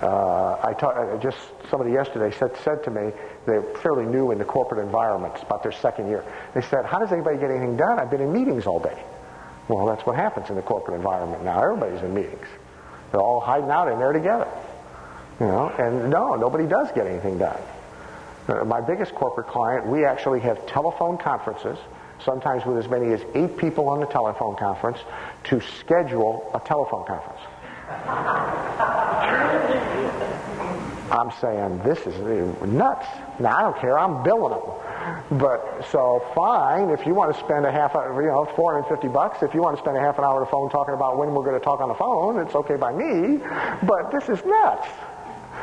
Uh, 0.02 0.58
I 0.62 0.72
talk, 0.72 1.20
just 1.20 1.36
somebody 1.68 1.92
yesterday 1.92 2.34
said, 2.36 2.56
said 2.64 2.82
to 2.84 2.90
me, 2.90 3.12
they're 3.44 3.62
fairly 3.82 4.06
new 4.06 4.30
in 4.30 4.38
the 4.38 4.44
corporate 4.44 4.82
environment. 4.84 5.34
It's 5.34 5.42
about 5.42 5.62
their 5.62 5.72
second 5.72 6.08
year. 6.08 6.24
They 6.54 6.62
said, 6.62 6.86
how 6.86 6.98
does 6.98 7.12
anybody 7.12 7.36
get 7.36 7.50
anything 7.50 7.76
done? 7.76 7.98
I've 7.98 8.10
been 8.10 8.22
in 8.22 8.32
meetings 8.32 8.66
all 8.66 8.80
day. 8.80 8.98
Well, 9.68 9.86
that's 9.86 10.04
what 10.06 10.16
happens 10.16 10.48
in 10.48 10.56
the 10.56 10.62
corporate 10.62 10.96
environment 10.96 11.44
now. 11.44 11.62
Everybody's 11.62 12.02
in 12.02 12.14
meetings. 12.14 12.46
They're 13.12 13.20
all 13.20 13.40
hiding 13.40 13.70
out 13.70 13.92
in 13.92 13.98
there 13.98 14.12
together. 14.12 14.48
You 15.38 15.46
know, 15.46 15.68
and 15.68 16.10
no, 16.10 16.34
nobody 16.34 16.66
does 16.66 16.90
get 16.92 17.06
anything 17.06 17.38
done. 17.38 17.60
Uh, 18.48 18.64
my 18.64 18.80
biggest 18.80 19.14
corporate 19.14 19.48
client, 19.48 19.86
we 19.86 20.04
actually 20.04 20.40
have 20.40 20.66
telephone 20.66 21.18
conferences, 21.18 21.78
sometimes 22.24 22.64
with 22.64 22.78
as 22.78 22.90
many 22.90 23.12
as 23.12 23.20
eight 23.34 23.56
people 23.56 23.88
on 23.88 24.00
the 24.00 24.06
telephone 24.06 24.56
conference, 24.56 24.98
to 25.44 25.60
schedule 25.60 26.50
a 26.54 26.60
telephone 26.60 27.06
conference. 27.06 27.40
I'm 31.10 31.30
saying 31.40 31.78
this 31.82 31.98
is 32.06 32.16
nuts. 32.62 33.06
Now 33.38 33.56
I 33.56 33.62
don't 33.62 33.78
care. 33.78 33.98
I'm 33.98 34.22
billing 34.22 34.52
them. 34.52 35.38
But 35.38 35.86
so 35.90 36.24
fine. 36.34 36.90
If 36.90 37.06
you 37.06 37.14
want 37.14 37.34
to 37.34 37.40
spend 37.40 37.66
a 37.66 37.72
half, 37.72 37.94
hour, 37.94 38.22
you 38.22 38.28
know, 38.28 38.44
450 38.54 39.08
bucks. 39.08 39.42
If 39.42 39.54
you 39.54 39.60
want 39.60 39.76
to 39.76 39.82
spend 39.82 39.96
a 39.96 40.00
half 40.00 40.18
an 40.18 40.24
hour 40.24 40.36
on 40.36 40.40
the 40.40 40.50
phone 40.50 40.70
talking 40.70 40.94
about 40.94 41.18
when 41.18 41.32
we're 41.34 41.44
going 41.44 41.58
to 41.58 41.64
talk 41.64 41.80
on 41.80 41.88
the 41.88 41.94
phone, 41.94 42.38
it's 42.38 42.54
okay 42.54 42.76
by 42.76 42.92
me. 42.92 43.38
But 43.82 44.12
this 44.12 44.28
is 44.28 44.44
nuts. 44.44 44.86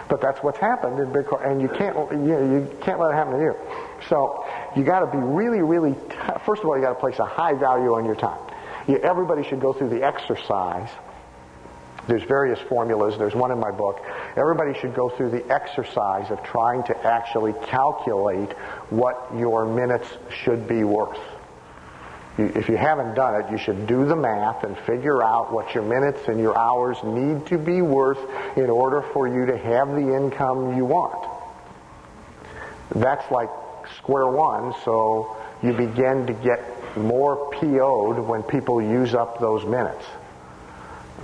But 0.09 0.21
that's 0.21 0.41
what's 0.41 0.57
happened 0.57 0.99
in 0.99 1.07
Bitcoin, 1.07 1.49
and 1.49 1.61
you 1.61 1.67
can't 1.67 1.95
you, 2.11 2.17
know, 2.17 2.41
you 2.41 2.77
can't 2.81 2.99
let 2.99 3.11
it 3.11 3.15
happen 3.15 3.33
to 3.33 3.39
you. 3.39 3.55
So 4.09 4.45
you 4.75 4.83
got 4.83 4.99
to 4.99 5.07
be 5.07 5.17
really, 5.17 5.61
really. 5.61 5.93
T- 5.93 6.15
first 6.45 6.61
of 6.61 6.69
all, 6.69 6.77
you 6.77 6.83
got 6.83 6.93
to 6.93 6.99
place 6.99 7.19
a 7.19 7.25
high 7.25 7.53
value 7.53 7.93
on 7.93 8.05
your 8.05 8.15
time. 8.15 8.39
You, 8.87 8.97
everybody 8.97 9.43
should 9.43 9.59
go 9.59 9.73
through 9.73 9.89
the 9.89 10.03
exercise 10.03 10.89
there's 12.07 12.23
various 12.23 12.59
formulas. 12.59 13.17
There's 13.17 13.35
one 13.35 13.51
in 13.51 13.59
my 13.59 13.71
book. 13.71 14.03
Everybody 14.35 14.79
should 14.79 14.95
go 14.95 15.09
through 15.09 15.31
the 15.31 15.51
exercise 15.51 16.31
of 16.31 16.41
trying 16.43 16.83
to 16.83 16.97
actually 17.05 17.53
calculate 17.65 18.53
what 18.89 19.29
your 19.35 19.65
minutes 19.65 20.07
should 20.29 20.67
be 20.67 20.83
worth. 20.83 21.19
If 22.37 22.69
you 22.69 22.77
haven't 22.77 23.15
done 23.15 23.41
it, 23.41 23.51
you 23.51 23.57
should 23.57 23.87
do 23.87 24.05
the 24.05 24.15
math 24.15 24.63
and 24.63 24.77
figure 24.79 25.23
out 25.23 25.51
what 25.51 25.73
your 25.73 25.83
minutes 25.83 26.27
and 26.27 26.39
your 26.39 26.57
hours 26.57 26.97
need 27.03 27.47
to 27.47 27.57
be 27.57 27.81
worth 27.81 28.19
in 28.57 28.69
order 28.69 29.01
for 29.01 29.27
you 29.27 29.47
to 29.47 29.57
have 29.57 29.89
the 29.89 30.15
income 30.15 30.77
you 30.77 30.85
want. 30.85 31.27
That's 32.95 33.29
like 33.31 33.49
square 33.97 34.27
one, 34.27 34.75
so 34.85 35.35
you 35.63 35.73
begin 35.73 36.27
to 36.27 36.33
get 36.33 36.61
more 36.95 37.51
PO'd 37.51 38.19
when 38.19 38.43
people 38.43 38.81
use 38.81 39.15
up 39.15 39.39
those 39.39 39.65
minutes. 39.65 40.05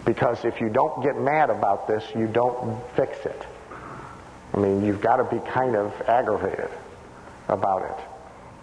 Because 0.06 0.44
if 0.44 0.60
you 0.60 0.70
don't 0.70 1.04
get 1.04 1.18
mad 1.18 1.50
about 1.50 1.88
this, 1.88 2.04
you 2.16 2.28
don't 2.28 2.82
fix 2.96 3.26
it. 3.26 3.46
I 4.54 4.58
mean, 4.58 4.86
you've 4.86 5.02
got 5.02 5.18
to 5.18 5.24
be 5.24 5.40
kind 5.52 5.76
of 5.76 5.94
aggravated 6.08 6.70
about 7.48 7.84
it. 7.84 8.06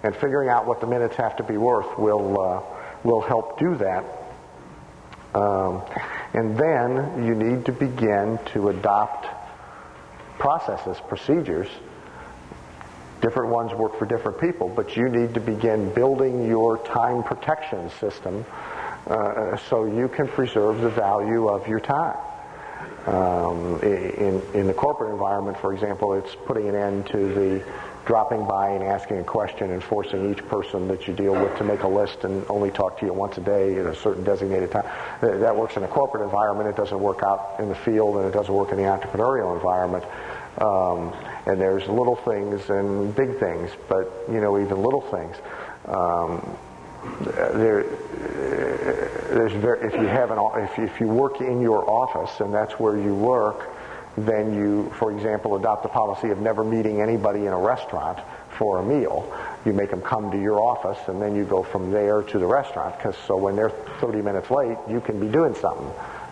And 0.02 0.14
figuring 0.14 0.48
out 0.48 0.66
what 0.66 0.80
the 0.80 0.86
minutes 0.86 1.16
have 1.16 1.36
to 1.36 1.42
be 1.42 1.56
worth 1.56 1.98
will, 1.98 2.40
uh, 2.40 2.62
will 3.04 3.20
help 3.20 3.58
do 3.58 3.76
that. 3.76 4.04
Um, 5.34 5.82
and 6.32 6.56
then 6.56 7.24
you 7.26 7.34
need 7.34 7.66
to 7.66 7.72
begin 7.72 8.38
to 8.52 8.68
adopt 8.68 9.26
processes, 10.38 10.96
procedures. 11.08 11.68
Different 13.20 13.50
ones 13.50 13.74
work 13.74 13.98
for 13.98 14.06
different 14.06 14.40
people, 14.40 14.68
but 14.68 14.96
you 14.96 15.08
need 15.08 15.34
to 15.34 15.40
begin 15.40 15.92
building 15.92 16.46
your 16.46 16.78
time 16.78 17.22
protection 17.22 17.90
system 18.00 18.44
uh, 19.06 19.56
so 19.68 19.84
you 19.84 20.08
can 20.08 20.28
preserve 20.28 20.80
the 20.80 20.90
value 20.90 21.48
of 21.48 21.66
your 21.66 21.80
time. 21.80 22.16
Um, 23.06 23.80
in, 23.82 24.42
in 24.52 24.66
the 24.66 24.74
corporate 24.74 25.12
environment, 25.12 25.58
for 25.58 25.72
example, 25.72 26.14
it's 26.14 26.34
putting 26.46 26.68
an 26.68 26.74
end 26.74 27.06
to 27.08 27.16
the 27.16 27.64
dropping 28.06 28.46
by 28.46 28.70
and 28.70 28.82
asking 28.82 29.18
a 29.18 29.24
question 29.24 29.70
and 29.70 29.82
forcing 29.82 30.30
each 30.30 30.46
person 30.48 30.88
that 30.88 31.06
you 31.06 31.14
deal 31.14 31.32
with 31.32 31.56
to 31.58 31.64
make 31.64 31.82
a 31.82 31.88
list 31.88 32.24
and 32.24 32.44
only 32.48 32.70
talk 32.70 32.98
to 32.98 33.06
you 33.06 33.12
once 33.12 33.36
a 33.38 33.40
day 33.40 33.78
at 33.78 33.86
a 33.86 33.94
certain 33.94 34.24
designated 34.24 34.70
time. 34.70 34.84
That 35.20 35.54
works 35.54 35.76
in 35.76 35.82
a 35.82 35.88
corporate 35.88 36.22
environment. 36.24 36.68
It 36.68 36.76
doesn't 36.76 36.98
work 37.00 37.22
out 37.22 37.56
in 37.58 37.68
the 37.68 37.74
field 37.74 38.16
and 38.16 38.26
it 38.26 38.32
doesn't 38.32 38.52
work 38.52 38.70
in 38.70 38.76
the 38.76 38.84
entrepreneurial 38.84 39.54
environment. 39.54 40.04
Um, 40.58 41.14
and 41.46 41.60
there's 41.60 41.86
little 41.88 42.16
things 42.16 42.68
and 42.68 43.14
big 43.14 43.38
things, 43.38 43.70
but 43.88 44.24
you 44.28 44.40
know 44.40 44.60
even 44.60 44.82
little 44.82 45.02
things. 45.02 45.36
Um, 45.86 46.56
there, 47.54 47.84
very, 49.30 49.86
if 49.86 49.94
you 49.94 50.06
have 50.06 50.30
an 50.30 50.38
if 50.56 50.78
if 50.78 51.00
you 51.00 51.08
work 51.08 51.40
in 51.40 51.60
your 51.60 51.88
office 51.88 52.40
and 52.40 52.52
that's 52.52 52.74
where 52.78 52.96
you 52.96 53.14
work, 53.14 53.70
then 54.16 54.54
you, 54.54 54.90
for 54.98 55.12
example, 55.12 55.56
adopt 55.56 55.82
the 55.82 55.88
policy 55.88 56.30
of 56.30 56.38
never 56.38 56.64
meeting 56.64 57.00
anybody 57.00 57.40
in 57.40 57.52
a 57.52 57.58
restaurant 57.58 58.18
for 58.58 58.78
a 58.78 58.82
meal. 58.82 59.30
You 59.64 59.72
make 59.72 59.90
them 59.90 60.02
come 60.02 60.30
to 60.30 60.40
your 60.40 60.60
office, 60.60 60.98
and 61.08 61.20
then 61.20 61.34
you 61.34 61.44
go 61.44 61.62
from 61.62 61.90
there 61.90 62.22
to 62.22 62.38
the 62.38 62.46
restaurant. 62.46 62.96
Because 62.96 63.16
so 63.26 63.36
when 63.36 63.56
they're 63.56 63.70
30 63.70 64.22
minutes 64.22 64.50
late, 64.50 64.76
you 64.88 65.00
can 65.00 65.20
be 65.20 65.28
doing 65.28 65.54
something 65.54 65.90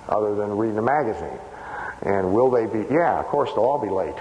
other 0.08 0.34
than 0.34 0.56
reading 0.56 0.78
a 0.78 0.82
magazine. 0.82 1.38
And 2.02 2.32
will 2.32 2.50
they 2.50 2.66
be? 2.66 2.86
Yeah, 2.92 3.18
of 3.18 3.26
course 3.26 3.50
they'll 3.54 3.64
all 3.64 3.78
be 3.78 3.90
late. 3.90 4.14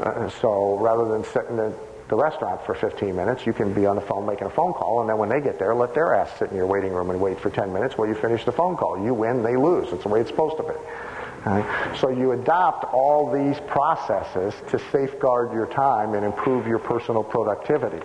uh, 0.00 0.28
so 0.40 0.78
rather 0.78 1.08
than 1.08 1.24
sitting 1.24 1.58
at 1.58 1.72
the 2.08 2.16
restaurant 2.16 2.64
for 2.66 2.74
15 2.74 3.16
minutes, 3.16 3.46
you 3.46 3.52
can 3.52 3.72
be 3.72 3.86
on 3.86 3.96
the 3.96 4.02
phone 4.02 4.26
making 4.26 4.46
a 4.46 4.50
phone 4.50 4.72
call, 4.72 5.00
and 5.00 5.08
then 5.08 5.16
when 5.16 5.28
they 5.28 5.40
get 5.40 5.58
there, 5.58 5.74
let 5.74 5.94
their 5.94 6.14
ass 6.14 6.30
sit 6.38 6.50
in 6.50 6.56
your 6.56 6.66
waiting 6.66 6.92
room 6.92 7.10
and 7.10 7.20
wait 7.20 7.40
for 7.40 7.50
10 7.50 7.72
minutes 7.72 7.96
while 7.96 8.06
you 8.06 8.14
finish 8.14 8.44
the 8.44 8.52
phone 8.52 8.76
call. 8.76 9.02
You 9.02 9.14
win, 9.14 9.42
they 9.42 9.56
lose. 9.56 9.92
It's 9.92 10.02
the 10.02 10.08
way 10.08 10.20
it's 10.20 10.30
supposed 10.30 10.56
to 10.58 10.62
be. 10.62 10.74
Right? 11.46 11.96
So 12.00 12.08
you 12.08 12.32
adopt 12.32 12.84
all 12.92 13.30
these 13.30 13.58
processes 13.66 14.54
to 14.70 14.78
safeguard 14.90 15.52
your 15.52 15.66
time 15.66 16.14
and 16.14 16.24
improve 16.24 16.66
your 16.66 16.78
personal 16.78 17.22
productivity. 17.22 18.04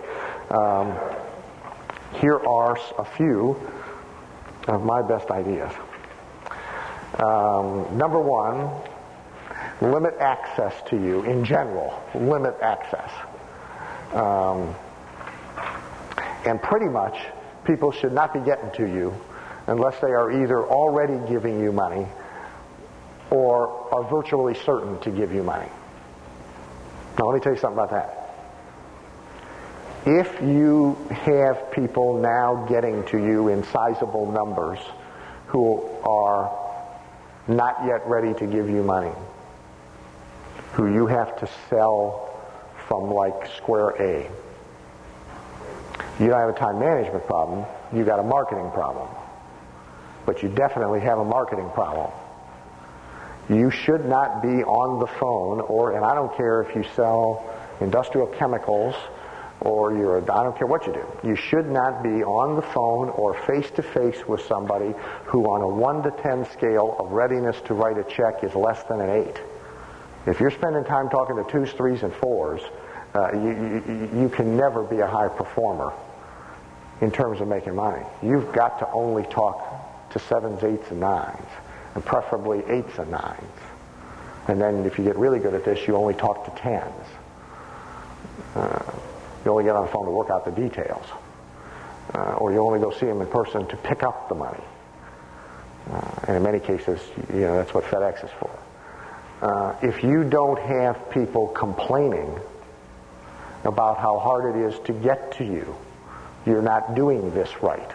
Um, 0.50 0.94
here 2.14 2.38
are 2.38 2.78
a 2.98 3.04
few 3.04 3.56
of 4.68 4.84
my 4.84 5.02
best 5.02 5.30
ideas. 5.30 5.72
Um, 7.18 7.96
number 7.96 8.20
one, 8.20 8.70
limit 9.80 10.14
access 10.20 10.74
to 10.90 10.96
you 10.96 11.22
in 11.22 11.44
general. 11.44 11.98
Limit 12.14 12.56
access. 12.62 13.10
Um, 14.12 14.74
and 16.44 16.60
pretty 16.62 16.86
much, 16.86 17.16
people 17.64 17.92
should 17.92 18.12
not 18.12 18.32
be 18.32 18.40
getting 18.40 18.70
to 18.72 18.86
you 18.86 19.14
unless 19.66 20.00
they 20.00 20.08
are 20.08 20.32
either 20.42 20.64
already 20.64 21.18
giving 21.28 21.60
you 21.60 21.70
money 21.72 22.06
or 23.30 23.94
are 23.94 24.04
virtually 24.10 24.54
certain 24.54 24.98
to 25.00 25.10
give 25.10 25.32
you 25.32 25.42
money. 25.42 25.68
Now, 27.18 27.26
let 27.26 27.34
me 27.34 27.40
tell 27.40 27.52
you 27.52 27.58
something 27.58 27.78
about 27.78 27.90
that. 27.90 28.16
If 30.06 30.40
you 30.40 30.94
have 31.10 31.70
people 31.72 32.18
now 32.18 32.66
getting 32.68 33.04
to 33.08 33.18
you 33.18 33.48
in 33.48 33.62
sizable 33.64 34.32
numbers 34.32 34.78
who 35.48 35.82
are 36.04 36.56
not 37.46 37.84
yet 37.84 38.06
ready 38.06 38.32
to 38.34 38.46
give 38.46 38.70
you 38.70 38.82
money, 38.82 39.12
who 40.72 40.92
you 40.92 41.06
have 41.06 41.38
to 41.40 41.48
sell 41.68 42.29
from 42.90 43.08
like 43.14 43.48
square 43.56 43.90
A, 44.02 44.28
you 46.18 46.26
don't 46.26 46.40
have 46.40 46.48
a 46.48 46.58
time 46.58 46.80
management 46.80 47.24
problem, 47.24 47.64
you 47.94 48.04
got 48.04 48.18
a 48.18 48.24
marketing 48.24 48.68
problem. 48.72 49.08
But 50.26 50.42
you 50.42 50.48
definitely 50.48 50.98
have 50.98 51.20
a 51.20 51.24
marketing 51.24 51.70
problem. 51.70 52.10
You 53.48 53.70
should 53.70 54.06
not 54.06 54.42
be 54.42 54.64
on 54.64 54.98
the 54.98 55.06
phone, 55.06 55.60
or, 55.60 55.92
and 55.94 56.04
I 56.04 56.16
don't 56.16 56.36
care 56.36 56.62
if 56.62 56.74
you 56.74 56.82
sell 56.96 57.48
industrial 57.80 58.26
chemicals 58.26 58.96
or 59.60 59.96
you're, 59.96 60.18
a, 60.18 60.22
I 60.22 60.42
don't 60.42 60.58
care 60.58 60.66
what 60.66 60.84
you 60.88 60.92
do. 60.92 61.06
You 61.22 61.36
should 61.36 61.70
not 61.70 62.02
be 62.02 62.24
on 62.24 62.56
the 62.56 62.62
phone 62.62 63.10
or 63.10 63.34
face 63.46 63.70
to 63.72 63.82
face 63.82 64.26
with 64.26 64.40
somebody 64.46 64.94
who, 65.26 65.44
on 65.44 65.60
a 65.60 65.68
1 65.68 66.02
to 66.02 66.10
10 66.22 66.50
scale 66.50 66.96
of 66.98 67.12
readiness 67.12 67.60
to 67.66 67.74
write 67.74 67.98
a 67.98 68.04
check, 68.04 68.42
is 68.42 68.56
less 68.56 68.82
than 68.84 69.00
an 69.00 69.10
8. 69.10 69.40
If 70.26 70.40
you're 70.40 70.50
spending 70.50 70.84
time 70.84 71.08
talking 71.08 71.36
to 71.36 71.50
twos, 71.50 71.70
threes, 71.72 72.02
and 72.02 72.12
fours, 72.12 72.60
uh, 73.14 73.32
you, 73.32 73.82
you, 73.86 74.22
you 74.22 74.28
can 74.28 74.56
never 74.56 74.82
be 74.82 74.98
a 74.98 75.06
high 75.06 75.28
performer 75.28 75.92
in 77.00 77.10
terms 77.10 77.40
of 77.40 77.48
making 77.48 77.74
money. 77.74 78.04
You've 78.22 78.52
got 78.52 78.78
to 78.80 78.90
only 78.92 79.24
talk 79.24 80.10
to 80.10 80.18
sevens, 80.18 80.62
eights, 80.62 80.90
and 80.90 81.00
nines 81.00 81.48
and 81.94 82.04
preferably 82.04 82.62
eights 82.68 82.98
and 82.98 83.10
nines. 83.10 83.58
And 84.48 84.60
then 84.60 84.84
if 84.86 84.98
you 84.98 85.04
get 85.04 85.16
really 85.16 85.38
good 85.38 85.54
at 85.54 85.64
this, 85.64 85.86
you 85.86 85.96
only 85.96 86.14
talk 86.14 86.44
to 86.44 86.62
tens. 86.62 87.06
Uh, 88.54 88.92
you 89.44 89.50
only 89.50 89.64
get 89.64 89.76
on 89.76 89.86
the 89.86 89.92
phone 89.92 90.04
to 90.04 90.10
work 90.10 90.30
out 90.30 90.44
the 90.44 90.50
details. 90.50 91.04
Uh, 92.14 92.34
or 92.34 92.52
you 92.52 92.58
only 92.58 92.80
go 92.80 92.90
see 92.90 93.06
them 93.06 93.20
in 93.20 93.26
person 93.28 93.66
to 93.68 93.76
pick 93.76 94.02
up 94.02 94.28
the 94.28 94.34
money. 94.34 94.62
Uh, 95.90 96.10
and 96.26 96.36
in 96.36 96.42
many 96.42 96.58
cases, 96.58 97.00
you 97.32 97.40
know, 97.40 97.56
that's 97.56 97.72
what 97.72 97.84
FedEx 97.84 98.24
is 98.24 98.30
for. 98.38 98.50
Uh, 99.42 99.76
if 99.82 100.02
you 100.02 100.24
don't 100.24 100.58
have 100.58 101.10
people 101.10 101.48
complaining 101.48 102.38
about 103.64 103.98
how 103.98 104.18
hard 104.18 104.56
it 104.56 104.60
is 104.60 104.78
to 104.86 104.92
get 104.92 105.32
to 105.32 105.44
you, 105.44 105.74
you're 106.46 106.62
not 106.62 106.94
doing 106.94 107.32
this 107.32 107.62
right. 107.62 107.90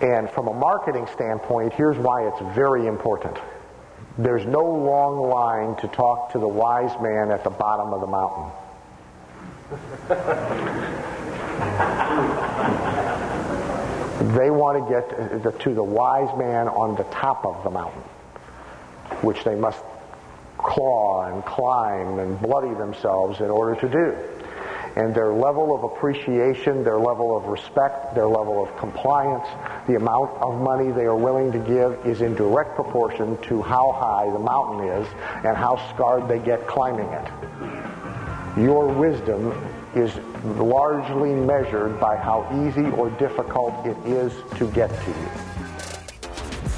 And 0.00 0.30
from 0.30 0.48
a 0.48 0.52
marketing 0.52 1.06
standpoint, 1.12 1.72
here's 1.74 1.96
why 1.96 2.26
it's 2.26 2.40
very 2.54 2.86
important. 2.86 3.38
There's 4.18 4.44
no 4.44 4.64
long 4.64 5.28
line 5.28 5.76
to 5.76 5.86
talk 5.88 6.32
to 6.32 6.38
the 6.38 6.48
wise 6.48 7.00
man 7.00 7.30
at 7.30 7.44
the 7.44 7.50
bottom 7.50 7.94
of 7.94 8.00
the 8.00 8.06
mountain. 8.06 8.50
they 14.36 14.50
want 14.50 14.86
to 14.86 14.92
get 14.92 15.08
to 15.60 15.74
the 15.74 15.82
wise 15.82 16.36
man 16.36 16.68
on 16.68 16.94
the 16.96 17.04
top 17.04 17.46
of 17.46 17.64
the 17.64 17.70
mountain, 17.70 18.02
which 19.22 19.42
they 19.44 19.54
must 19.54 19.82
claw 20.62 21.26
and 21.32 21.44
climb 21.44 22.18
and 22.18 22.40
bloody 22.40 22.74
themselves 22.74 23.40
in 23.40 23.50
order 23.50 23.74
to 23.80 23.88
do 23.88 24.42
and 24.96 25.14
their 25.14 25.32
level 25.32 25.74
of 25.74 25.84
appreciation, 25.84 26.84
their 26.84 26.98
level 26.98 27.36
of 27.36 27.44
respect, 27.46 28.14
their 28.14 28.26
level 28.26 28.62
of 28.62 28.76
compliance, 28.76 29.46
the 29.86 29.94
amount 29.94 30.30
of 30.42 30.60
money 30.60 30.92
they 30.92 31.04
are 31.04 31.16
willing 31.16 31.50
to 31.52 31.58
give 31.58 32.06
is 32.06 32.20
in 32.20 32.34
direct 32.34 32.74
proportion 32.74 33.38
to 33.42 33.62
how 33.62 33.92
high 33.92 34.30
the 34.30 34.38
mountain 34.38 34.88
is 34.88 35.08
and 35.44 35.56
how 35.56 35.76
scarred 35.94 36.28
they 36.28 36.38
get 36.38 36.66
climbing 36.66 37.08
it. 37.08 38.62
Your 38.62 38.86
wisdom 38.86 39.52
is 39.94 40.14
largely 40.44 41.32
measured 41.32 41.98
by 41.98 42.16
how 42.16 42.46
easy 42.66 42.84
or 42.90 43.10
difficult 43.10 43.86
it 43.86 43.96
is 44.06 44.32
to 44.58 44.70
get 44.72 44.88
to 44.88 45.10
you 45.10 45.51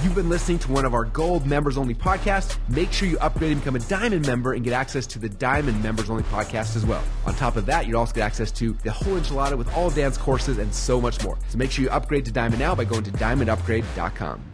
you've 0.05 0.15
been 0.15 0.29
listening 0.29 0.59
to 0.59 0.71
one 0.71 0.85
of 0.85 0.95
our 0.95 1.05
gold 1.07 1.47
members 1.47 1.79
only 1.79 1.95
podcasts, 1.95 2.59
make 2.69 2.93
sure 2.93 3.09
you 3.09 3.19
upgrade 3.19 3.53
and 3.53 3.61
become 3.61 3.77
a 3.77 3.81
diamond 3.81 4.27
member 4.27 4.53
and 4.53 4.63
get 4.63 4.73
access 4.73 5.07
to 5.07 5.19
the 5.19 5.29
diamond 5.29 5.83
members 5.83 6.11
only 6.11 6.23
podcast 6.25 6.77
as 6.77 6.85
well. 6.85 7.03
On 7.27 7.35
top 7.35 7.57
of 7.57 7.67
that, 7.67 7.87
you'll 7.87 7.99
also 7.99 8.15
get 8.15 8.23
access 8.23 8.51
to 8.53 8.75
the 8.85 8.93
whole 8.93 9.19
enchilada 9.19 9.57
with 9.57 9.73
all 9.75 9.91
Dan's 9.91 10.19
courses 10.19 10.59
and 10.59 10.73
so 10.73 11.01
much 11.01 11.25
more. 11.25 11.39
So 11.49 11.59
make 11.59 11.71
sure 11.71 11.85
you 11.85 11.91
upgrade 11.91 12.25
to 12.27 12.33
diamond 12.33 12.61
now 12.61 12.75
by 12.75 12.85
going 12.85 13.05
to 13.05 13.11
diamondupgrade.com. 13.13 14.54